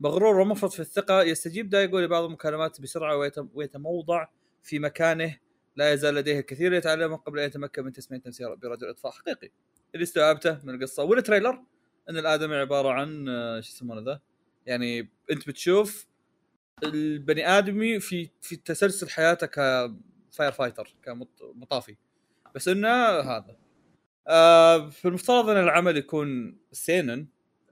مغرور 0.00 0.40
ومفرط 0.40 0.72
في 0.72 0.80
الثقة 0.80 1.22
يستجيب 1.22 1.68
دايجو 1.68 1.98
لبعض 1.98 2.24
المكالمات 2.24 2.80
بسرعة 2.80 3.16
ويتم- 3.16 3.48
ويتموضع 3.54 4.26
في 4.62 4.78
مكانه. 4.78 5.36
لا 5.76 5.92
يزال 5.92 6.14
لديه 6.14 6.38
الكثير 6.38 6.72
يتعلمه 6.72 7.16
قبل 7.16 7.38
أن 7.38 7.46
يتمكن 7.46 7.84
من 7.84 7.92
تسمية 7.92 8.22
نفسه 8.26 8.54
برجل 8.54 8.88
إطفاء 8.88 9.12
حقيقي. 9.12 9.50
اللي 9.94 10.02
استوعبته 10.04 10.58
من 10.64 10.74
القصة 10.74 11.02
وال 11.02 11.15
trailer 11.15 11.62
أن 12.10 12.16
الآدمي 12.16 12.54
عبارة 12.56 12.88
عن 12.88 13.28
آه، 13.28 13.60
شو 13.60 13.72
يسمونه 13.72 14.00
ذا؟ 14.00 14.20
يعني 14.66 15.08
أنت 15.30 15.48
بتشوف 15.48 16.06
البني 16.84 17.48
آدمي 17.48 18.00
في 18.00 18.30
في 18.40 18.56
تسلسل 18.56 19.08
حياته 19.10 19.46
ك 19.46 19.67
fire 19.67 20.52
fighter 20.52 20.94
كمطافي 21.04 21.96
بس 22.54 22.68
إنه 22.68 22.88
هذا. 23.20 23.56
آه 24.28 24.90
في 24.90 25.08
المفترض 25.08 25.48
إن 25.48 25.56
العمل 25.56 25.96
يكون 25.96 26.58
seinen 26.72 27.26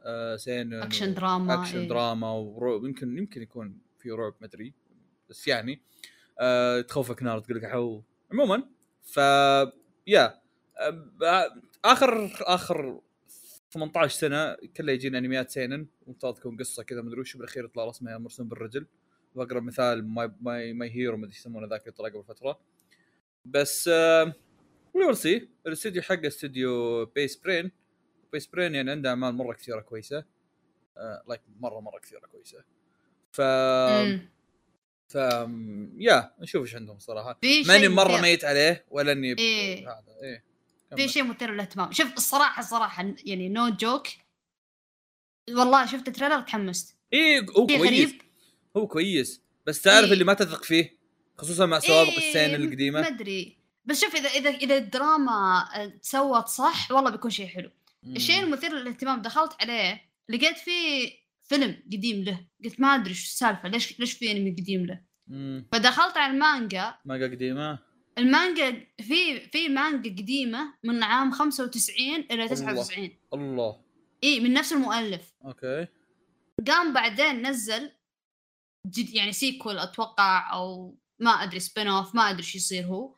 آه 0.05 0.37
seinen 0.37 0.75
action 0.75 1.15
دراما 1.15 1.55
اكشن 1.63 1.79
إيه. 1.79 1.89
دراما 1.89 2.31
ورعب 2.33 2.85
يمكن 2.85 3.19
يمكن 3.19 3.43
يكون 3.43 3.79
في 3.99 4.11
رعب 4.11 4.35
ما 4.41 4.47
أدري. 4.47 4.73
بس 5.31 5.49
يعني 5.49 5.81
آه 6.41 6.81
تخوفك 6.81 7.23
نار 7.23 7.41
تقول 7.41 7.57
لك 7.57 7.67
حو 7.67 8.03
عموما 8.33 8.63
ف 9.03 9.17
yeah 10.07 10.43
آه، 10.79 11.63
آخر 11.85 12.31
آخر 12.41 13.01
18 13.71 14.19
سنة 14.19 14.57
كلها 14.77 14.95
يجينا 14.95 15.19
أنميات 15.19 15.51
seinen 15.51 15.87
ومفترض 16.07 16.35
تكون 16.35 16.57
قصة 16.57 16.83
كذا 16.83 17.03
مدري 17.03 17.21
وش. 17.21 17.37
بالأخير 17.37 17.65
يطلع 17.65 17.85
رسمها 17.85 18.19
مرسوم 18.19 18.49
بالرجل. 18.49 18.87
وأقرب 19.35 19.63
مثال 19.63 20.09
My 20.09 20.31
My, 20.41 20.73
My 20.73 20.91
Hero 20.91 21.17
ما 21.17 21.25
أدري 21.25 21.37
يسمونه 21.37 21.67
ذاك 21.67 21.81
اللي 21.81 21.93
طلع 21.93 22.09
قبل 22.09 22.25
فترة. 22.25 22.61
بس 23.45 23.89
آه 23.93 24.35
we'll 24.95 25.17
see 25.17 25.49
الاستديو 25.67 26.03
حقه 26.03 26.27
استديو 26.27 27.05
Base 27.07 27.37
Brain. 27.37 27.71
Base 28.33 28.47
Brain 28.47 28.75
يعني 28.75 28.91
عنده 28.91 29.11
أعمال 29.11 29.35
مرة 29.35 29.53
كثيرة 29.53 29.81
كويسة. 29.81 30.25
آه 30.97 31.23
like 31.29 31.41
مرة 31.61 31.81
مرة 31.81 31.99
كثيرة 31.99 32.27
كويسة. 32.27 32.65
ف 33.33 33.41
مم. 33.41 34.29
ف 35.09 35.15
yeah 35.99 36.35
نشوف 36.41 36.63
إيش 36.63 36.75
عندهم 36.75 36.99
صراحة. 36.99 37.39
ماني 37.67 37.89
مرة 37.89 38.09
مثير. 38.09 38.23
ميت 38.23 38.45
عليه 38.45 38.85
ولا 38.91 39.13
إني 39.13 39.39
إيه. 39.39 39.89
هذا 39.89 40.05
إيه. 40.23 40.45
في. 40.97 41.09
شيء 41.09 41.25
مثير 41.25 41.51
للاهتمام. 41.51 41.93
شوف 41.93 42.13
الصراحة 42.17 42.61
الصراحة 42.61 43.15
يعني 43.25 43.49
no 43.49 43.69
joke 43.69 44.07
والله 45.51 45.87
شفت 45.87 46.11
trailer 46.11 46.41
تحمست. 46.41 46.97
إيه 47.13 47.41
هو 47.41 47.67
كويس. 47.67 47.81
غريب. 47.81 48.23
هو 48.77 48.87
كويس. 48.87 49.43
بس 49.67 49.83
تعرف 49.83 50.07
إيه. 50.07 50.13
اللي 50.13 50.25
ما 50.25 50.35
تثق 50.35 50.65
فيه 50.65 50.99
خصوصا 51.39 51.67
مع 51.67 51.79
سوابق 51.79 52.11
إيه، 52.11 52.29
السين 52.29 52.51
ما 52.51 52.57
القديمه 52.57 53.07
أدري. 53.07 53.62
بس 53.85 54.01
شوف 54.01 54.15
إذا 54.17 54.29
إذا 54.29 54.51
إذا 54.51 54.77
الدراما 54.77 55.69
آه، 55.75 55.87
تسوت 55.87 56.47
صح 56.47 56.91
والله 56.93 57.11
بيكون 57.11 57.31
شيء 57.31 57.47
حلو. 57.47 57.71
الشيء 58.05 58.43
المثير 58.43 58.75
للاهتمام 58.75 59.23
دخلت 59.23 59.53
عليه 59.61 60.03
لقيت 60.29 60.59
فيه 60.59 61.13
فيلم 61.43 61.83
قديم 61.93 62.25
له. 62.25 62.47
قلت 62.65 62.81
ما 62.81 62.95
أدري 62.95 63.15
شو 63.15 63.25
السالفة 63.25 63.69
ليش 63.69 64.01
ليش 64.01 64.13
في 64.13 64.33
أنمي 64.33 64.51
قديم 64.51 64.87
له؟ 64.87 65.01
مم. 65.27 65.69
فدخلت 65.73 66.17
على 66.17 66.33
المانجا. 66.33 66.95
مانجا 67.05 67.27
قديمة؟ 67.27 67.79
المانجا 68.19 68.87
في 69.01 69.41
في 69.41 69.69
مانجا 69.69 70.11
قديمة 70.11 70.75
من 70.85 71.03
عام 71.03 71.31
95 71.31 71.97
إلى 72.31 72.49
99 72.49 73.11
الله. 73.35 73.81
إي 74.25 74.41
من 74.41 74.53
نفس 74.53 74.73
المؤلف. 74.73 75.33
okay. 75.45 75.87
قام 76.67 76.93
بعدين 76.93 77.47
نزل 77.47 77.93
جد 78.87 79.15
يعني 79.15 79.33
sequel 79.33 79.79
أتوقع 79.79 80.53
أو 80.53 80.97
ما 81.19 81.31
أدري 81.31 81.61
spin-off 81.61 82.15
ما 82.15 82.31
أدري 82.31 82.43
شو 82.43 82.59
يصير 82.59 82.87
هو. 82.87 83.17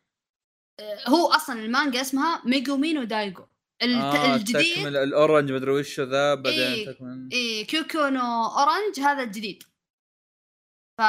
هو 1.09 1.27
أصلا 1.27 1.61
المانجا 1.61 2.01
اسمها 2.01 2.43
Megumi 2.45 2.88
no 2.88 3.03
Daigo. 3.03 3.45
آه 3.83 4.35
الجديد 4.35 4.75
تكمل 4.75 4.97
ال 4.97 5.05
Orange 5.05 5.53
مدري 5.53 5.71
وش 5.71 6.01
ذا 6.01 6.35
بعدين 6.35 6.61
إيه. 6.61 6.93
تكمل 6.93 7.29
اي 7.33 7.65
Kyuukoku 7.65 8.09
no 8.09 8.45
Orange 8.47 9.01
هذا 9.01 9.23
الجديد 9.23 9.63
ف 10.99 11.03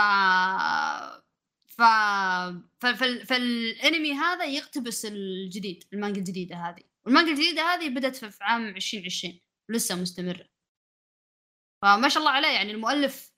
ف 1.65 1.81
ف 2.79 2.85
فال... 2.85 3.25
فالانمي 3.25 4.13
هذا 4.13 4.45
يقتبس 4.45 5.05
الجديد 5.05 5.83
المانجا 5.93 6.19
الجديدة 6.19 6.55
هذه 6.55 6.83
والمانجا 7.05 7.31
الجديدة 7.31 7.61
هذه 7.61 7.89
بدأت 7.89 8.15
في 8.15 8.31
في 8.31 8.43
عام 8.43 8.67
2020 8.67 9.39
ولسه 9.69 9.95
مستمرة 9.95 10.45
فما 11.81 12.09
شاء 12.09 12.19
الله 12.19 12.31
عليه 12.31 12.47
يعني 12.47 12.71
المؤلف 12.71 13.31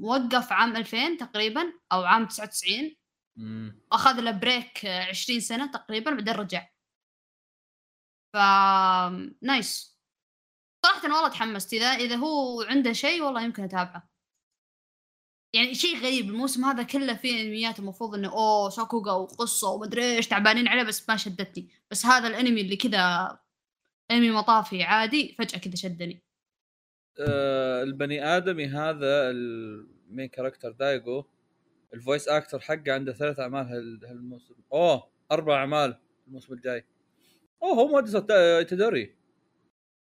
وقف 0.00 0.52
عام 0.52 0.76
2000 0.76 1.16
تقريبا 1.16 1.72
أو 1.92 2.02
عام 2.02 2.26
99 2.26 2.96
مم. 3.38 3.80
أخذ 3.92 4.20
له 4.20 4.30
break 4.30 4.86
آه، 4.86 5.04
20 5.04 5.40
سنة 5.40 5.72
تقريبا 5.72 6.10
بعدين 6.10 6.34
رجع. 6.34 6.68
ف 8.32 8.36
nice 9.42 9.98
صراحة 10.86 11.02
والله 11.02 11.28
تحمست. 11.28 11.72
إذا 11.72 11.86
إذا 11.86 12.16
هو 12.16 12.62
عنده 12.62 12.92
شيء 12.92 13.22
والله 13.22 13.42
يمكن 13.44 13.62
أتابعه. 13.62 14.10
يعني 15.54 15.74
شيء 15.74 15.96
غريب 15.98 16.28
الموسم 16.30 16.64
هذا 16.64 16.82
كله 16.82 17.14
فيه 17.14 17.42
أنميات 17.42 17.78
المفروض 17.78 18.14
إنه 18.14 18.32
أوه 18.32 18.70
sakuga 18.70 19.12
وقصة 19.12 19.70
ومدري 19.70 20.16
إيش 20.16 20.28
تعبانين 20.28 20.68
عليه 20.68 20.82
بس 20.82 21.08
ما 21.08 21.16
شدتني. 21.16 21.68
بس 21.90 22.06
هذا 22.06 22.28
الأنمي 22.28 22.60
اللي 22.60 22.76
كذا 22.76 23.38
أنمي 24.10 24.30
مطافي 24.30 24.82
عادي 24.82 25.34
فجأة 25.38 25.58
كذا 25.58 25.74
شدني. 25.74 26.22
آه 27.20 27.82
البني 27.82 28.24
آدمي 28.24 28.66
هذا 28.66 29.30
ال 29.30 29.50
main 29.50 30.28
character 30.28 30.72
دايجو 30.72 31.24
ال 31.94 32.00
voice 32.00 32.28
actor 32.28 32.60
حقه 32.60 32.92
عنده 32.92 33.12
ثلاث 33.12 33.40
اعمال 33.40 33.66
هال- 33.66 34.06
هالموسم. 34.06 34.54
أوه 34.72 35.08
أربع 35.32 35.56
اعمال 35.56 35.98
الموسم 36.26 36.52
الجاي. 36.54 36.84
أوه 37.62 37.72
هو 37.74 37.88
مهندس 37.88 38.14
ايتادوري 38.30 39.16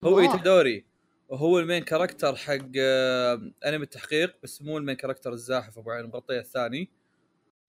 هو 0.04 0.16
wow. 0.16 0.20
ايتادوري 0.20 0.86
وهو 1.30 1.60
ال 1.60 1.65
main 1.65 1.84
character 1.84 2.36
حق 2.36 2.58
آه، 2.80 3.34
انمي 3.66 3.84
التحقيق 3.84 4.36
بس 4.44 4.62
مو 4.62 4.78
ال 4.78 4.81
main 4.81 4.96
character 4.96 5.34
الزاحف 5.34 5.78
أبو 5.78 5.92
عين 5.92 6.06
مغطيه 6.06 6.40
الثاني. 6.40 6.90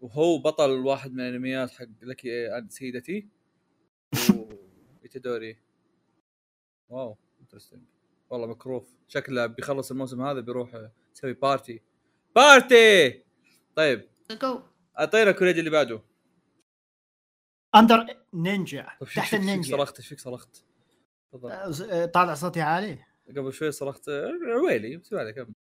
وهو 0.01 0.39
بطل 0.39 0.71
واحد 0.71 1.13
من 1.13 1.21
الانميات 1.21 1.71
حق 1.71 1.87
لكي 2.03 2.57
اند 2.59 2.71
سيدتي. 2.71 3.29
ايتادوري 5.05 5.59
wow 6.89 7.17
interesting 7.41 7.83
والله 8.31 8.47
مكروف 8.47 8.89
شكله 9.09 9.47
بيخلص 9.47 9.91
الموسم 9.91 10.23
هذا 10.23 10.41
بيروح 10.41 10.75
آه، 10.75 10.93
يسوي 11.17 11.33
party 11.33 11.83
party 12.37 13.23
طيب. 13.77 14.09
جو 14.43 14.61
أعطينا 14.99 15.33
كوريجي 15.33 15.61
اللي 15.61 15.71
بعده. 15.71 16.01
Under 17.75 18.07
Ninja 18.35 18.87
طيب 19.01 19.09
تحت 19.09 19.35
النينجا. 19.35 19.77
صرخت 19.77 19.97
إيش 19.97 20.09
فيك 20.09 20.21
صرخت؟ 20.21 20.65
تفضل. 21.33 21.51
آه، 21.91 22.07
طالع 22.07 22.35
صوتي 22.35 22.61
عالي. 22.61 22.99
قبل 23.29 23.53
شوي 23.53 23.73
صرخت 23.73 24.09
عويلي 24.55 24.97
بس 24.97 25.15
عليك 25.15 25.37
كمل 25.37 25.55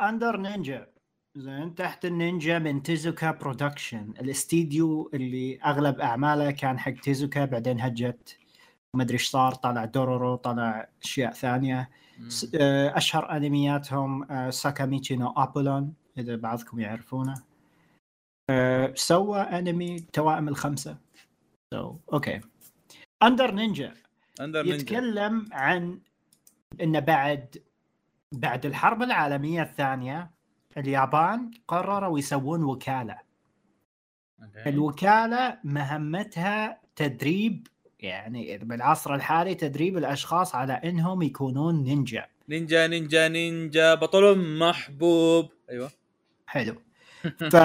Under 0.00 0.36
Ninja 0.36 0.92
زين 1.36 1.74
تحت 1.74 2.04
النينجا 2.04 2.58
من 2.58 2.82
Tezuka 2.82 3.30
Production 3.30 4.14
الاستديو 4.20 5.10
اللي 5.14 5.60
أغلب 5.60 6.00
أعماله 6.00 6.50
كان 6.50 6.78
حق 6.78 6.92
تيزوكا 6.92 7.44
بعدين 7.44 7.80
هجت. 7.80 8.38
ما 8.96 9.02
أدري 9.02 9.14
إيش 9.14 9.28
صار 9.28 9.54
طلع 9.54 9.84
دورورو 9.84 10.36
طلع 10.36 10.88
أشياء 11.02 11.32
ثانية. 11.32 11.90
أشهر 12.94 13.36
أنمياتهم 13.36 14.26
ساكاميتشي 14.50 15.16
نو 15.16 15.34
ابولون 15.36 15.94
إذا 16.18 16.36
بعضكم 16.36 16.80
يعرفونه. 16.80 17.49
آه، 18.50 18.92
سوى 18.94 19.40
انمي 19.40 20.00
توائم 20.00 20.48
الخمسة. 20.48 20.96
So, 21.74 21.78
okay 22.12 22.40
Under 23.22 23.50
Ninja 23.50 23.94
Under 24.40 24.62
Ninja 24.62 24.76
يتكلم 24.76 25.46
عن 25.52 26.00
إنه 26.80 26.98
بعد 26.98 27.62
بعد 28.32 28.66
الحرب 28.66 29.02
العالمية 29.02 29.62
الثانية 29.62 30.30
اليابان 30.76 31.50
قرروا 31.68 32.18
يسوون 32.18 32.64
وكالة. 32.64 33.18
okay. 34.42 34.68
الوكالة 34.68 35.58
مهمتها 35.64 36.80
تدريب 36.96 37.66
يعني 38.00 38.58
بالعصر 38.58 39.14
الحالي 39.14 39.54
تدريب 39.54 39.96
الأشخاص 39.96 40.54
على 40.54 40.72
إنهم 40.72 41.22
يكونون 41.22 41.82
نينجا. 41.82 42.26
نينجا 42.48 42.86
نينجا 42.86 43.28
نينجا 43.28 43.94
بطل 43.94 44.58
محبوب. 44.58 45.48
أيوه. 45.70 45.90
حلو. 46.46 46.74
ف 47.52 47.56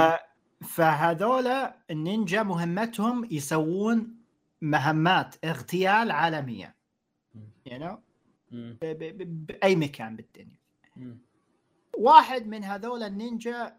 فهذولا 0.65 1.75
النينجا 1.91 2.43
مهمتهم 2.43 3.27
يسوون 3.31 4.15
مهمات 4.61 5.35
اغتيال 5.45 6.11
عالمية. 6.11 6.75
you 7.69 7.73
know? 7.73 7.95
بأي 8.51 9.75
مكان 9.75 10.15
بالدنيا. 10.15 10.59
واحد 11.97 12.47
من 12.47 12.63
هذول 12.63 13.03
النينجا 13.03 13.75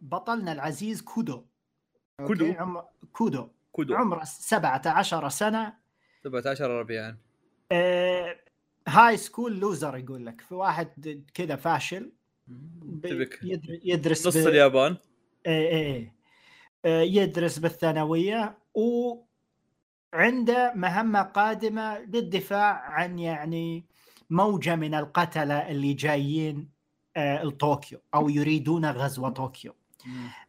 بطلنا 0.00 0.52
العزيز 0.52 1.00
كودو؟ 1.02 1.44
كودو؟ 2.26 2.52
عم... 2.52 2.82
كودو. 3.12 3.48
كودو. 3.72 3.94
عمره 3.94 4.24
17 4.24 5.28
سنة. 5.28 5.74
17 6.24 6.70
ربيعان 6.70 7.16
آه... 7.72 8.36
high 8.88 9.16
school 9.16 9.60
loser 9.60 9.96
يقول 9.96 10.26
لك. 10.26 10.40
في 10.40 10.54
واحد 10.54 11.22
كذا 11.34 11.56
فاشل. 11.56 12.12
ب- 12.48 13.28
يدرس 13.84 14.26
نص 14.26 14.36
ب- 14.36 14.48
اليابان. 14.48 14.96
إيه 15.46 15.68
إيه. 15.68 16.14
يدرس 16.84 17.58
بالثانوية 17.58 18.58
وعنده 18.74 20.72
مهمة 20.74 21.22
قادمة 21.22 21.98
للدفاع 21.98 22.80
عن 22.90 23.18
يعني 23.18 23.84
موجة 24.30 24.76
من 24.76 24.94
القتلة 24.94 25.70
اللي 25.70 25.92
جايين 25.92 26.68
آه، 27.16 27.44
لطوكيو 27.44 27.98
أو 28.14 28.28
يريدون 28.28 28.86
غزو 28.86 29.28
طوكيو. 29.28 29.74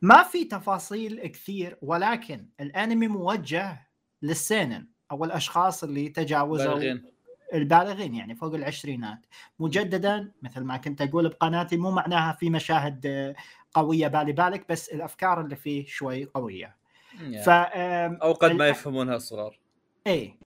ما 0.01 0.23
في 0.23 0.45
تفاصيل 0.45 1.27
كثير 1.27 1.77
ولكن 1.81 2.45
الأنمي 2.59 3.07
موجه 3.07 3.87
للسينن 4.21 4.87
أو 5.11 5.25
الأشخاص 5.25 5.83
اللي 5.83 6.09
تجاوزوا 6.09 6.73
بالغين 6.73 7.11
البالغين 7.53 8.15
يعني 8.15 8.35
فوق 8.35 8.53
العشرينات. 8.55 9.25
مجددا 9.59 10.31
مثل 10.41 10.61
ما 10.61 10.77
كنت 10.77 11.01
أقول 11.01 11.29
بقناتي 11.29 11.77
مو 11.77 11.91
معناها 11.91 12.33
في 12.33 12.49
مشاهد 12.49 13.05
آه، 13.05 13.35
قوية 13.73 14.07
بالي 14.07 14.31
بالك 14.31 14.65
بس 14.69 14.89
الأفكار 14.89 15.41
اللي 15.41 15.55
فيه 15.55 15.85
شوي 15.85 16.25
قوية. 16.25 16.75
ف 17.45 17.49
أو 17.49 18.33
قد 18.33 18.51
ما 18.51 18.67
يفهمونها 18.67 19.15
الصغار. 19.15 19.59
إيه. 20.07 20.41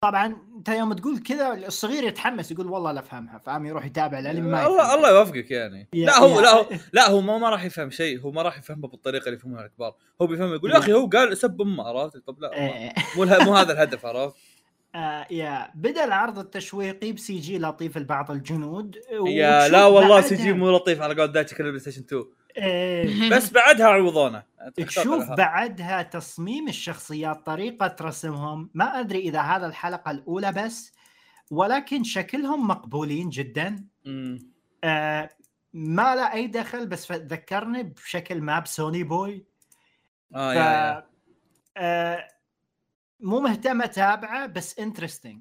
طبعا 0.00 0.36
أنت 0.56 0.68
يوم 0.68 0.92
تقول 0.92 1.18
كذا 1.18 1.52
الصغير 1.52 2.04
يتحمس 2.04 2.50
يقول 2.50 2.66
والله 2.66 2.92
لا 2.92 3.00
أفهمها 3.00 3.38
فاهم؟ 3.38 3.66
يروح 3.66 3.84
يتابع 3.84 4.18
الأنمي. 4.18 4.50
ما 4.50 4.66
الله 4.66 4.84
يفهم. 4.84 4.96
الله 4.96 5.18
يوفقك 5.18 5.50
يعني. 5.50 5.88
لا 5.92 6.18
هو 6.18 6.40
لا 6.40 6.50
هو 6.50 6.66
لا 6.92 7.10
هو 7.10 7.20
ما, 7.20 7.38
ما 7.38 7.50
راح 7.50 7.64
يفهم 7.64 7.90
شيء 7.90 8.20
هو 8.20 8.30
ما 8.30 8.42
راح 8.42 8.58
يفهمه 8.58 8.88
بالطريقة 8.88 9.24
اللي 9.24 9.36
يفهمها 9.36 9.64
الكبار. 9.64 9.94
هو 10.22 10.26
بيفهم 10.26 10.54
يقول 10.54 10.70
يا 10.70 10.78
أخي 10.78 10.92
هو 10.92 11.06
قال 11.06 11.36
سب 11.36 11.60
أمه 11.60 11.84
عرفت؟ 11.84 12.16
طب 12.16 12.40
لا 12.40 12.54
إيه. 12.54 12.92
مو 13.16 13.24
مو 13.24 13.54
هذا 13.56 13.72
الهدف 13.72 14.06
عرفت؟ 14.06 14.36
آه 14.94 15.26
يا 15.30 15.70
بدا 15.74 16.04
العرض 16.04 16.38
التشويقي 16.38 17.12
بسي 17.12 17.38
جي 17.38 17.58
لطيف 17.58 17.98
لبعض 17.98 18.30
الجنود 18.30 18.98
يا 19.26 19.68
لا 19.68 19.86
والله 19.86 20.20
سي 20.20 20.36
جي 20.36 20.52
مو 20.52 20.70
لطيف 20.70 21.00
على 21.00 21.14
قول 21.14 21.32
دايتش 21.32 21.54
كل 21.54 21.64
بلاي 21.64 21.78
ستيشن 21.78 22.00
2 22.00 22.24
إيه. 22.56 23.30
بس 23.36 23.50
بعدها 23.50 23.86
عوضونه 23.86 24.42
تشوف 24.76 25.30
بعدها. 25.30 26.02
تصميم 26.02 26.68
الشخصيات 26.68 27.46
طريقة 27.46 27.96
رسمهم. 28.00 28.70
ما 28.74 29.00
أدري 29.00 29.18
إذا 29.18 29.40
هذا 29.40 29.66
الحلقة 29.66 30.10
الأولى 30.10 30.52
بس 30.52 30.92
ولكن 31.50 32.04
شكلهم 32.04 32.68
مقبولين 32.68 33.28
جدا. 33.28 33.84
آه 34.84 35.28
ما 35.72 36.14
له 36.14 36.32
أي 36.32 36.46
دخل 36.46 36.86
بس 36.86 37.12
ذكرني 37.12 37.82
بشكل 37.82 38.40
ما 38.40 38.58
ب 38.58 38.65
Sonny 38.65 39.02
Boy. 39.02 39.46
آه 40.34 40.52
ف... 40.52 40.56
yeah 40.56 40.62
yeah. 40.62 41.06
آه 41.76 42.28
مو 43.24 43.40
مهتم 43.40 43.82
أتابعه 43.82 44.46
بس 44.46 44.78
interesting 44.78 45.40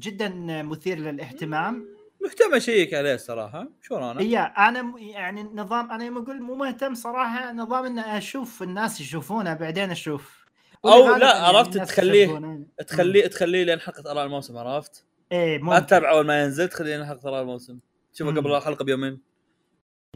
جدا 0.00 0.28
مثير 0.62 0.98
للاهتمام 0.98 1.88
مهتم 2.22 2.54
اشيك 2.54 2.94
عليه 2.94 3.16
صراحة 3.16 3.68
شو 3.82 3.96
أنا 3.96 4.20
هي 4.20 4.38
أنا 4.38 4.94
يعني 4.98 5.42
نظام 5.42 5.90
أنا 5.90 6.04
يوم 6.04 6.18
أقول 6.18 6.42
مو 6.42 6.54
مهتم 6.54 6.94
صراحة 6.94 7.52
نظام 7.52 7.84
ان 7.84 7.98
أشوف 7.98 8.62
الناس 8.62 9.00
يشوفونه 9.00 9.54
بعدين 9.54 9.90
أشوف 9.90 10.46
ولغالباً 10.82 11.18
لا، 11.24 11.34
يعني 11.36 11.56
عرفت 11.56 11.78
تخليه-. 11.78 12.82
تخليه 12.86 13.26
تخليه 13.26 13.64
لين 13.64 13.80
حلقة 13.80 14.10
اراء 14.12 14.24
الموسم 14.26 14.56
عرفت؟ 14.56 15.04
إيه 15.32 15.58
ما 15.58 15.78
تتابع 15.80 16.10
أول 16.10 16.26
ما 16.26 16.42
ينزل 16.44 16.68
تخليه 16.68 16.96
لين 16.96 17.06
حلقة 17.06 17.28
اراء 17.28 17.42
الموسم 17.42 17.78
تشوفه 18.12 18.30
مم. 18.30 18.38
قبل 18.40 18.54
الحلقة 18.56 18.84
بيومين 18.84 19.20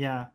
yeah. 0.01 0.33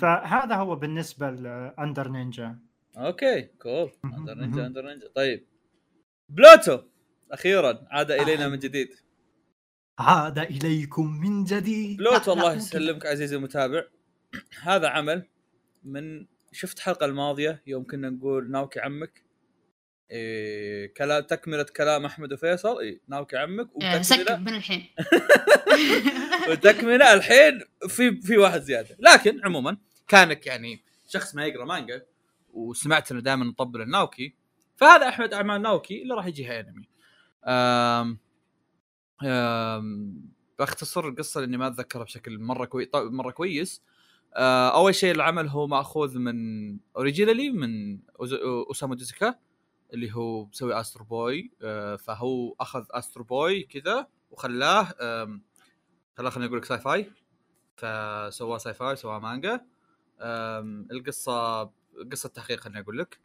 فهذا 0.00 0.54
هو 0.54 0.76
بالنسبة 0.76 1.30
ل 1.30 1.43
Under 1.43 2.08
Ninja 2.08 2.58
okay 2.96 3.42
cool. 3.42 3.90
Under 4.04 4.34
Ninja. 4.34 4.66
Under 4.66 4.86
Ninja 4.86 5.08
طيب 5.14 5.46
بلوتو 6.28 6.78
أخيرا 7.32 7.86
عاد 7.90 8.10
إلينا 8.10 8.48
من 8.48 8.58
جديد. 8.58 8.88
عاد 9.98 10.38
إليكم 10.38 11.20
من 11.20 11.44
جديد. 11.44 11.96
بلوتو 11.96 12.32
الله. 12.32 12.54
يسلمك 12.54 13.06
عزيزي 13.06 13.36
المتابع. 13.36 13.84
هذا 14.62 14.88
عمل 14.88 15.28
من 15.84 16.26
شفت 16.52 16.78
الحلقة 16.78 17.06
الماضية 17.06 17.62
يوم 17.66 17.84
كنا 17.84 18.10
نقول 18.10 18.50
ناوكي 18.50 18.80
عمك. 18.80 19.22
إيه 20.10 20.94
كلام 20.94 21.22
تكملة 21.22 21.62
كلام 21.62 22.04
أحمد 22.04 22.32
وفيصل. 22.32 22.78
إيه 22.78 23.00
ناوكي 23.08 23.36
عمك. 23.36 23.68
skip 24.00 24.20
وتكمله 24.20 24.36
من 24.36 24.54
الحين. 24.54 24.86
وتكملة 26.50 27.14
الحين 27.14 27.60
في 27.88 28.20
في 28.20 28.38
واحد 28.38 28.60
زيادة. 28.60 28.96
لكن 28.98 29.40
عموما 29.44 29.76
كانك 30.08 30.46
يعني 30.46 30.84
شخص 31.08 31.34
ما 31.34 31.46
يقرأ 31.46 31.64
مانجا 31.64 32.06
وسمعت 32.52 33.12
إنه 33.12 33.20
دائما 33.20 33.44
نطبل 33.44 33.80
الناوكي 33.80 34.37
فهذا 34.78 35.08
احد 35.08 35.34
اعمال 35.34 35.62
ناوكي 35.62 36.02
اللي 36.02 36.14
راح 36.14 36.26
يجيها 36.26 36.60
أنمي. 36.60 36.88
أم 37.44 38.18
أم 39.24 40.14
باختصر 40.58 41.08
القصة 41.08 41.40
لأني 41.40 41.56
ما 41.56 41.66
أتذكرها 41.66 42.04
بشكل 42.04 42.38
مرة 42.38 42.64
كوي... 42.64 42.90
مرة 42.94 43.30
كويس. 43.30 43.82
آه، 44.36 44.74
أول 44.76 44.94
شيء 44.94 45.14
العمل 45.14 45.48
هو 45.48 45.66
مأخوذ 45.66 46.18
من 46.18 46.36
originally 46.96 47.50
من 47.50 47.98
أوسامو 48.68 48.94
تيزوكا 48.94 49.34
اللي 49.94 50.12
هو 50.14 50.44
مسوي 50.46 50.80
Astro 50.80 51.04
Boy 51.04 51.50
آه، 51.62 51.96
فهو 51.96 52.54
أخذ 52.60 52.84
Astro 52.90 53.24
Boy 53.24 53.62
كذا 53.62 54.06
وخلاه 54.30 54.84
خلاه 56.16 56.30
خليني 56.30 56.48
أقول 56.48 56.58
لك 56.58 56.64
sci-fi 56.64 57.12
فسواه 57.76 58.58
sci-fi 58.58 58.96
سواه 58.96 59.18
مانجا. 59.18 59.66
القصة 60.92 61.62
قصة 62.12 62.28
تحقيق 62.28 62.60
خليني 62.60 62.80
أقول 62.80 62.98
لك 62.98 63.18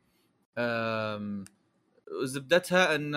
زبدتها 2.24 2.96
إن 2.96 3.16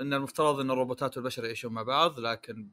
إن 0.00 0.14
المفترض 0.14 0.60
إن 0.60 0.70
الروبوتات 0.70 1.16
والبشر 1.16 1.44
يعيشون 1.44 1.72
مع 1.72 1.82
بعض 1.82 2.20
لكن 2.20 2.68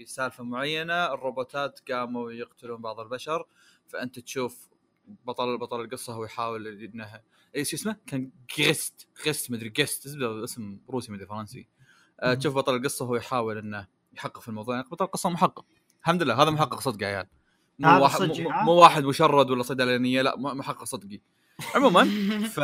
بسالفة 0.00 0.44
معينة 0.44 1.14
الروبوتات 1.14 1.80
قاموا 1.90 2.32
يقتلون 2.32 2.80
بعض 2.82 3.00
البشر 3.00 3.46
فأنت 3.86 4.18
تشوف 4.18 4.68
بطل 5.24 5.58
بطل 5.58 5.80
القصة 5.80 6.12
هو 6.12 6.24
يحاول 6.24 6.66
إنه 6.66 7.20
إيش 7.56 7.74
اسمه؟ 7.74 7.96
كان 8.06 8.30
جيست 8.56 9.08
جيست 9.24 9.50
مدري 9.50 9.68
جيست 9.68 10.06
اسم 10.06 10.80
روسي 10.90 11.12
مدري 11.12 11.26
فرنسي 11.26 11.68
آه،. 12.20 12.34
تشوف 12.34 12.54
بطل 12.54 12.76
القصة 12.76 13.04
هو 13.04 13.16
يحاول 13.16 13.58
إنه 13.58 13.86
يحقق 14.12 14.40
في 14.40 14.48
الموضوع 14.48 14.74
يعني 14.74 14.88
بطل 14.88 15.04
القصة 15.04 15.30
محقق 15.30 15.64
الحمد 16.00 16.22
لله 16.22 16.42
هذا 16.42 16.50
محقق 16.50 16.80
صدق 16.80 17.02
يا 17.02 17.08
عيال 17.08 17.26
مو 17.78 18.02
واحد 18.02 18.22
مو؟ 18.22 18.50
مو 18.50 18.72
واحد 18.72 19.04
مشرد 19.04 19.50
ولا 19.50 19.62
صيدلانيه 19.62 20.22
لا 20.22 20.36
محقق 20.36 20.84
صدقي 20.84 21.20
عموما 21.74 22.04
ف 22.54 22.58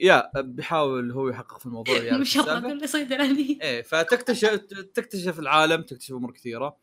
yeah 0.00 0.30
بيحاول 0.40 1.12
هو 1.12 1.28
يحقق 1.28 1.58
في 1.58 1.66
الموضوع 1.66 1.96
يعرف 1.96 2.20
مش 2.20 2.38
الله 2.38 2.58
السالفة. 2.58 2.78
كل 2.78 2.88
صيدلاني 2.88 3.58
إيه 3.62 3.82
فتكتشف 3.82 4.48
تكتشف 4.94 5.38
العالم 5.38 5.82
تكتشف 5.82 6.12
أمور 6.14 6.32
كثيرة 6.32 6.76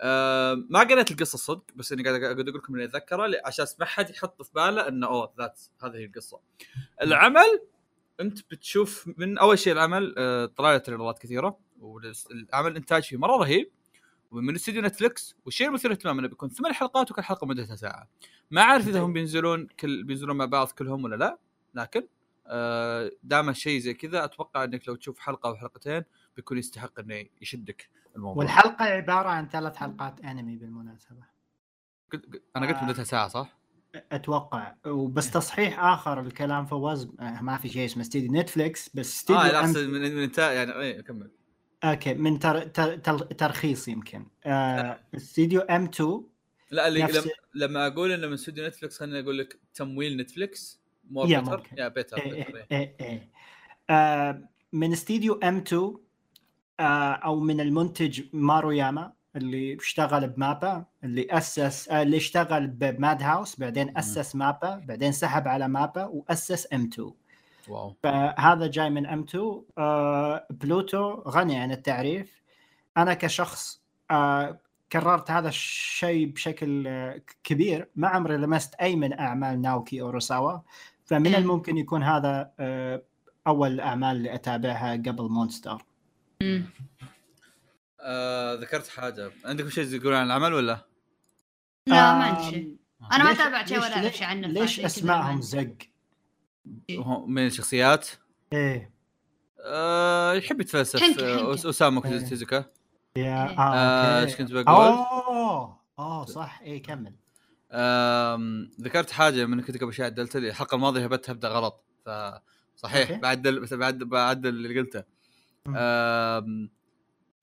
آه 0.00 0.54
ما 0.70 0.80
قريت 0.80 1.10
القصة 1.10 1.34
الصدق 1.34 1.64
بس 1.76 1.92
إني 1.92 2.02
قاعد 2.02 2.22
أقول 2.22 2.46
لكم 2.46 2.74
إني 2.74 2.84
اتذكره 2.84 3.32
عشان 3.44 3.66
ما 3.80 3.86
حد 3.86 4.10
يحط 4.10 4.42
في 4.42 4.50
باله 4.54 4.88
إنه 4.88 5.06
أوه 5.06 5.32
ذات 5.38 5.60
هذه 5.82 5.96
هي 5.96 6.04
القصة. 6.04 6.40
العمل 7.02 7.60
أنت 8.20 8.38
بتشوف 8.50 9.08
من 9.16 9.38
أول 9.38 9.58
شيء 9.58 9.72
العمل 9.72 10.14
آه 10.18 10.46
طلع 10.46 10.72
له 10.72 10.78
تريلرات 10.78 11.18
كثيرة 11.18 11.58
والعمل 11.80 12.70
الانتاج 12.70 13.02
فيه 13.02 13.16
مرة 13.16 13.36
رهيب 13.36 13.70
ومن 14.30 14.54
استديو 14.54 14.82
نتفلكس 14.82 15.36
والشيء 15.44 15.68
المثير 15.68 15.90
للاهتمام 15.90 16.18
إنه 16.18 16.28
بيكون 16.28 16.48
ثمان 16.48 16.72
حلقات 16.72 17.10
وكل 17.10 17.22
حلقة 17.22 17.46
مدتها 17.46 17.76
ساعة. 17.76 18.08
ما 18.50 18.60
أعرف 18.60 18.88
إذا 18.88 19.00
هم 19.00 19.12
بينزلون 19.12 19.66
كل 19.80 20.04
بينزلون 20.04 20.36
مع 20.36 20.44
بعض 20.44 20.68
كلهم 20.68 21.04
ولا 21.04 21.16
لا 21.16 21.38
لكن 21.74 22.06
آه 22.46 23.10
دام 23.22 23.52
شيء 23.52 23.80
زي 23.80 23.94
كذا 23.94 24.24
أتوقع 24.24 24.64
إنك 24.64 24.88
لو 24.88 24.94
تشوف 24.94 25.18
حلقة 25.18 25.48
أو 25.48 25.56
حلقتين 25.56 26.02
بيكون 26.36 26.58
يستحق 26.58 27.00
إنه 27.00 27.24
يشدك 27.40 27.88
الموضوع 28.16 28.42
والحلقة 28.42 28.84
عبارة 28.84 29.28
عن 29.28 29.48
ثلاث 29.48 29.76
حلقات 29.76 30.20
انمي 30.20 30.56
بالمناسبة 30.56 31.36
أنا 32.56 32.66
قلت 32.66 32.76
آه. 32.76 32.84
مدتها 32.84 33.04
ساعة 33.04 33.28
صح؟ 33.28 33.56
أتوقع 34.12 34.74
وبس 34.86 35.30
تصحيح 35.30 35.80
آخر 35.80 36.20
الكلام 36.20 36.66
فواز 36.66 37.08
آه، 37.20 37.42
ما 37.42 37.56
في 37.56 37.68
شيء 37.68 37.84
اسمه 37.84 38.02
استديو 38.02 38.32
Netflix 38.32 38.90
بس 38.94 39.14
استديو 39.16 39.40
آه 39.40 39.52
لا 39.52 39.86
من 39.86 40.18
انتهاء 40.18 40.52
يعني 40.54 40.72
إيه 40.72 41.00
كمل 41.00 41.30
okay 41.90 42.14
من 42.14 42.38
تر... 42.38 42.62
تر... 42.62 42.96
تر... 42.96 43.18
ترخيص 43.18 43.88
يمكن 43.88 44.26
آه... 44.46 45.00
استديو 45.16 45.60
M2 45.60 46.22
لا 46.70 46.88
اللي 46.88 47.02
نفس- 47.02 47.16
لما, 47.16 47.30
لما 47.54 47.86
أقول 47.86 48.12
إنه 48.12 48.26
من 48.26 48.32
استوديو 48.32 48.66
Netflix 48.66 48.98
خليني 48.98 49.20
أقول 49.20 49.38
لك 49.38 49.58
تمويل 49.74 50.16
Netflix 50.16 50.80
مو 51.10 51.24
yeah 51.24 51.40
better. 51.40 51.62
yeah 51.76 51.88
better 51.88 52.18
إيه 52.18 52.32
better 52.32 52.56
إيه 52.56 52.64
إيه. 52.72 52.94
إيه 53.00 53.06
إيه. 53.06 53.30
آه 53.90 54.48
من 54.72 54.92
استديو 54.92 55.34
M2 55.44 55.94
آه 56.80 57.12
أو 57.12 57.40
من 57.40 57.60
المنتج 57.60 58.22
ماروياما 58.32 59.12
اللي 59.36 59.76
اشتغل 59.76 60.28
ب 60.28 60.37
MAPPA 60.37 60.84
اللي 61.04 61.26
أسس 61.30 61.88
آه 61.88 62.02
اللي 62.02 62.16
اشتغل 62.16 62.66
ب 62.66 63.22
Madhouse 63.22 63.60
بعدين 63.60 63.98
أسس 63.98 64.36
MAPPA 64.36 64.74
بعدين 64.76 65.12
سحب 65.12 65.48
على 65.48 65.68
MAPPA 65.68 66.04
وأسس 66.04 66.72
M2 66.72 66.90
wow. 66.92 67.96
فهذا 68.02 68.66
جاي 68.66 68.90
من 68.90 69.06
M2 69.06 69.62
آه 69.78 70.46
بلوتو 70.50 71.10
غني 71.28 71.56
عن 71.58 71.72
التعريف. 71.72 72.42
أنا 72.96 73.14
كشخص 73.14 73.82
آه 74.10 74.60
كررت 74.92 75.30
هذا 75.30 75.48
الشيء 75.48 76.26
بشكل 76.26 76.86
آه 76.86 77.22
كبير. 77.44 77.88
ما 77.96 78.08
عمري 78.08 78.36
لمست 78.36 78.74
أي 78.74 78.96
من 78.96 79.18
أعمال 79.18 79.60
ناوكي 79.62 80.00
اوراساوا 80.00 80.58
فمن 81.04 81.28
مم. 81.30 81.34
الممكن 81.36 81.76
يكون 81.78 82.02
هذا 82.02 82.50
آه 82.60 83.02
أول 83.46 83.72
الاعمال 83.72 84.16
اللي 84.16 84.34
أتابعها 84.34 84.92
قبل 84.92 85.28
Monster. 85.30 85.82
آه 88.00 88.54
ذكرت 88.54 88.88
حاجة. 88.88 89.30
عندكم 89.44 89.68
شيء 89.70 89.98
تقولون 89.98 90.14
عن 90.18 90.26
العمل 90.26 90.52
ولا؟ 90.52 90.86
لا 91.86 91.94
ما 92.18 92.24
عندي 92.24 92.50
شيء. 92.50 92.76
أنا 93.12 93.24
ما 93.24 93.32
تابعت 93.34 93.68
شيء 93.68 93.78
ولا 93.78 93.96
أعرف 93.96 94.16
شيء 94.16 94.26
عنه 94.26 94.48
ليش 94.48 94.80
اسمائهم 94.80 95.34
ما- 95.34 95.40
زق؟ 95.40 95.76
هو 96.90 97.26
من 97.26 97.46
الشخصيات؟ 97.46 98.08
إيه. 98.52 98.90
آه 99.60 100.32
يحب 100.32 100.60
يتفلسف. 100.60 101.20
آه، 101.22 101.52
أوسامو 101.64 102.04
إيه. 102.04 102.18
تيزوكا 102.18 102.56
yeah 103.16 103.22
إيه. 103.22 103.58
آه، 103.58 103.74
آه 103.74 104.22
إيش 104.22 104.30
okay 104.30 104.42
كنت 104.42 104.52
بقول؟ 104.52 104.66
أوه! 104.68 105.80
أوه 105.98 106.24
صح. 106.26 106.60
إيه 106.62 106.82
كمل. 106.82 107.14
آم، 107.72 108.70
ذكرت 108.80 109.10
حاجة 109.10 109.46
من 109.46 109.60
كنت 109.60 109.82
قبل 109.82 109.92
شوي 109.92 110.04
عدلت 110.06 110.36
لي. 110.36 110.48
الحلقة 110.48 110.74
الماضية 110.74 111.04
جبتها 111.04 111.32
ابدا 111.32 111.48
غلط. 111.48 111.84
فصحيح 112.76 113.10
okay. 113.10 113.20
بعدل 113.20 113.60
بس 113.60 113.74
بعد 113.74 113.98
بعدل 113.98 114.48
اللي 114.48 114.80
قلته. 114.80 115.02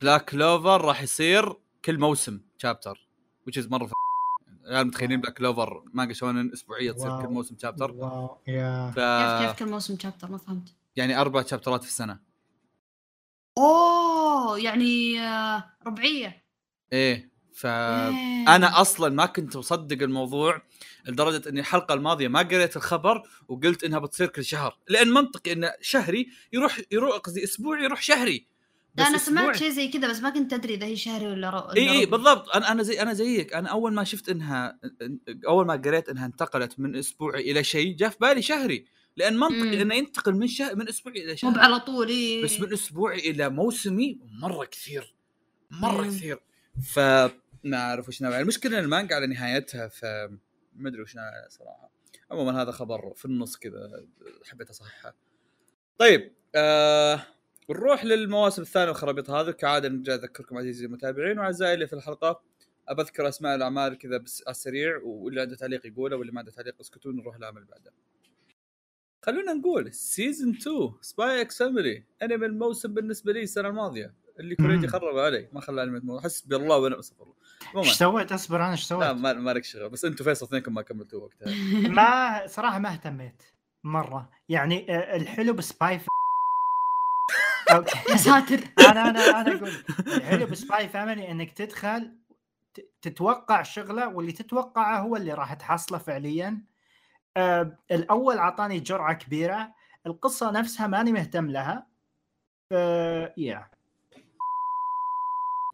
Black 0.01 0.29
Clover 0.29 0.81
راح 0.86 1.01
يصير 1.01 1.53
كل 1.86 1.99
موسم 1.99 2.41
chapter 2.57 3.07
which 3.49 3.61
is 3.63 3.71
مرة 3.71 3.91
يعني 4.64 4.84
متخيلين 4.88 5.22
Black 5.21 5.34
Clover 5.34 5.84
مانجا 5.93 6.14
شونن 6.14 6.51
أسبوعية 6.53 6.91
تصير 6.91 7.22
كل. 7.22 7.28
موسم 7.28 7.55
chapter 7.61 7.91
wow 7.91 8.38
yeah. 8.47 8.91
ف 8.91 8.99
كيف 8.99 9.49
كيف 9.49 9.59
كل 9.59 9.72
موسم 9.72 9.97
chapter 9.99 10.31
ما 10.32 10.38
فهمت. 10.38 10.74
يعني 10.95 11.22
أربع 11.22 11.43
شابترات 11.43 11.84
في 11.84 11.89
السنة. 11.89 12.20
أوه 13.57 14.59
يعني 14.59 15.22
آه، 15.22 15.64
ربعية. 15.88 16.43
إيه 16.93 17.34
ف 17.53 17.66
إيه. 17.66 18.55
أنا 18.55 18.82
أصلا 18.82 19.09
ما 19.16 19.26
كنت 19.26 19.57
مصدق 19.57 20.03
الموضوع 20.03 20.61
لدرجة 21.07 21.49
إني 21.49 21.59
الحلقة 21.59 21.93
الماضية 21.93 22.28
ما 22.28 22.39
قريت 22.39 22.76
الخبر 22.78 23.24
وقلت 23.47 23.84
إنها 23.84 23.99
بتصير 23.99 24.28
كل 24.28 24.45
شهر 24.45 24.78
لأن 24.89 25.07
منطقي 25.07 25.53
إن 25.53 25.70
شهري 25.82 26.28
يروح 26.53 26.82
يروح 26.91 27.18
قصدي 27.18 27.43
أسبوعي 27.43 27.84
يروح 27.84 28.01
شهري. 28.01 28.52
لا 28.95 29.07
أنا 29.07 29.17
سمعت 29.17 29.55
شيء 29.55 29.69
زي 29.69 29.87
كذا 29.87 30.09
بس 30.09 30.19
ما 30.19 30.29
كنت 30.29 30.53
أدري 30.53 30.73
إذا 30.73 30.85
هي 30.85 30.95
شهري 30.95 31.27
ولا 31.27 31.49
رو... 31.49 31.59
اي 31.59 31.89
اي 31.89 32.05
بالضبط. 32.05 32.49
أنا 32.49 32.71
أنا 32.71 32.83
زي 32.83 33.01
أنا 33.01 33.13
زيك. 33.13 33.53
أنا 33.53 33.69
أول 33.69 33.93
ما 33.93 34.03
شفت 34.03 34.29
إنها 34.29 34.79
أول 35.47 35.65
ما 35.65 35.73
قريت 35.73 36.09
إنها 36.09 36.25
انتقلت 36.25 36.79
من 36.79 36.95
أسبوعي 36.95 37.51
إلى 37.51 37.63
شيء 37.63 37.95
جاء 37.95 38.09
في 38.09 38.17
بالي 38.21 38.41
شهري. 38.41 38.85
لأن 39.17 39.37
منطقي. 39.37 39.81
إنه 39.81 39.95
ينتقل 39.95 40.33
من 40.35 40.47
شهر 40.47 40.75
من 40.75 40.89
أسبوعي 40.89 41.23
إلى 41.23 41.31
مو 41.31 41.35
شهر. 41.35 41.59
على 41.59 41.79
طول 41.79 42.07
إيه. 42.07 42.43
بس 42.43 42.59
من 42.59 42.73
أسبوعي 42.73 43.19
إلى 43.19 43.49
موسمي 43.49 44.19
مرة 44.41 44.65
كثير. 44.65 45.15
مرة 45.71 46.01
مم. 46.01 46.09
كثير. 46.09 46.39
ف 46.93 46.99
ما 47.63 47.77
أعرف 47.77 48.07
وش 48.07 48.21
نوع 48.21 48.39
المشكلة 48.39 48.79
إن 48.79 48.83
المانجا 48.83 49.15
على 49.15 49.27
نهايتها 49.27 49.87
ف 49.87 50.05
ما 50.75 50.89
أدري 50.89 51.01
وش 51.01 51.15
صراحة. 51.49 51.91
عموما 52.31 52.61
هذا 52.61 52.71
خبر 52.71 53.13
في 53.15 53.25
النص 53.25 53.57
كذا 53.57 54.05
حبيت 54.51 54.69
أصححه. 54.69 55.15
طيب 55.97 56.33
آه 56.55 57.25
نروح 57.70 58.05
للمواسم 58.05 58.61
الثانية 58.61 58.88
والخرابيط 58.88 59.30
هذه. 59.30 59.51
كعادة 59.51 59.89
نرجع 59.89 60.14
أذكركم 60.14 60.57
عزيزي 60.57 60.86
المتابعين 60.86 61.39
وأعزائي 61.39 61.74
اللي 61.74 61.88
في 61.88 61.93
الحلقة 61.93 62.41
أبذكر 62.88 63.28
أسماء 63.28 63.55
الأعمال 63.55 63.97
كذا 63.97 64.18
بس 64.18 64.43
على 64.47 64.51
السريع 64.51 64.99
واللي 65.03 65.41
عنده 65.41 65.55
تعليق 65.55 65.86
يقوله 65.86 66.16
واللي 66.16 66.32
ما 66.32 66.39
عنده 66.39 66.51
تعليق 66.51 66.76
اسكتون 66.82 67.16
نروح 67.16 67.36
اللي 67.36 67.51
بعده. 67.51 67.93
خلونا 69.22 69.53
نقول 69.53 69.93
season 69.93 70.49
2 70.49 70.91
Spy 71.01 71.41
x 71.41 71.59
Family 71.59 72.03
انمي 72.24 72.45
الموسم 72.45 72.93
بالنسبة 72.93 73.34
لي 73.34 73.43
السنة 73.43 73.70
الماضية. 73.70 74.14
اللي 74.39 74.55
كوريجي. 74.55 74.88
خرب 74.88 75.18
علي 75.18 75.49
ما 75.53 75.61
خلى 75.61 75.84
أنمي 75.84 75.97
الموسم 75.97 76.24
حسبي 76.24 76.55
الله 76.55 76.78
ونعم 76.78 76.99
استغفر 76.99 77.34
الله 77.76 77.84
إيش 77.84 77.93
سويت؟ 77.93 78.32
أصبر 78.32 78.55
أنا 78.55 78.72
إيش 78.72 78.82
لا 78.82 78.88
سويت؟ 78.88 79.18
ما 79.18 79.34
ما 79.34 79.51
لك 79.51 79.64
شغل. 79.64 79.89
بس 79.89 80.05
أنتم 80.05 80.24
فيصل 80.26 80.45
اثنينكم 80.45 80.74
ما 80.74 80.82
كملتوا 80.82 81.22
وقتها. 81.22 81.53
ما 81.97 82.47
صراحة 82.47 82.80
ما 82.80 82.93
اهتميت 82.93 83.43
مرة. 83.84 84.30
يعني 84.49 84.95
آه، 84.95 85.16
الحلو 85.16 85.53
ب 85.53 85.65
Spy 85.65 85.99
يا 88.11 88.15
ساتر. 88.17 88.59
أنا 88.80 89.09
أنا 89.09 89.41
أنا 89.41 89.55
أقول 89.55 89.71
الحلو 90.07 90.45
ب 90.45 90.56
Spy 90.56 90.89
Family 90.89 91.31
إنك 91.32 91.51
تدخل 91.51 92.11
تتوقع 93.01 93.63
شغله 93.63 94.07
واللي 94.07 94.32
تتوقعه 94.32 94.99
هو 94.99 95.15
اللي 95.15 95.34
راح 95.34 95.53
تحصله 95.53 95.97
فعليا. 95.97 96.61
آه 97.38 97.78
الأول 97.91 98.38
اعطاني 98.38 98.80
جرعة 98.80 99.13
كبيرة. 99.13 99.74
القصة 100.07 100.51
نفسها 100.51 100.88
ماني 100.88 101.11
مهتم 101.11 101.51
لها. 101.51 101.88
ف 102.69 102.71
yeah 103.38 103.67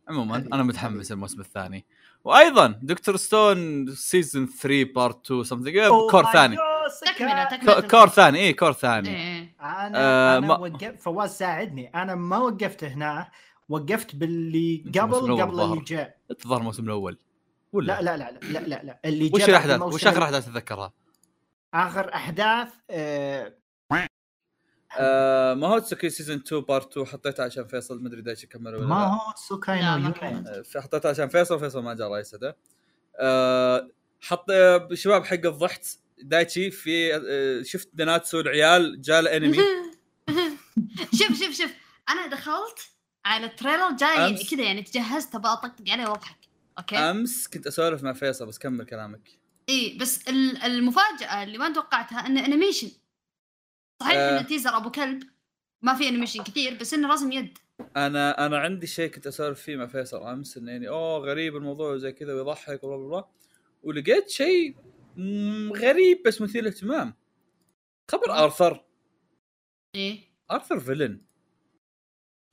عموما 0.10 0.36
أنا 0.54 0.64
متحمس 0.64 1.12
الموسم 1.12 1.41
الثاني. 1.41 1.86
وأيضا 2.24 2.68
Dr. 2.82 3.16
Stone 3.16 3.86
season 3.95 4.45
3 4.47 4.84
part 4.93 5.26
2 5.26 5.43
something 5.43 5.78
cour 6.12 6.24
ثاني. 6.34 6.58
تكملة. 7.16 7.43
كو- 7.43 7.56
تكمله 7.58 7.82
cour 7.88 8.10
ثاني 8.10 8.39
اي 8.39 8.54
cour 8.53 8.74
ثاني. 8.74 9.10
إيه. 9.10 9.39
أنا 9.62 9.91
آه، 9.99 10.38
أنا 10.38 10.47
ما- 10.47 10.57
وقف 10.57 11.01
فواز 11.03 11.30
ساعدني. 11.30 11.88
أنا 11.88 12.16
ما 12.16 12.38
وقفت 12.38 12.84
هنا 12.84 13.32
وقفت 13.70 14.16
باللي 14.16 14.84
قبل 14.99 15.41
قبل 15.41 15.62
اللي. 15.62 15.82
جاء. 15.88 16.18
الظاهر 16.32 16.60
الموسم 16.60 16.84
الأول. 16.84 17.18
ولا؟ 17.74 18.01
لا 18.01 18.18
لا 18.18 18.18
لا 18.18 18.39
لا 18.39 18.60
لا 18.60 18.84
لا 18.84 18.99
اللي 19.05 19.32
وش 19.34 19.49
الأحداث؟ 19.49 19.82
وش 19.82 20.07
آخر 20.07 20.24
أحداث 20.24 20.45
تتذكرها؟ 20.45 20.93
آخر 21.74 22.14
أحداث 22.14 22.74
آه 22.89 23.53
آه 24.99 25.53
ماهوتسوكي 25.53 26.10
سيزون 26.10 26.38
2 26.38 26.62
بارت 26.62 26.91
2 26.91 27.05
حطيتها 27.07 27.45
عشان 27.45 27.68
فيصل 27.68 28.01
ولا 28.78 28.88
ما 28.88 28.93
لا. 28.95 29.01
هو 29.07 29.34
سوكاي 29.36 29.82
لا، 29.82 29.95
نو 29.95 29.97
ما 29.97 29.97
يومين. 29.99 30.12
كملت. 30.14 30.47
آه، 30.47 30.62
في- 30.62 30.82
حطيتها 30.82 31.10
عشان 31.10 31.28
فيصل 31.30 31.60
فيصل 31.60 31.84
ما 31.84 31.93
جاء 31.93 32.07
رايسته 32.12 32.53
آه 33.20 33.88
حط 34.22 34.45
شباب 34.93 35.26
حق 35.26 35.45
الضحك 35.45 35.82
دايتشي 36.22 36.72
في 36.72 37.15
آه، 37.15 37.63
شفت 37.63 37.89
ناناتسو 37.95 38.39
العيال 38.39 39.01
جاء 39.01 39.38
انمي 39.38 39.57
شوف 41.20 41.39
شوف 41.43 41.57
شوف. 41.57 41.72
أنا 42.09 42.28
دخلت 42.28 42.80
على 43.26 43.45
التريلر 43.45 43.91
جاي 43.91 44.43
كذا 44.43 44.61
يعني 44.63 44.82
تجهزت 44.84 45.36
أبغى 45.36 45.53
أطقطق 45.53 45.84
عليه 45.89 46.07
وأضحك. 46.09 46.38
okay؟ 46.80 46.97
أمس 46.97 47.47
كنت 47.47 47.67
أسولف 47.67 48.03
مع 48.03 48.13
فيصل 48.13 48.45
بس 48.45 48.59
كمل 48.59 48.86
كلامك. 48.86 49.30
اي 49.70 49.97
بس 50.01 50.28
ال- 50.28 50.57
المفاجأة 50.63 51.43
اللي 51.43 51.57
ما 51.57 51.74
توقعتها 51.74 52.28
انه 52.28 52.45
animation 52.45 52.91
صحيح 54.01 54.17
آه. 54.17 54.30
إنه 54.39 54.41
teaser 54.47 54.78
أبو 54.78 54.91
كلب. 54.91 55.24
ما 55.82 55.93
في 55.95 56.07
animation 56.10 56.43
كثير 56.43 56.78
بس 56.78 56.93
إنه 56.93 57.13
رسم 57.13 57.32
يد. 57.32 57.57
أنا 57.97 58.45
أنا 58.45 58.57
عندي 58.59 58.88
شيء 58.88 59.11
كنت 59.11 59.28
أسولف 59.28 59.61
فيه 59.61 59.76
مع 59.76 59.88
فيصل 59.88 60.24
أمس 60.28 60.57
إنه 60.57 60.72
يعني 60.72 60.89
أوه 60.89 61.17
غريب 61.20 61.55
الموضوع 61.55 61.91
وزي 61.93 62.11
كذا 62.11 62.34
ويضحك 62.34 62.84
و 62.84 62.88
blah 62.88 63.07
blah. 63.10 63.26
ولقيت 63.84 64.30
شيء 64.30 64.76
غريب 65.76 66.24
بس 66.26 66.41
مثير 66.41 66.61
للاهتمام 66.61 67.13
خبر 68.11 68.32
آرثر 68.43 68.86
إيه 69.95 70.20
آرثر 70.51 70.80
villain 70.80 71.22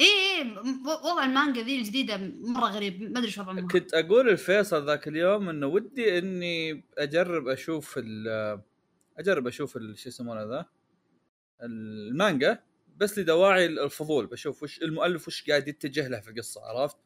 إيه 0.01 0.07
إيه 0.37 0.59
وضع 1.05 1.25
المانجا 1.25 1.63
ذي 1.63 1.79
الجديدة 1.79 2.17
مرة 2.45 2.67
غريب 2.67 3.03
ما 3.03 3.19
أدري 3.19 3.31
شو 3.31 3.41
وضع 3.41 3.51
المانجا. 3.51 3.79
كنت 3.79 3.95
أقول 3.95 4.33
لفيصل 4.33 4.87
ذاك 4.87 5.09
اليوم 5.09 5.49
إنه 5.49 5.67
ودي 5.67 6.19
إني 6.19 6.85
أجرب 6.99 7.49
أشوف 7.49 7.95
ال 7.99 8.29
أجرب 9.19 9.47
أشوف 9.47 9.79
شو 9.95 10.09
يسمونه 10.09 10.43
ذا 10.43 10.67
المانجا 11.63 12.63
بس 12.97 13.19
لدواعي 13.19 13.67
الفضول 13.67 14.27
بشوف 14.27 14.63
وش 14.63 14.83
المؤلف 14.83 15.29
وش 15.29 15.51
قاعد 15.51 15.69
يتجه 15.69 16.09
له 16.09 16.21
في 16.21 16.31
القصة 16.31 16.61
عرفت؟ 16.65 16.97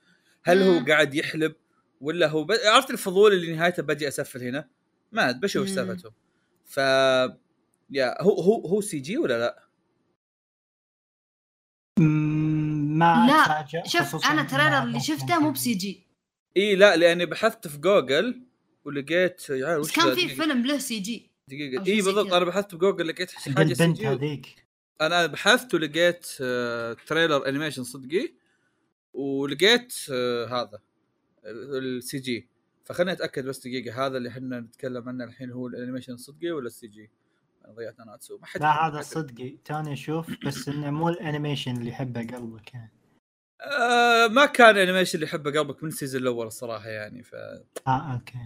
هل 0.45 0.63
هو. 0.63 0.85
قاعد 0.87 1.15
يحلب 1.15 1.55
ولا 2.01 2.27
هو 2.29 2.45
ب... 2.45 2.53
عرفت 2.65 2.91
الفضول 2.91 3.33
اللي 3.33 3.55
نهايته 3.55 3.83
بجي 3.83 4.09
أسفل 4.09 4.43
هنا؟ 4.43 4.69
ما 5.13 5.29
أدري، 5.31 5.41
بشوف 5.41 5.67
إيش. 5.67 5.75
سالفته 5.75 6.11
ف 6.67 6.77
yeah 7.91 8.23
هو 8.23 8.41
هو 8.41 8.67
هو 8.67 8.81
CG 8.81 9.19
ولا 9.19 9.39
لا؟ 9.39 9.65
ما 11.99 13.27
لا، 13.31 13.83
شوف 13.87 14.25
أنا 14.27 14.43
ال 14.43 14.47
trailer 14.47 14.79
اللي 14.83 14.87
ممكن- 14.99 14.99
شفته 15.05 15.39
مو 15.41 15.51
ب 15.51 15.75
CG. 15.75 16.07
إي 16.57 16.77
لا 16.77 16.97
لأني 16.97 17.27
بحثت 17.27 17.69
في 17.69 17.79
جوجل 17.79 18.43
ولقيت 18.85 19.51
yeah 19.51 19.79
بس 19.79 19.87
وش 19.87 19.97
كان؟ 19.97 20.15
في 20.15 20.21
دقيقة- 20.29 20.37
فيلم 20.37 20.67
له 20.67 20.79
CG. 20.79 21.31
شيء 21.51 21.81
اي 21.87 22.03
بالضبط. 22.03 22.33
أنا 22.33 22.45
بحثت 22.45 22.75
بجوجل 22.75 23.09
لقيت 23.09 23.31
حق 23.31 23.53
حاجة 23.53 23.75
CG. 23.75 24.07
هذيك. 24.07 24.67
أنا 25.01 25.27
بحثت 25.27 25.75
ولقيت 25.75 26.27
آه، 26.41 26.97
trailer 27.07 27.49
animation 27.49 27.85
صدقي 27.85 28.33
ولقيت 29.15 29.95
آه، 30.13 30.47
هذا 30.47 30.79
ال 31.45 32.19
CG. 32.19 32.49
فخليني 32.91 33.13
أتأكد 33.13 33.45
بس 33.45 33.59
دقيقة 33.59 34.07
هذا 34.07 34.17
اللي 34.17 34.29
إحنا 34.29 34.61
نتكلم 34.61 35.09
عنه 35.09 35.25
الحين 35.25 35.51
هو 35.51 35.67
ال 35.67 35.71
animation 35.71 36.13
الصدقي 36.13 36.51
ولا 36.51 36.67
ال 36.67 36.87
CG؟ 36.87 37.11
أنا 37.65 37.73
ضيعت 37.75 38.01
ناتسو 38.01 38.39
ما 38.39 38.47
حد 38.47 38.61
لا 38.61 38.87
هذا 38.87 39.01
صدقي. 39.03 39.57
توني 39.65 39.93
أشوف 39.93 40.47
بس 40.47 40.69
إنه 40.69 40.91
مو 40.91 41.09
ال 41.09 41.15
animation 41.15 41.77
اللي 41.77 41.89
يحبه 41.89 42.21
قلبك 42.21 42.75
يعني. 42.75 42.93
آه 43.61 44.27
ما 44.27 44.47
كان 44.47 44.77
animation 44.77 45.15
اللي 45.15 45.27
يحبه 45.27 45.51
قلبك 45.51 45.83
من 45.83 45.89
ال 45.89 45.93
season 45.93 46.23
الأول 46.23 46.47
الصراحة 46.47 46.89
يعني 46.89 47.23
ف 47.23 47.35
آه 47.35 48.13
okay. 48.15 48.39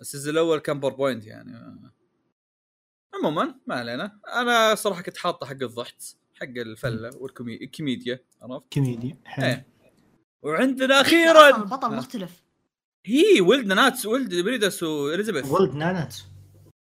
ال 0.00 0.05
season 0.05 0.32
الأول 0.32 0.58
كان 0.58 0.80
PowerPoint 0.80 1.26
يعني. 1.26 1.52
عموما 3.14 3.54
ما 3.66 3.74
علينا. 3.74 4.20
أنا 4.34 4.74
صراحة 4.74 5.02
كنت 5.02 5.16
حاطه 5.16 5.46
حق 5.46 5.62
الضحك 5.62 5.96
حق 6.34 6.46
الفلة 6.56 7.10
والكوميديا 7.16 8.20
عرفت؟ 8.42 8.72
كوميدي 8.72 9.16
حلو. 9.24 9.46
إيه. 9.46 9.66
وعندنا 10.42 11.00
أخيرا! 11.00 11.56
البطل 11.56 11.92
آه. 11.92 11.96
مختلف. 11.96 12.49
هي 13.06 13.40
ولد 13.40 13.66
ناتس 13.66 14.06
ولد 14.06 14.34
بريدس 14.34 14.82
واليزابيث 14.82 15.50
ولد 15.50 15.74
ناناتسو. 15.74 16.24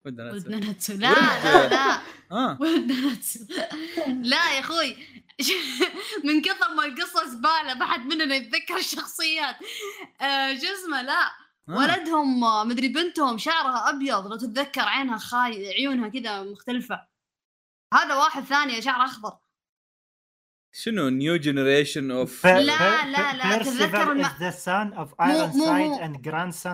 ولد 0.05 0.21
ناتس 0.21 0.45
ولد 0.45 0.49
ناناتسو. 0.49 0.93
لا 0.93 1.13
لا 1.43 1.69
لا. 1.69 2.01
آه. 2.31 2.57
ولد 2.61 2.91
ناناتسو. 2.91 3.39
لا 4.07 4.53
يا 4.53 4.59
أخوي. 4.59 4.97
من 6.27 6.41
كثر 6.41 6.73
ما 6.77 6.85
القصة 6.85 7.25
زبالة 7.25 7.73
ما 7.73 7.85
حد 7.85 8.05
مننا 8.05 8.35
يتذكر 8.35 8.77
الشخصيات. 8.77 9.55
آه 10.21 10.55
شو 10.55 10.65
اسمه؟ 10.73 11.01
لا. 11.01 11.25
آه. 11.69 11.77
ولدهم 11.77 12.43
آه، 12.43 12.63
مدري 12.63 12.87
بنتهم 12.87 13.37
شعرها 13.37 13.89
أبيض 13.89 14.27
لو 14.27 14.37
تتذكر 14.37 14.81
عينها 14.81 15.17
خاي 15.17 15.73
عيونها 15.73 16.09
كذا 16.09 16.43
مختلفة. 16.43 17.07
هذا 17.93 18.15
واحد 18.15 18.43
ثاني 18.43 18.81
شعره 18.81 19.05
أخضر. 19.05 19.37
شنو 20.81 21.09
نيو 21.09 21.35
جنريشن 21.35 22.11
اوف 22.11 22.45
لا، 22.45 22.59
لا، 22.61 23.33
لا، 23.35 23.57
تتذكر 23.63 24.11
الم- 24.11 24.23
is 24.23 24.27
the 24.27 24.53
son 24.65 24.97
of 24.97 25.09
مو- 25.19 25.47
Iron 25.47 25.55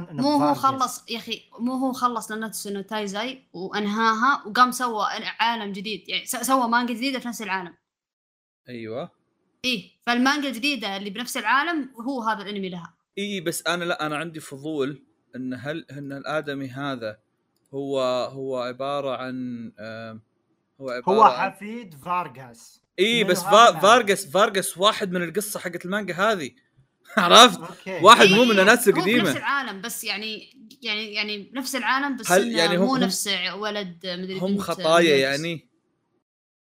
مو 0.07 0.29
هو. 0.29 0.47
مو. 0.47 0.53
خلص 0.53 1.03
يا 1.11 1.17
أخي 1.17 1.41
مو 1.59 1.73
هو 1.73 1.93
خلص 1.93 2.31
ناناتسو 2.31 2.69
نو 2.69 2.81
تايزاي 2.81 3.43
وأنهاها 3.53 4.43
وقام 4.47 4.71
سوى 4.71 5.05
عالم 5.39 5.71
جديد 5.71 6.09
يعني 6.09 6.25
سوى 6.25 6.67
مانجا 6.67 6.93
جديدة 6.93 7.19
في 7.19 7.27
نفس 7.27 7.41
العالم 7.41 7.73
أيوه 8.69 9.11
إيه 9.65 9.89
فالمانجا 10.05 10.47
الجديدة 10.49 10.97
اللي 10.97 11.09
بنفس 11.09 11.37
العالم 11.37 11.89
هو 12.01 12.21
هذا 12.23 12.41
الأنمي 12.41 12.69
لها 12.69 12.93
إي 13.17 13.41
بس 13.41 13.67
أنا 13.67 13.83
لا 13.83 14.05
أنا 14.05 14.17
عندي 14.17 14.39
فضول 14.39 15.03
إن 15.35 15.53
هل 15.53 15.85
إن 15.91 16.11
الآدمي 16.11 16.67
هذا 16.69 17.17
هو 17.73 18.01
هو 18.31 18.57
عبارة 18.59 19.17
عن 19.17 19.71
آم، 19.79 20.21
هو 20.81 20.89
عبارة 20.89 21.15
هو 21.15 21.29
حفيد 21.29 21.95
فارغاس. 22.05 22.81
اي 22.99 23.23
بس 23.23 23.39
هذا 23.39 23.49
فا 23.51 23.57
العالم. 23.69 23.79
فارغس 23.79 24.25
فارغس 24.27 24.77
واحد 24.77 25.11
من 25.11 25.23
القصة 25.23 25.59
حقت 25.59 25.85
المانجا 25.85 26.13
هذه. 26.15 26.51
عرفت؟ 27.17 27.59
okay. 27.59 27.99
واحد 28.05 28.21
إيه 28.25 28.35
مو 28.35 28.45
من 28.45 28.55
ناناتسو 28.55 28.91
هو 28.91 29.01
قديمة. 29.01 29.23
بنفس 29.23 29.37
العالم 29.37 29.81
بس 29.81 30.03
يعني 30.03 30.53
يعني 30.81 31.13
يعني 31.13 31.51
نفس 31.53 31.75
العالم 31.75 32.17
بس 32.17 32.31
هل 32.31 32.41
إنه 32.41 32.57
يعني 32.57 32.77
هم- 32.77 32.85
مو 32.85 32.97
نفس 32.97 33.29
ولد 33.55 33.99
مدري 34.05 34.39
هم 34.39 34.57
خطايا 34.57 35.17
يعني؟ 35.17 35.69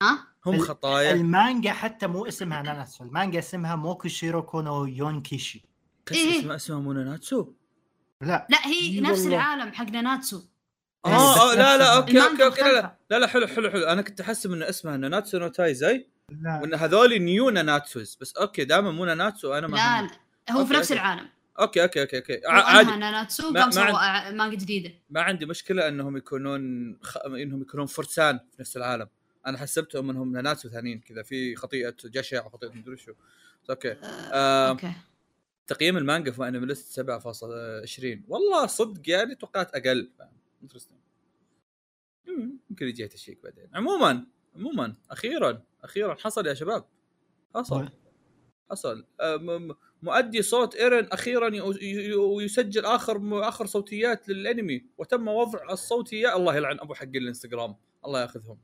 ها؟ 0.03 0.27
هم 0.45 0.59
خطايا. 0.59 1.11
المانجا 1.13 1.71
حتى 1.73 2.07
مو 2.07 2.25
اسمها 2.25 2.61
ناناتسو. 2.61 3.03
المانجا 3.03 3.39
اسمها 3.39 3.75
موكوشيرو 3.75 4.41
كونو 4.43 4.85
يونكيشي. 4.85 5.63
قصة 6.07 6.17
إيه. 6.19 6.39
اسمها 6.39 6.55
اسمها 6.55 6.79
مو 6.79 6.93
ناناتسو؟ 6.93 7.53
لا. 8.21 8.47
لا 8.49 8.67
هي 8.67 8.99
نفس 9.01 9.19
والله. 9.21 9.35
العالم 9.35 9.71
حق 9.73 9.89
ناناتسو. 9.89 10.41
آه 11.08 11.51
آه، 11.51 11.55
لا 11.55 11.78
لا 11.78 11.97
okay 11.97 12.21
okay 12.21 12.43
okay 12.45 12.61
لا 12.62 12.72
لا. 12.74 12.95
لا 13.10 13.20
لا 13.20 13.28
حلو 13.28 13.47
حلو 13.47 13.70
حلو. 13.72 13.84
أنا 13.86 14.01
كنت 14.01 14.22
احسب 14.22 14.51
ان 14.53 14.64
اسمها 14.64 14.97
ناناتسو 14.97 15.38
نو 15.38 15.47
تايزاي 15.47 16.08
وإن 16.45 16.74
هذول 16.74 17.20
new 17.21 17.49
ناناتسوز. 17.49 18.18
بس 18.22 18.36
okay 18.38 18.65
دائما 18.66 18.91
مو 18.91 19.05
ناناتسو 19.05 19.53
أنا 19.53 19.68
ما 19.68 19.76
لا. 19.78 20.01
لا 20.49 20.55
هو 20.55 20.66
في 20.66 20.74
نفس. 20.74 20.91
العالم. 20.91 21.30
okay 21.59 21.84
okay 21.84 22.01
okay 22.01 22.17
okay. 22.17 22.41
عادي. 22.47 22.89
ناناتسو 22.91 23.49
ما- 23.51 23.60
قام 23.60 23.70
ما 23.70 23.72
سوى 23.72 24.32
مانجا 24.38 24.55
جديدة. 24.58 24.91
ما 25.10 25.22
عندي 25.22 25.45
مشكلة 25.45 25.88
إنهم 25.88 26.18
يكونون 26.18 26.97
خ... 27.01 27.18
إنهم 27.18 27.62
يكونون 27.62 27.86
فرسان 27.86 28.38
في 28.38 28.62
نفس 28.62 28.78
العالم. 28.78 29.08
أنا 29.47 29.58
حسبتهم 29.58 30.10
إنهم 30.10 30.32
ناناتسو 30.32 30.70
ثانيين 30.70 30.99
كذا 30.99 31.24
في 31.24 31.55
خطيئة 31.55 31.93
جشع 32.05 32.45
وخطيئة 32.45 32.70
مدري 32.72 32.97
شو. 32.97 33.12
بس 33.64 33.70
okay. 33.69 33.95
آه 34.03 34.70
okay. 34.69 34.91
تقييم 35.68 35.97
المانجا 35.97 36.32
في 36.32 36.47
Anime 36.47 36.65
List 36.65 36.99
7.20 37.01 38.05
والله 38.28 38.66
صدق 38.68 39.01
يعني 39.10 39.36
توقعت 39.36 39.76
أقل. 39.76 40.10
interesting 40.63 40.97
يمكن 42.70 42.88
يجي 42.88 43.08
check 43.07 43.43
بعدين. 43.43 43.70
عموما 43.74 44.26
عموما 44.55 44.95
أخيرا 45.12 45.64
أخيرا 45.84 46.16
حصل 46.16 46.47
يا 46.47 46.53
شباب. 46.53 46.86
حصل. 47.55 47.89
حصل. 48.72 49.05
آه، 49.22 49.38
م- 49.38 49.68
م- 49.68 49.76
مؤدي 50.01 50.41
صوت 50.41 50.76
إيرن 50.76 51.05
أخيرا 51.12 51.55
ي- 51.55 51.60
ي- 51.82 52.12
ي- 52.12 52.43
يسجل 52.43 52.86
آخر 52.86 53.47
آخر 53.47 53.66
صوتيات 53.66 54.30
للأنمي 54.30 54.86
وتم 54.97 55.28
وضع 55.28 55.60
الصوتيات 55.72 56.34
الله 56.36 56.55
يلعن 56.55 56.80
أبو 56.80 56.93
حق 56.93 57.03
الإنستغرام. 57.03 57.76
الله 58.05 58.22
يأخذهم. 58.22 58.58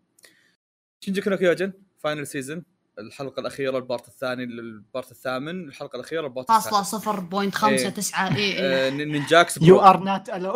شينجي 1.00 1.22
كونو 1.22 1.38
كيوجن 1.38 1.74
فاينل 2.00 2.28
سيزون 2.28 2.66
الحلقة 3.00 3.40
الأخيرة 3.40 3.78
البارت 3.78 4.08
الثاني 4.08 4.46
للبارت 4.46 5.12
الثامن. 5.12 5.68
الحلقة 5.68 5.96
الأخيرة 5.96 6.28
البارت 6.28 6.48
فاصلة 6.48 6.80
الثالث 6.82 7.02
صفر 7.04 7.20
بوينت 7.20 7.56
خمسة 7.56 7.84
إيه. 7.84 7.90
تسعة 7.90 8.36
اي 8.36 8.60
آه، 8.60 8.86
اي 8.86 8.92
ن- 8.92 9.12
نينجاكس 9.12 9.62
يو. 9.62 9.80
ار 9.80 10.04
نوت 10.04 10.30
ألو 10.30 10.54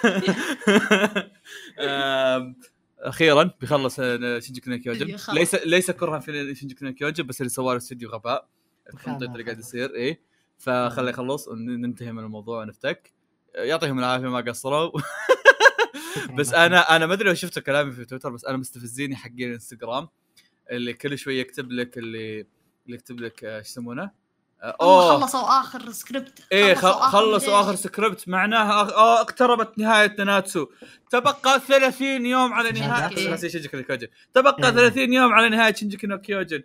أخيرا 2.98 3.50
بيخلص 3.60 4.00
آه، 4.00 4.38
شينجي 4.38 4.60
كونو 4.60 4.78
كيوجن 4.78 5.06
بيخلص. 5.06 5.36
ليس 5.36 5.54
ليس 5.54 5.90
كرها 5.90 6.18
في 6.18 6.54
شينجي 6.54 6.74
كونو 6.74 6.94
كيوجن 6.94 7.26
بس 7.26 7.40
اللي 7.40 7.50
سواه 7.50 7.72
الاستوديو 7.72 8.10
غباء. 8.10 8.48
التنطيط 8.94 9.30
اللي 9.30 9.42
قاعد 9.42 9.58
يصير 9.58 9.94
إيه. 9.94 10.20
فخليه 10.58 11.10
يخلص 11.10 11.48
وننتهي 11.48 12.12
من 12.12 12.24
الموضوع 12.24 12.62
ونفتك. 12.62 13.12
يعطيهم 13.54 13.98
العافية 13.98 14.28
ما 14.28 14.40
قصروا. 14.40 15.00
بس 16.38 16.54
أنا 16.54 16.96
أنا 16.96 17.06
ما 17.06 17.14
أدري 17.14 17.28
لو 17.28 17.34
شفتوا 17.34 17.62
كلامي 17.62 17.92
في 17.92 18.04
تويتر 18.04 18.30
بس 18.30 18.44
أنا 18.44 18.56
مستفزيني 18.56 19.16
حقين 19.16 19.48
الانستغرام 19.48 20.08
اللي 20.70 20.92
كل 20.92 21.18
شوي 21.18 21.38
يكتب 21.38 21.72
لك 21.72 21.98
اللي 21.98 22.40
اللي 22.86 22.96
يكتب 22.96 23.20
لك 23.20 23.44
آه، 23.44 23.58
إيش 23.58 23.66
يسمونه؟ 23.66 24.10
أوه. 24.62 25.20
خلصوا 25.20 25.60
آخر 25.60 25.90
سكريبت 25.92 26.42
إيه 26.52 26.74
خلصوا 26.74 26.92
خ- 27.00 27.12
خلصوا. 27.12 27.60
آخر 27.60 27.74
سكريبت 27.74 28.28
معناها 28.28 28.72
آه 28.94 29.20
اقتربت 29.20 29.78
نهاية 29.78 30.14
ناناتسو 30.18 30.66
تبقى 31.10 31.60
30 31.68 32.26
يوم 32.26 32.52
على 32.52 32.70
نهايه 32.72 33.08
كيوجن 33.08 34.08
تبقى 34.34 34.56
إيه. 34.64 34.70
30 34.70 35.12
يوم 35.12 35.32
على 35.32 35.48
نهاية 35.48 35.74
شينجي 35.74 35.96
كونو 35.96 36.18
كيوجن 36.20 36.62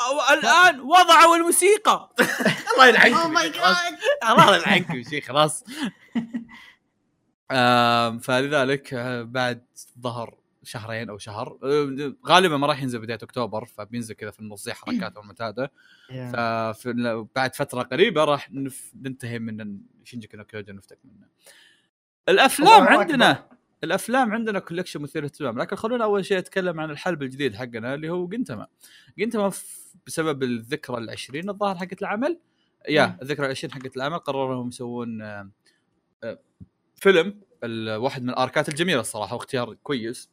أو 0.00 0.34
الآن 0.38 0.80
وضعوا 0.80 1.36
الموسيقى. 1.36 2.10
الله 2.74 2.86
يلعنكم 2.86 3.16
oh 3.16 3.28
my. 3.28 3.50
God 3.50 3.98
الله 4.30 4.56
يلعنكم 4.56 5.02
شيء 5.10 5.22
خلاص. 5.22 5.64
فلذلك 8.22 8.94
آه، 8.94 9.22
بعد 9.22 9.64
ظهر 10.00 10.34
شهرين 10.66 11.08
أو 11.08 11.18
شهر. 11.18 11.58
آه، 11.62 12.14
غالبا 12.26 12.56
ما 12.56 12.66
راح 12.66 12.82
ينزل 12.82 12.98
بداية 12.98 13.18
أكتوبر 13.22 13.64
فبينزل 13.64 14.14
كذا 14.14 14.30
في 14.30 14.40
النص 14.40 14.64
زي 14.64 14.72
حركات 14.72 15.16
المعتادة. 15.16 15.72
ففي 16.08 17.26
بعد 17.36 17.54
فترة 17.54 17.82
قريبة 17.82 18.24
راح. 18.24 18.50
ننتهي 18.94 19.38
من 19.38 19.80
شينجي 20.04 20.26
كونو 20.26 20.44
كيوجن 20.44 20.74
نفتك 20.74 20.98
منه. 21.04 21.26
الأفلام 22.28 22.82
عندنا 22.82 23.48
الأفلام 23.84 24.32
عندنا 24.32 24.58
collection 24.58 25.00
مثير 25.02 25.22
للاهتمام. 25.22 25.58
لكن 25.58 25.76
خلونا 25.76 26.04
أول 26.04 26.24
شيء 26.24 26.38
نتكلم 26.38 26.80
عن 26.80 26.90
الحلب 26.90 27.22
الجديد 27.22 27.54
حقنا 27.54 27.94
اللي 27.94 28.08
هو 28.08 28.26
جنتما 28.26 28.66
جنتما 29.18 29.52
بسبب 30.06 30.42
الذكرى 30.42 30.98
العشرين 30.98 31.50
الظاهر 31.50 31.76
حقت 31.76 32.02
العمل. 32.02 32.40
yeah 32.88 33.06
مم. 33.06 33.18
الذكرى 33.22 33.46
العشرين 33.46 33.72
حقت 33.72 33.96
العمل 33.96 34.18
قرروا 34.18 34.54
انهم 34.54 34.68
يسوون 34.68 35.22
آه، 35.22 35.50
آه، 36.24 36.38
فيلم 36.96 37.40
واحد 37.96 38.22
من 38.22 38.30
الأركات 38.30 38.68
الجميلة 38.68 39.00
الصراحة 39.00 39.34
واختيار 39.34 39.74
كويس. 39.74 40.30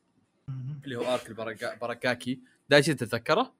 اللي 0.84 0.96
هو 0.96 1.14
arc 1.14 1.28
البركا- 1.28 1.80
بركاكي 1.82 2.40
دايتشي 2.70 2.94
تتذكره؟ 2.94 3.54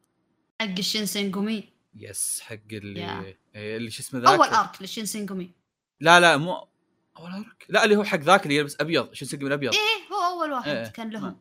حق 0.62 0.68
الشينسينجومي 0.80 1.64
يس 1.96 2.42
حق 2.42 2.56
اللي 2.72 3.00
yeah. 3.02 3.36
إيه، 3.56 3.78
اللي 3.78 3.92
شو 3.92 4.02
اسمه 4.04 4.20
ذاك 4.20 4.30
أول 4.30 4.48
arc 4.48 4.82
للشينسينجومي 4.82 5.52
لا 6.00 6.20
لا 6.20 6.38
مو 6.38 6.68
أول 7.20 7.32
arc 7.32 7.66
لا 7.70 7.84
اللي 7.84 7.96
هو 7.96 8.04
حق 8.04 8.20
ذاك 8.20 8.44
اللي 8.44 8.56
يلبس 8.56 8.78
أبيض 8.82 9.14
شنسنج 9.14 9.44
من 9.44 9.52
ابيض 9.52 9.74
إيه 9.74 10.16
هو 10.16 10.40
أول 10.42 10.52
واحد 10.52 10.70
إيه. 10.76 10.88
كان 10.88 11.10
لهم 11.10 11.38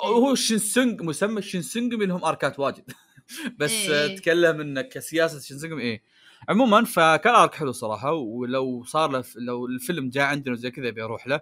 هو 0.00 0.34
شنسنج 0.34 1.02
مسمى 1.02 1.42
شنسنجمي 1.42 2.06
لهم 2.06 2.24
آركات 2.24 2.58
واجد 2.58 2.84
بس 3.58 3.70
إيه. 3.72 4.04
إيه. 4.04 4.16
تكلم 4.16 4.60
إنه 4.60 4.82
كسياسة 4.82 5.40
شنسنجمي 5.40 5.82
إيه 5.82 6.02
عموما 6.48 6.84
فكان 6.84 7.34
arc 7.34 7.54
حلو 7.54 7.72
صراحة 7.72 8.12
ولو 8.12 8.84
صار 8.84 9.10
له 9.10 9.24
لو 9.36 9.66
الفيلم 9.66 10.10
جاء 10.10 10.24
عندنا 10.24 10.54
زي 10.56 10.70
كذا 10.70 10.90
بيروح 10.90 11.26
له 11.26 11.40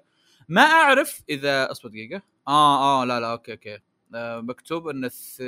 ما 0.48 0.62
أعرف 0.62 1.22
إذا 1.28 1.70
اصبر 1.70 1.88
دقيقه 1.88 2.22
آه 2.48 3.02
آه 3.02 3.04
لا 3.04 3.20
لا 3.20 3.32
okay 3.32 3.52
okay. 3.52 3.78
آه 4.14 4.40
مكتوب 4.40 4.88
إن 4.88 5.04
الث... 5.04 5.42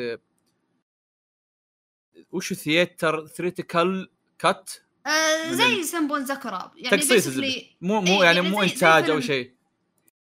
وش 2.32 2.52
theater 2.52 3.26
theatrical 3.26 4.10
cut؟ 4.38 4.70
آه 5.06 5.52
زي 5.52 5.82
سمبون 5.82 6.24
زكرا 6.24 6.72
يعني 6.76 6.96
تقصيص 6.96 7.28
مو 7.80 8.00
مو 8.00 8.06
إيه، 8.06 8.24
يعني 8.24 8.24
يعني 8.24 8.40
مو 8.40 8.62
إنتاج 8.62 9.10
أو. 9.10 9.20
شيء. 9.20 9.53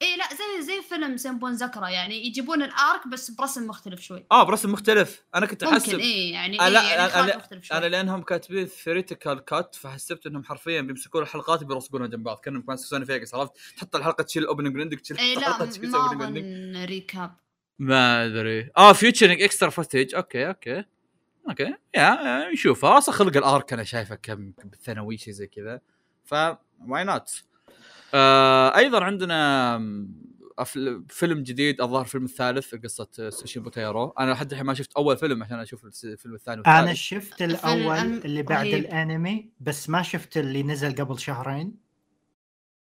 إيه 0.03 0.16
لا 0.16 0.24
زي 0.34 0.62
زي 0.66 0.82
فيلم 0.82 1.16
سمبون 1.16 1.55
زكرا 1.55 1.88
يعني 1.88 2.26
يجيبون 2.26 2.62
ال 2.62 2.74
arc 2.74 3.09
بس 3.09 3.30
برسم 3.30 3.66
مختلف 3.66 4.00
شوي. 4.00 4.26
آه 4.32 4.42
برسم 4.42 4.72
مختلف. 4.72 5.24
أنا 5.34 5.46
كنت 5.46 5.64
ممكن 5.64 5.76
أحسب. 5.76 5.98
إيه 5.98 6.32
يعني 6.32 6.61
آه، 6.61 6.64
إيه 6.64 6.68
لا، 6.70 6.82
يعني 6.94 7.32
أنا- 7.32 7.36
مختلف 7.36 7.64
شوي. 7.64 7.78
أنا 7.78 7.86
لأنهم 7.86 8.22
كاتبين 8.22 8.66
theatrical 8.66 9.45
cut 9.45 9.74
فحسبت 9.74 10.26
إنهم 10.26 10.44
حرفيا 10.44 10.80
بيمسكون 10.80 11.22
الحلقات 11.22 11.62
وبيرصقونها 11.62 12.07
جنب 12.07 12.22
بعض. 12.22 12.40
كأنهم 12.40 12.64
ماسك 12.68 12.86
Sony 12.86 13.05
Vegas 13.05 13.34
عرفت؟ 13.34 13.53
تحط 13.76 13.96
الحلقة 13.96 14.22
تشيل 14.24 14.42
ال 14.43 14.47
opening 14.47 14.74
من 14.74 14.80
عندك 14.80 15.00
تشيل 15.00 15.18
إيه 15.18 15.34
لا 15.34 15.59
ما 15.59 15.64
أظن 16.28 16.84
recap 16.84 17.34
ما 17.78 18.24
أدري. 18.24 18.70
آه 18.76 18.92
featuring 18.93 19.43
extra 19.43 19.70
footage 19.70 20.14
okay 20.14 20.49
okay. 20.49 20.84
okay. 21.49 21.74
yeah 21.95 22.51
نشوفها 22.53 22.98
أصلا 22.98 23.14
خلق 23.14 23.36
ال 23.36 23.45
arc 23.45 23.72
أنا 23.72 23.84
شايفه 23.84 24.14
كم 24.14 24.53
بالثانوي 24.64 25.16
شيء 25.16 25.32
زي 25.32 25.46
كذا. 25.46 25.80
ف 26.24 26.34
why 26.88 27.05
not 27.05 27.43
آه 28.14 28.76
أيضا 28.76 29.05
عندنا. 29.05 29.78
فيلم 31.09 31.43
جديد 31.43 31.80
الظاهر 31.80 32.05
الفيلم 32.05 32.24
الثالث 32.24 32.74
قصة 32.74 33.30
سوشيبو 33.30 33.70
تايرو 33.70 34.14
أنا 34.20 34.33
لحد 34.33 34.51
الحين 34.53 34.66
ما 34.66 34.74
شفت 34.74 34.93
أول 34.97 35.16
فيلم 35.16 35.43
عشان 35.43 35.59
أشوف 35.59 35.85
الس- 35.85 36.05
الفيلم 36.05 36.35
الثاني 36.35 36.57
والثالث 36.59 36.78
أنا 36.78 36.95
شفت 36.95 37.43
الأول 37.43 37.97
الفيلم 37.97 38.20
اللي 38.24 38.43
بعد 38.43 38.66
رهيب. 38.66 38.74
الأنمي 38.85 39.51
بس 39.61 39.89
ما 39.91 40.03
شفت 40.03 40.37
اللي 40.37 40.62
نزل 40.62 40.95
قبل 40.95 41.18
شهرين 41.18 41.74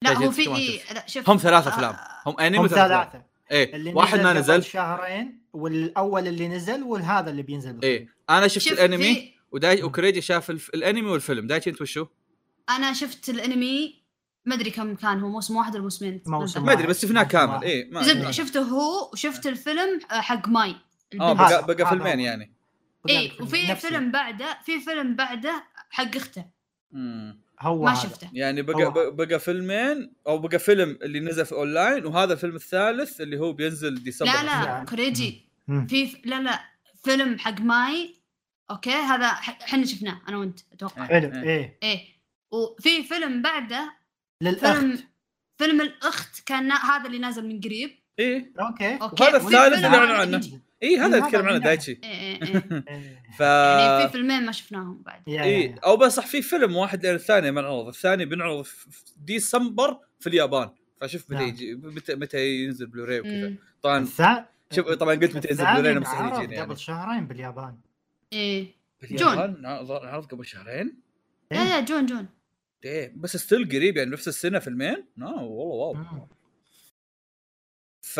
لا 0.02 0.12
هو 0.12 0.30
في 0.30 0.56
إيه 0.56 0.78
شفت. 0.78 0.92
لا 0.92 1.06
شوف 1.06 1.30
هم 1.30 1.36
ثلاث 1.36 1.66
آه، 1.66 1.70
أفلام 1.74 1.96
هم 2.26 2.40
أنمي 2.40 2.58
هم 2.58 2.64
وثلاث 2.64 2.80
أفلام. 2.80 3.02
ثلاثة 3.10 3.24
إيه 3.50 3.76
اللي 3.76 3.94
واحد 3.94 4.20
ما 4.20 4.28
قبل 4.30 4.38
نزل 4.38 4.62
شهرين 4.62 5.42
والأول 5.52 6.26
اللي 6.28 6.48
نزل 6.48 6.82
وهذا 6.82 7.30
اللي 7.30 7.42
بينزل 7.42 7.72
بالفيلم. 7.72 7.92
إيه 7.92 8.08
أنا 8.38 8.48
شفت 8.48 8.64
شوف 8.68 8.72
الأنمي 8.72 9.14
في 9.14 9.32
وداي 9.52 9.82
وكريجي 9.82 10.20
شاف 10.20 10.50
الف... 10.50 10.68
الأنمي 10.74 11.10
والفيلم 11.10 11.46
دايتشي 11.46 11.70
انت 11.70 11.82
وشو؟ 11.82 12.06
أنا 12.70 12.92
شفت 12.92 13.28
الأنمي 13.28 13.97
ما 14.48 14.54
أدري 14.54 14.70
كم 14.70 14.94
كان 14.94 15.20
هو 15.20 15.28
موسم 15.28 15.56
واحد 15.56 15.74
ولا 15.74 15.82
موسمين؟ 15.82 16.22
موسم 16.26 16.64
ما 16.64 16.72
أدري. 16.72 16.86
بس 16.86 17.02
شفناه 17.02 17.22
كامل. 17.22 17.62
إيه 17.64 17.90
ما 17.90 18.30
شفته 18.30 18.60
هو 18.60 19.10
وشفت 19.12 19.46
الفيلم 19.46 20.00
آه، 20.12 20.20
حق 20.20 20.48
ماي. 20.48 20.74
آه 21.20 21.32
بقى, 21.32 21.66
بقى 21.66 21.88
فيلمين. 21.88 22.20
يعني. 22.20 22.52
وذلك 23.04 23.40
وفي. 23.40 23.76
فيلم 23.76 24.10
بعده 24.10 24.58
في 24.64 24.80
فيلم 24.80 25.16
بعده 25.16 25.64
حق 25.90 26.16
أخته. 26.16 26.44
مم. 26.92 27.40
هو 27.60 27.84
ما 27.84 27.92
هذا. 27.92 28.00
شفته. 28.00 28.28
يعني 28.32 28.62
بقى 28.62 28.84
هو- 28.84 29.10
بقى, 29.10 29.38
فيلمين 29.40 30.12
أو 30.26 30.38
بقى 30.38 30.58
فيلم 30.58 30.98
اللي 31.02 31.20
نزل 31.20 31.46
في 31.46 31.52
أونلاين 31.52 32.06
وهذا 32.06 32.32
الفيلم 32.32 32.56
الثالث 32.56 33.20
اللي 33.20 33.38
هو 33.40 33.52
بينزل 33.52 34.02
ديسمبر 34.02 34.32
لا 34.32 34.42
لا 34.42 34.50
يعني. 34.64 34.86
كوريجي. 34.86 35.48
مم. 35.68 35.86
في 35.86 36.16
لا 36.24 36.40
لا 36.42 36.60
فيلم 37.04 37.38
حق 37.38 37.60
ماي. 37.60 38.14
okay 38.70 38.90
هذا 38.90 39.26
إحنا 39.26 39.84
شفناه 39.86 40.20
أنا 40.28 40.36
وأنت 40.36 40.60
أتوقع. 40.72 41.06
حلو. 41.06 41.28
إيه. 41.34 41.42
إيه. 41.42 41.78
إيه. 41.82 42.00
وفي 42.50 43.02
فيلم 43.04 43.42
بعده 43.42 43.92
للأخت. 44.42 44.66
فيلم 44.78 44.98
فيلم 45.58 45.80
الأخت 45.80 46.40
كان 46.46 46.68
نا- 46.68 46.84
هذا 46.96 47.06
اللي 47.06 47.18
نازل 47.18 47.48
من 47.48 47.60
قريب. 47.60 47.90
إيه. 48.18 48.52
okay. 48.60 48.94
okay. 49.02 49.24
وهذا 49.24 49.36
الثالث 49.36 49.74
اللي 49.76 49.86
هذا 49.86 49.96
أعلنوا 49.96 50.14
عنه. 50.16 50.60
اي 50.82 50.96
هذا 50.96 51.16
يتكلم 51.16 51.46
عنه 51.48 51.58
دايتشي. 51.58 52.00
إيه 52.04 52.10
إيه 52.10 52.42
إيه. 52.42 52.84
إيه. 52.88 53.22
ف 53.38 53.40
يعني 53.40 54.06
في 54.06 54.12
فيلمين 54.12 54.46
ما 54.46 54.52
شفناهم 54.52 55.02
بعد. 55.02 55.22
اي 55.28 55.74
أو 55.84 55.96
بس 55.96 56.14
صح 56.16 56.26
في 56.26 56.42
فيلم 56.42 56.76
واحد 56.76 57.06
لأن 57.06 57.14
الثاني 57.14 57.50
ما 57.50 57.60
انعرض 57.60 57.86
الثاني 57.88 58.24
بينعرض 58.24 58.62
في 58.64 58.86
ديسمبر 59.16 59.98
في 60.20 60.26
اليابان. 60.26 60.70
فشوف 61.00 61.24
متى 61.30 61.34
نعم. 61.34 61.48
يجي 61.48 61.74
متى 61.74 62.14
متى 62.14 62.48
ينزل 62.64 62.86
بلوراي 62.86 63.20
وكذا. 63.20 63.54
طبعا 63.82 64.06
الثا- 64.06 64.74
شوف 64.74 64.88
طبعا 64.92 65.14
قلت 65.14 65.36
متى 65.36 65.48
ينزل 65.50 65.64
بلوراي 65.64 65.94
مستحيل 65.94 66.20
انعرض 66.20 66.38
يجيني 66.38 66.54
يعني 66.54 66.66
قبل 66.66 66.78
شهرين 66.78 67.26
باليابان. 67.26 67.76
إيه. 68.32 68.66
باليابان؟ 69.02 69.66
انعرض 69.66 70.26
قبل 70.26 70.46
شهرين؟ 70.46 71.00
yeah 71.52 71.60
yeah 71.64 71.80
June 71.80 72.06
June. 72.06 72.28
إيه 72.84 73.12
بس 73.16 73.36
still 73.36 73.68
قريب 73.68 73.96
يعني 73.96 74.10
نفس 74.10 74.28
السنة 74.28 74.58
فيلمين 74.58 75.04
no 75.16 75.26
والله 75.26 75.74
wow. 75.74 75.94
مم. 75.94 76.26
ف 78.02 78.16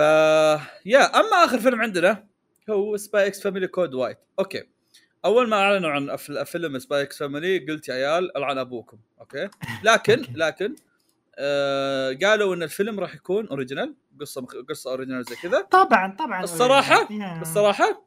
yeah 0.87 1.20
أما 1.21 1.45
آخر 1.45 1.59
فيلم 1.59 1.81
عندنا 1.81 2.27
هو 2.71 2.97
Spy 2.97 3.26
x 3.26 3.43
Family 3.43 3.66
Code 3.66 3.95
White 3.95 4.18
okay. 4.39 4.62
أول 5.25 5.49
ما 5.49 5.57
أعلنوا 5.57 5.91
عن 5.91 6.17
فيلم 6.45 6.79
Spy 6.79 7.03
x 7.03 7.18
Family 7.18 7.59
قلت 7.59 7.89
يا 7.89 7.95
عيال 7.95 8.37
ألعن 8.37 8.59
أبوكم. 8.59 8.99
okay. 9.20 9.49
لكن. 9.85 10.25
لكن 10.35 10.75
آه 11.39 12.19
قالوا 12.23 12.55
إن 12.55 12.63
الفيلم 12.63 13.01
راح 13.01 13.15
يكون 13.15 13.49
original 13.49 13.95
قصة 14.21 14.41
مخ... 14.41 14.55
قصة 14.69 14.91
original 14.91 15.24
زي 15.25 15.37
كذا. 15.37 15.61
طبعا 15.61 16.17
طبعا. 16.19 16.47
الصراحة- 16.47 17.11
yeah. 17.12 17.41
الصراحة 17.43 18.05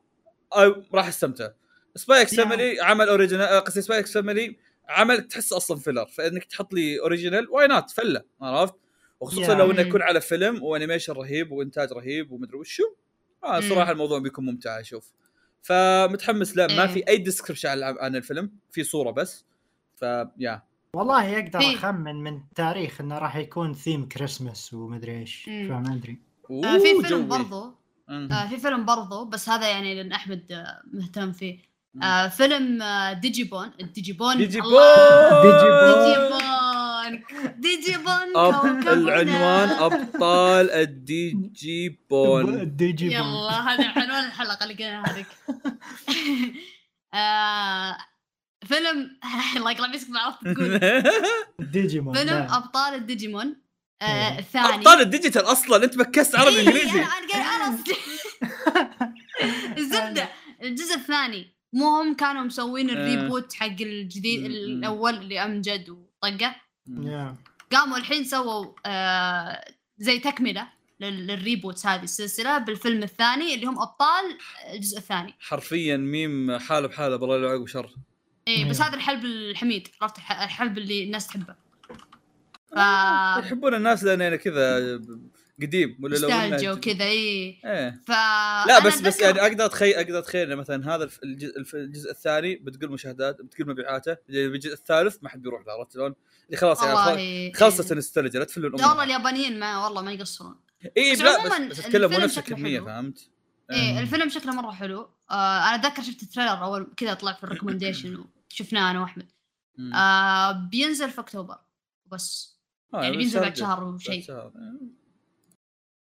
آه 0.56 0.84
راح 0.94 1.08
أستمتع. 1.08 1.50
Spy 1.96 2.22
x 2.22 2.34
yeah. 2.34 2.44
Family 2.44 2.82
عمل 2.82 3.10
original 3.10 3.46
آه، 3.46 3.60
قصدي 3.60 3.82
Spy 3.82 4.00
x 4.00 4.14
Family 4.14 4.58
عمل 4.90 5.28
تحس 5.28 5.54
أصلا 5.54 5.78
filler 5.78 6.06
فإنك 6.06 6.44
تحط 6.44 6.74
لي 6.74 7.00
original 7.00 7.50
why 7.50 7.68
not 7.68 7.92
فلة 7.92 8.24
عرفت 8.42 8.74
وخصوصا. 9.20 9.54
لو 9.54 9.72
إنه 9.72 9.82
مم. 9.82 9.88
يكون 9.88 10.02
على 10.02 10.22
فيلم 10.22 10.64
و 10.64 10.69
animation 10.69 11.14
رهيب 11.14 11.52
وإنتاج 11.52 11.92
رهيب 11.94 12.32
ومدري 12.32 12.58
وشو 12.58 12.84
آه 13.44 13.60
مم. 13.60 13.70
صراحة 13.70 13.92
الموضوع 13.92 14.20
بيكون 14.20 14.46
ممتع 14.46 14.80
أشوف 14.80 15.12
فمتحمس 15.62 16.58
له 16.58 16.68
ما 16.68 16.82
إيه. 16.82 16.88
في 16.88 17.08
أي 17.08 17.18
description 17.18 17.70
عن 17.70 17.84
عن 18.00 18.16
الفيلم 18.16 18.52
في 18.72 18.84
صورة 18.84 19.12
بس 19.12 19.46
ف 19.96 20.09
yeah 20.09 20.62
والله 20.96 21.24
يقدر 21.26 21.60
في- 21.60 21.76
أخمن 21.76 22.16
من 22.24 22.42
تاريخ 22.56 23.02
إنه 23.02 23.18
راح 23.18 23.36
يكون 23.36 23.74
theme 23.74 24.08
Christmas 24.10 24.74
ومدري 24.74 25.20
إيش 25.20 25.50
مم. 25.50 25.68
فما 25.70 25.96
أدري 25.96 26.20
آه 26.52 26.78
في 26.78 26.84
فيلم 27.02 27.02
جوي. 27.02 27.24
برضو 27.24 27.76
مم. 28.08 28.30
آه 28.32 28.50
في 28.50 28.58
فيلم 28.58 28.86
برضو 28.86 29.26
بس 29.26 29.50
هذا 29.50 29.70
يعني 29.70 29.96
لأن 29.96 30.12
أحمد 30.12 30.66
مهتم 30.94 31.32
فيه 31.32 31.54
مم. 31.54 31.62
آه 32.04 32.28
فيلم 32.28 32.82
آه 32.82 33.14
ديجي 33.14 33.44
بون 33.44 33.72
الديجي 33.82 34.14
بون 34.14 34.38
ديجي 34.38 34.60
الله. 34.60 35.42
بون 35.42 35.52
ديجي 35.52 36.30
بون 36.30 37.24
ديجي 37.60 37.98
بون 37.98 38.38
أب 38.38 38.54
كوكبنا. 38.54 38.94
العنوان 38.94 39.70
أبطال 39.70 40.72
الديجي 40.72 42.00
بون 42.10 42.76
ديجي 42.76 43.10
بون 43.10 43.18
يلا 43.18 43.74
هذا 43.74 43.88
عنوان 43.90 44.26
الحلقة 44.26 44.64
اللي 44.64 44.74
قلنا 44.74 45.04
هذيك. 45.08 45.28
آه 47.14 47.98
فيلم 48.66 49.10
الله 49.58 49.72
يقلع 49.72 49.88
مسك 49.88 50.10
ما 50.10 50.20
عرفت 50.20 50.48
تقول 50.48 50.80
ديجيمون 51.60 52.16
فيلم 52.16 52.30
نعم. 52.30 52.54
أبطال 52.54 52.94
الديجيمون. 52.94 53.62
آه 54.02 54.06
إيه. 54.06 54.40
الثاني 54.40 54.76
أبطال 54.76 55.02
الديجيتال 55.02 55.42
أصلا؟ 55.42 55.84
أنت 55.84 55.98
بكست 55.98 56.36
عربي 56.36 56.56
إيه، 56.56 56.68
إنجليزي. 56.68 57.00
أنا 57.02 57.56
أنا 57.56 57.78
الزبده 59.78 60.30
الجزء 60.64 60.96
الثاني. 60.96 61.61
مو 61.74 61.86
هم 62.02 62.14
كانوا 62.16 62.42
مسوين 62.44 62.90
آه. 62.90 62.94
الريبوت 62.94 63.54
حق 63.54 63.66
الجديد. 63.82 64.46
الأول 64.46 65.14
اللي 65.16 65.44
أمجد 65.46 65.90
وطقه 65.90 66.56
يا. 67.04 67.36
قاموا 67.72 67.98
الحين 67.98 68.24
سووا 68.24 68.66
آه 68.86 69.66
زي 69.98 70.20
تكملة 70.20 70.68
لل- 71.00 71.28
لل 71.28 71.41
reboots 71.41 71.86
هذه 71.86 72.04
السلسلة 72.04 72.58
بالفيلم 72.58 73.04
الثاني 73.04 73.56
اللي 73.56 73.66
هم 73.66 73.80
أبطال 73.80 74.38
الجزء 74.74 74.98
الثاني 74.98 75.34
حرفيا 75.40 75.98
ميم 75.98 76.58
حالة 76.58 76.88
بحالة 76.88 77.16
بالله 77.16 77.38
لا 77.38 77.50
عقب 77.50 77.68
شر 77.68 77.96
اي 78.48 78.66
بس. 78.70 78.82
هذا 78.82 78.96
الحلب 78.96 79.26
الحميد 79.26 79.88
عرفت 80.02 80.18
الح- 80.18 80.42
الحلب 80.42 80.78
اللي 80.78 81.04
الناس 81.04 81.28
تحبه 81.28 81.56
ف 82.72 82.76
يحبون 83.46 83.74
الناس 83.76 84.04
لأن 84.04 84.22
أنا 84.22 84.36
كذا 84.36 84.80
قديم 85.62 85.98
ولا 86.04 86.18
لو 86.18 86.30
نوستالجيا 86.30 86.72
وكذا 86.72 87.04
اي 87.04 87.60
إيه 87.66 88.02
ف 88.06 88.10
لا 88.68 88.80
بس 88.86 89.02
بس 89.02 89.20
يعني 89.22 89.42
أقدر 89.42 89.66
أتخيل 89.66 89.94
أقدر 89.96 90.20
أتخيل 90.20 90.56
مثلا 90.56 90.96
هذا 90.96 91.10
الجزء, 91.24 91.54
الجزء 91.74 92.12
الثاني 92.12 92.56
بتقول 92.56 92.92
مشاهدات 92.92 93.42
بتقول 93.42 93.70
مبيعاته 93.70 94.18
الجزء 94.30 94.74
الثالث 94.74 95.18
ما 95.22 95.30
حد 95.30 95.42
بيروح 95.42 95.68
له 95.68 95.74
عرفت 95.74 95.94
شلون؟ 95.94 96.16
خلاص 96.56 96.84
يعني 96.84 96.94
والله 96.94 97.52
خل- 97.52 97.60
خلصت 97.60 97.92
النوستالجيا 97.92 98.40
لا 98.40 98.46
تفلون 98.46 98.76
لا 98.76 98.88
والله 98.88 99.04
اليابانيين 99.04 99.60
ما 99.60 99.84
والله 99.86 100.02
ما 100.02 100.12
يقصرون 100.12 100.56
اي 100.98 101.14
بس 101.14 101.22
لا 101.22 101.46
بس, 101.46 101.62
بس 101.80 101.86
اتكلم 101.86 102.12
مو 102.12 102.18
نفس 102.18 102.40
حلو. 102.40 102.86
فهمت؟ 102.86 103.30
إيه 103.72 104.00
الفيلم 104.00 104.30
شكله 104.30 104.54
مرة 104.54 104.72
حلو 104.72 105.00
آه 105.32 105.34
أنا 105.60 105.76
أتذكر 105.76 106.02
شفت 106.04 106.24
ال 106.24 106.29
trailer 106.29 106.64
أول 106.64 106.94
كذا 106.98 107.14
طلع 107.14 107.34
في 107.34 107.44
ال 107.44 107.49
recommendation 107.49 108.24
وشفناه 108.52 108.92
أنا 108.92 109.02
وأحمد. 109.02 109.32
آه 109.96 110.52
بينزل 110.52 111.10
في 111.10 111.22
أكتوبر 111.22 111.58
بس 112.12 112.58
آه، 112.94 113.04
يعني 113.04 113.18
بينزل 113.18 113.40
بعد. 113.40 113.56
شهر 113.58 113.84
وشيء. 113.84 114.26
آه، 114.32 114.54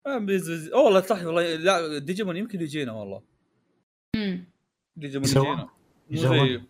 أوه 0.08 0.84
والله 0.84 1.01
صح 1.01 1.26
والله 1.26 1.56
لا 1.56 1.97
ديجيمون 1.97 2.38
يمكن 2.38 2.62
يجينا 2.62 2.91
والله. 2.91 3.22
امم 4.16 4.45
ديجيمون. 4.97 5.28
يجينا. 5.28 5.56
مو 5.56 5.70
يسوون. 6.10 6.47
زي 6.47 6.62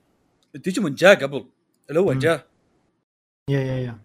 ديجيمون 0.56 0.96
جاء 0.96 1.24
قبل 1.24 1.46
الأول. 1.92 2.20
جاء. 2.20 2.48
يا 3.50 3.60
يا 3.60 3.76
يا. 3.78 4.00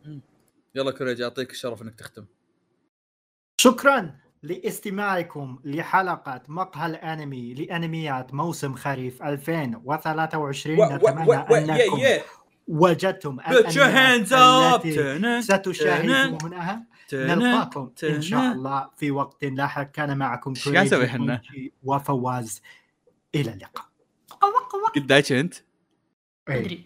يلا 0.74 0.90
كوريج 0.90 1.20
يعطيك 1.20 1.50
الشرف 1.50 1.82
إنك 1.82 1.94
تختم. 1.94 2.24
شكرا 3.60 4.16
لاستماعكم 4.42 5.58
لحلقة 5.64 6.42
مقهى 6.48 6.86
الأنمي 6.86 7.54
لأنميات 7.54 8.34
موسم 8.34 8.74
خريف 8.74 9.22
2023 9.22 10.94
نتمنى 10.94 11.72
أنكم 11.72 12.22
وجدتم 12.68 13.40
الأنميات 13.40 14.34
التي 14.34 15.42
ستشاهدونها 15.42 16.86
نلقاكم 17.14 17.92
إن 18.04 18.22
شاء. 18.22 18.52
الله 18.52 18.90
في 18.96 19.10
وقت 19.10 19.44
لاحق. 19.44 19.82
كان 19.82 20.18
معكم 20.18 20.50
إيش 20.50 20.68
قاعد 20.68 20.86
نسوي؟ 20.86 21.08
كونجي 21.08 21.72
وفواز. 21.82 22.62
إلى 23.34 23.52
اللقاء. 23.52 23.86
قد 24.96 25.06
دايتش 25.06 25.32
أنت؟ 25.32 25.54
إيه. 26.48 26.60
أدري. 26.60 26.84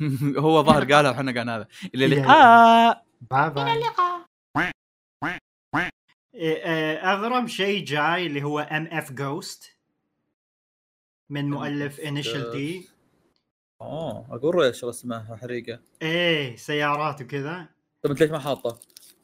هو 0.44 0.62
ظاهر 0.62 0.92
قالها 0.92 1.10
وحنا 1.10 1.32
قلنا 1.32 1.56
هذا 1.56 1.68
إلى 1.94 2.06
إلى 2.06 2.16
اللقاء. 2.16 3.04
باي 3.30 3.50
باي 3.50 3.72
اللقاء. 3.72 4.26
إيه، 6.34 6.56
إيه، 6.64 7.12
اغرب 7.12 7.46
شيء 7.46 7.84
جاي 7.84 8.26
اللي 8.26 8.42
هو 8.42 8.60
MF 8.60 9.12
Ghost 9.12 9.76
من 11.30 11.50
مؤلف 11.50 12.00
Initial 12.00 12.50
D 12.50 12.88
آه 13.80 14.26
أقول 14.30 14.62
إيش 14.62 14.84
اسمها 14.84 15.36
حريقة. 15.36 15.80
إيه 16.02 16.56
سيارات 16.56 17.22
وكذا. 17.22 17.68
طب 18.02 18.10
انت 18.10 18.20
ليش 18.20 18.30
ما 18.30 18.38
حاطه؟ 18.38 18.78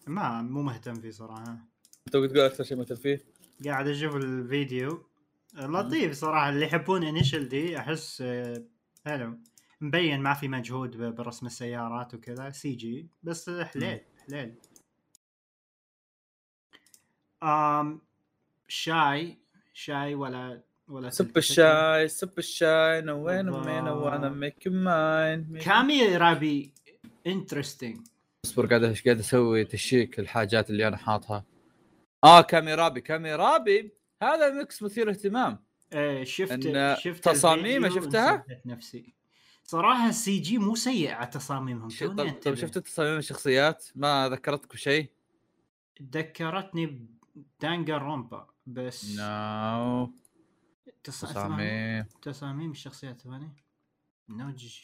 ما 0.08 0.42
مو 0.42 0.62
مهتم 0.62 0.94
فيه 0.94 1.10
صراحة. 1.10 1.58
انت 2.06 2.16
بتقول 2.16 2.40
أكثر 2.40 2.64
شيء 2.64 2.76
مثل 2.76 2.96
فيه؟ 2.96 3.24
قاعد 3.64 3.88
أشوف 3.88 4.16
الفيديو. 4.16 5.06
لطيف 5.54 6.12
صراحة 6.12 6.48
اللي 6.48 6.66
يحبون 6.66 7.04
انيشال 7.04 7.48
دي 7.48 7.78
أحس 7.78 8.22
آه، 8.26 8.64
حلو. 9.06 9.38
مبين 9.80 10.20
ما 10.20 10.34
في 10.34 10.48
مجهود 10.48 10.96
برسم 10.96 11.46
السيارات 11.46 12.14
وكذا 12.14 12.50
سي 12.50 12.72
جي 12.72 13.06
بس 13.22 13.50
حليل 13.50 14.00
حليل. 14.26 14.54
آم 17.42 18.00
شاي 18.68 19.38
شاي 19.74 20.14
ولا 20.14 20.62
ولا 20.88 21.10
سب. 21.10 21.36
الشاي 21.36 22.08
سب 22.08 22.38
الشاي 22.38 23.00
نو 23.00 23.26
وين 23.26 23.48
الله. 23.48 23.66
مين 23.66 23.88
وأنا 23.88 24.28
ميك 24.28 24.68
ماين 24.68 25.58
كامي 25.58 26.16
رابي 26.16 26.72
interesting 27.26 28.06
اصبر 28.48 28.66
قاعد 28.66 28.84
إيش 28.84 29.04
قاعد 29.04 29.18
أسوي 29.18 29.64
check 29.64 30.18
الحاجات 30.18 30.70
اللي 30.70 30.88
أنا 30.88 30.96
حاطها. 30.96 31.44
آه 32.24 32.40
كاميرابي 32.42 33.00
كاميرابي 33.00 33.92
هذا 34.22 34.50
mix 34.50 34.82
مثير 34.82 35.10
اهتمام. 35.10 35.64
آه 35.92 36.24
شفت 36.24 36.66
إن 36.66 36.96
شفت 36.96 37.24
تصاميمه 37.28 37.88
شفتها؟ 37.88 38.44
نفسي. 38.66 39.14
صراحة 39.64 40.08
ال 40.08 40.38
CG 40.38 40.58
مو 40.58 40.74
سيء 40.74 41.10
على 41.10 41.26
تصاميمهم 41.26 41.88
طب, 42.00 42.30
طب. 42.30 42.54
شفت 42.54 42.78
تصاميم 42.78 43.18
الشخصيات؟ 43.18 43.86
ما 43.94 44.28
ذكرتك 44.28 44.72
بشيء؟ 44.72 45.10
ذكرتني 46.12 47.08
ب 47.34 47.96
Danganronpa 47.96 48.46
بس 48.66 49.18
no. 49.18 50.06
تص- 51.04 51.20
تصاميم. 51.20 52.06
تصاميم 52.22 52.70
الشخصيات 52.70 53.20
ثاني 53.20 53.52
نوجج 54.28 54.78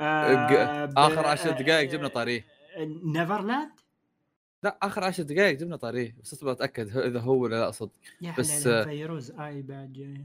مع 0.00 0.88
آخر 0.96 1.26
عشر 1.26 1.50
دقائق 1.50 1.90
جبنا 1.90 2.08
طاريه 2.08 2.46
نيفرلاند 3.04 3.70
لا 4.62 4.78
آخر 4.82 5.04
عشر 5.04 5.22
دقائق 5.22 5.58
جبنا 5.58 5.76
طاريه 5.76 6.16
بس 6.22 6.32
اصبر 6.32 6.52
أتأكد 6.52 6.96
إذا 6.96 7.20
هو 7.20 7.42
ولا 7.42 7.60
لا 7.60 7.70
صدق. 7.70 7.92
يا 8.20 8.34
بس، 8.38 8.66
آه، 8.66 8.84
فيروز 8.84 9.30
آي 9.30 9.62
بعد 9.62 9.92
جاي. 9.92 10.24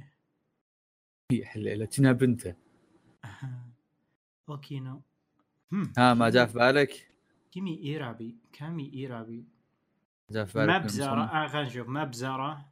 يا 1.31 1.45
حليلة 1.45 1.85
كنا 1.85 2.11
بنته. 2.11 2.55
اوكينو. 4.49 5.01
ها 5.97 6.13
ما 6.13 6.29
جاء 6.29 6.45
في 6.45 6.53
بالك؟ 6.53 7.11
كيمي 7.51 7.83
إيرابي 7.83 8.35
كامي 8.53 8.91
إيرابي. 8.93 9.45
جاء 10.31 10.45
في 10.45 10.59
بالك 10.59 10.81
المصمم؟ 10.81 11.19
آه 11.19 11.47
خلينا 11.47 11.67
نشوف. 11.67 11.87
مبزرة. 11.87 12.65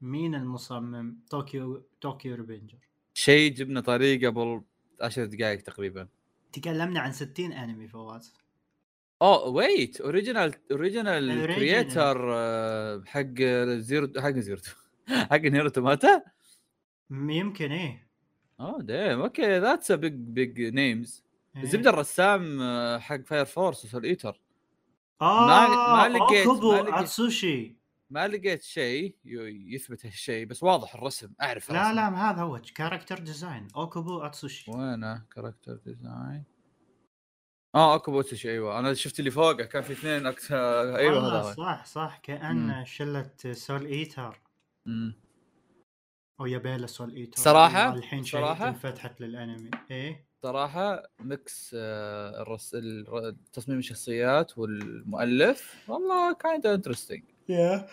مين 0.00 0.34
المصمم؟ 0.34 1.16
طوكيو 1.30 1.86
Tokyo 2.00 2.34
Revengers 2.34 2.78
شيء 3.14 3.52
جبنا 3.52 3.80
طاريه 3.80 4.26
قبل 4.26 4.62
10 5.02 5.24
دقائق 5.24 5.60
تقريبا. 5.62 6.08
تكلمنا 6.52 7.00
عن 7.00 7.12
60 7.12 7.52
أنمي 7.52 7.88
فواز. 7.88 8.34
oh 9.22 9.48
wait 9.48 10.00
original 10.00 10.54
original. 10.70 11.46
creator 11.46 12.16
حق 13.06 13.42
زيرو 13.78 14.08
حق 14.18 14.30
زيرو 14.30 14.60
حق 15.08 15.36
Nier 15.40 15.68
Automata 15.68 16.22
يمكن 17.10 17.72
إيه. 17.72 18.08
oh 18.60 18.82
damn 18.82 19.20
okay 19.20 19.58
that's 19.58 19.90
a 19.90 19.94
big 19.94 20.12
big 20.12 20.60
names. 20.60 21.24
الزبده 21.56 21.90
الرسام 21.90 22.60
آه، 22.60 22.98
حق 22.98 23.20
Fire 23.26 23.44
Force 23.44 23.84
و 23.84 23.88
Soul 23.88 24.04
Eater 24.04 24.40
آه 25.20 25.46
ما 25.46 26.08
ما 26.08 26.18
لقيت. 26.18 26.48
اتسوشي 26.94 27.76
ما 28.12 28.28
لقيت 28.28 28.62
شيء 28.62 29.16
يثبت 29.74 30.06
هالشيء 30.06 30.46
بس 30.46 30.62
واضح 30.62 30.94
الرسم 30.94 31.32
أعرف 31.42 31.70
لا 31.70 31.76
الرسم. 31.90 31.96
لا 31.96 32.30
هذا 32.30 32.42
هو 32.42 32.60
character 32.74 33.18
design 33.18 33.68
اوكوبو 33.76 34.20
اتسوشي 34.20 34.70
وينه؟ 34.70 35.22
character 35.34 35.74
design 35.74 36.44
آه 37.74 37.94
اوكوبو 37.94 38.12
اتسوشي 38.12 38.50
أيوه. 38.50 38.78
أنا 38.78 38.94
شفت 38.94 39.18
اللي 39.18 39.30
فوقه 39.30 39.64
كان 39.64 39.82
في 39.82 39.92
اثنين 39.92 40.26
أكثر. 40.26 40.96
أيوه 40.96 41.28
هذا 41.28 41.48
هو. 41.48 41.52
صح 41.52 41.84
صح 41.84 42.18
كأن 42.22 42.56
مم. 42.56 42.84
شلة 42.84 43.30
Soul 43.52 43.86
Eater 43.86 44.40
مم. 44.86 45.14
أو 46.40 46.46
يابيلا 46.46 46.86
Soul 46.86 47.14
Eater 47.14 47.42
صراحة- 47.42 47.46
والله 47.46 47.94
الحين 47.94 48.24
شيء 48.24 48.40
صراحة؟ 48.40 48.68
انفتحت 48.68 49.20
للأنمي. 49.20 49.70
إيه؟ 49.90 50.26
صراحة 50.42 51.02
mix 51.20 51.70
آه، 51.78 52.42
الرس... 52.42 52.74
الر- 52.74 53.36
تصميم 53.52 53.78
الشخصيات 53.78 54.58
والمؤلف 54.58 55.84
والله 55.90 56.32
kinda 56.32 56.66
interesting 56.66 57.22
يا 57.48 57.88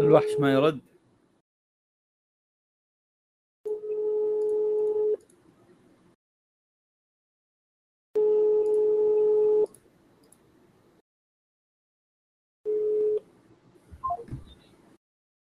الوحش 0.00 0.40
ما 0.40 0.52
يرد. 0.52 0.89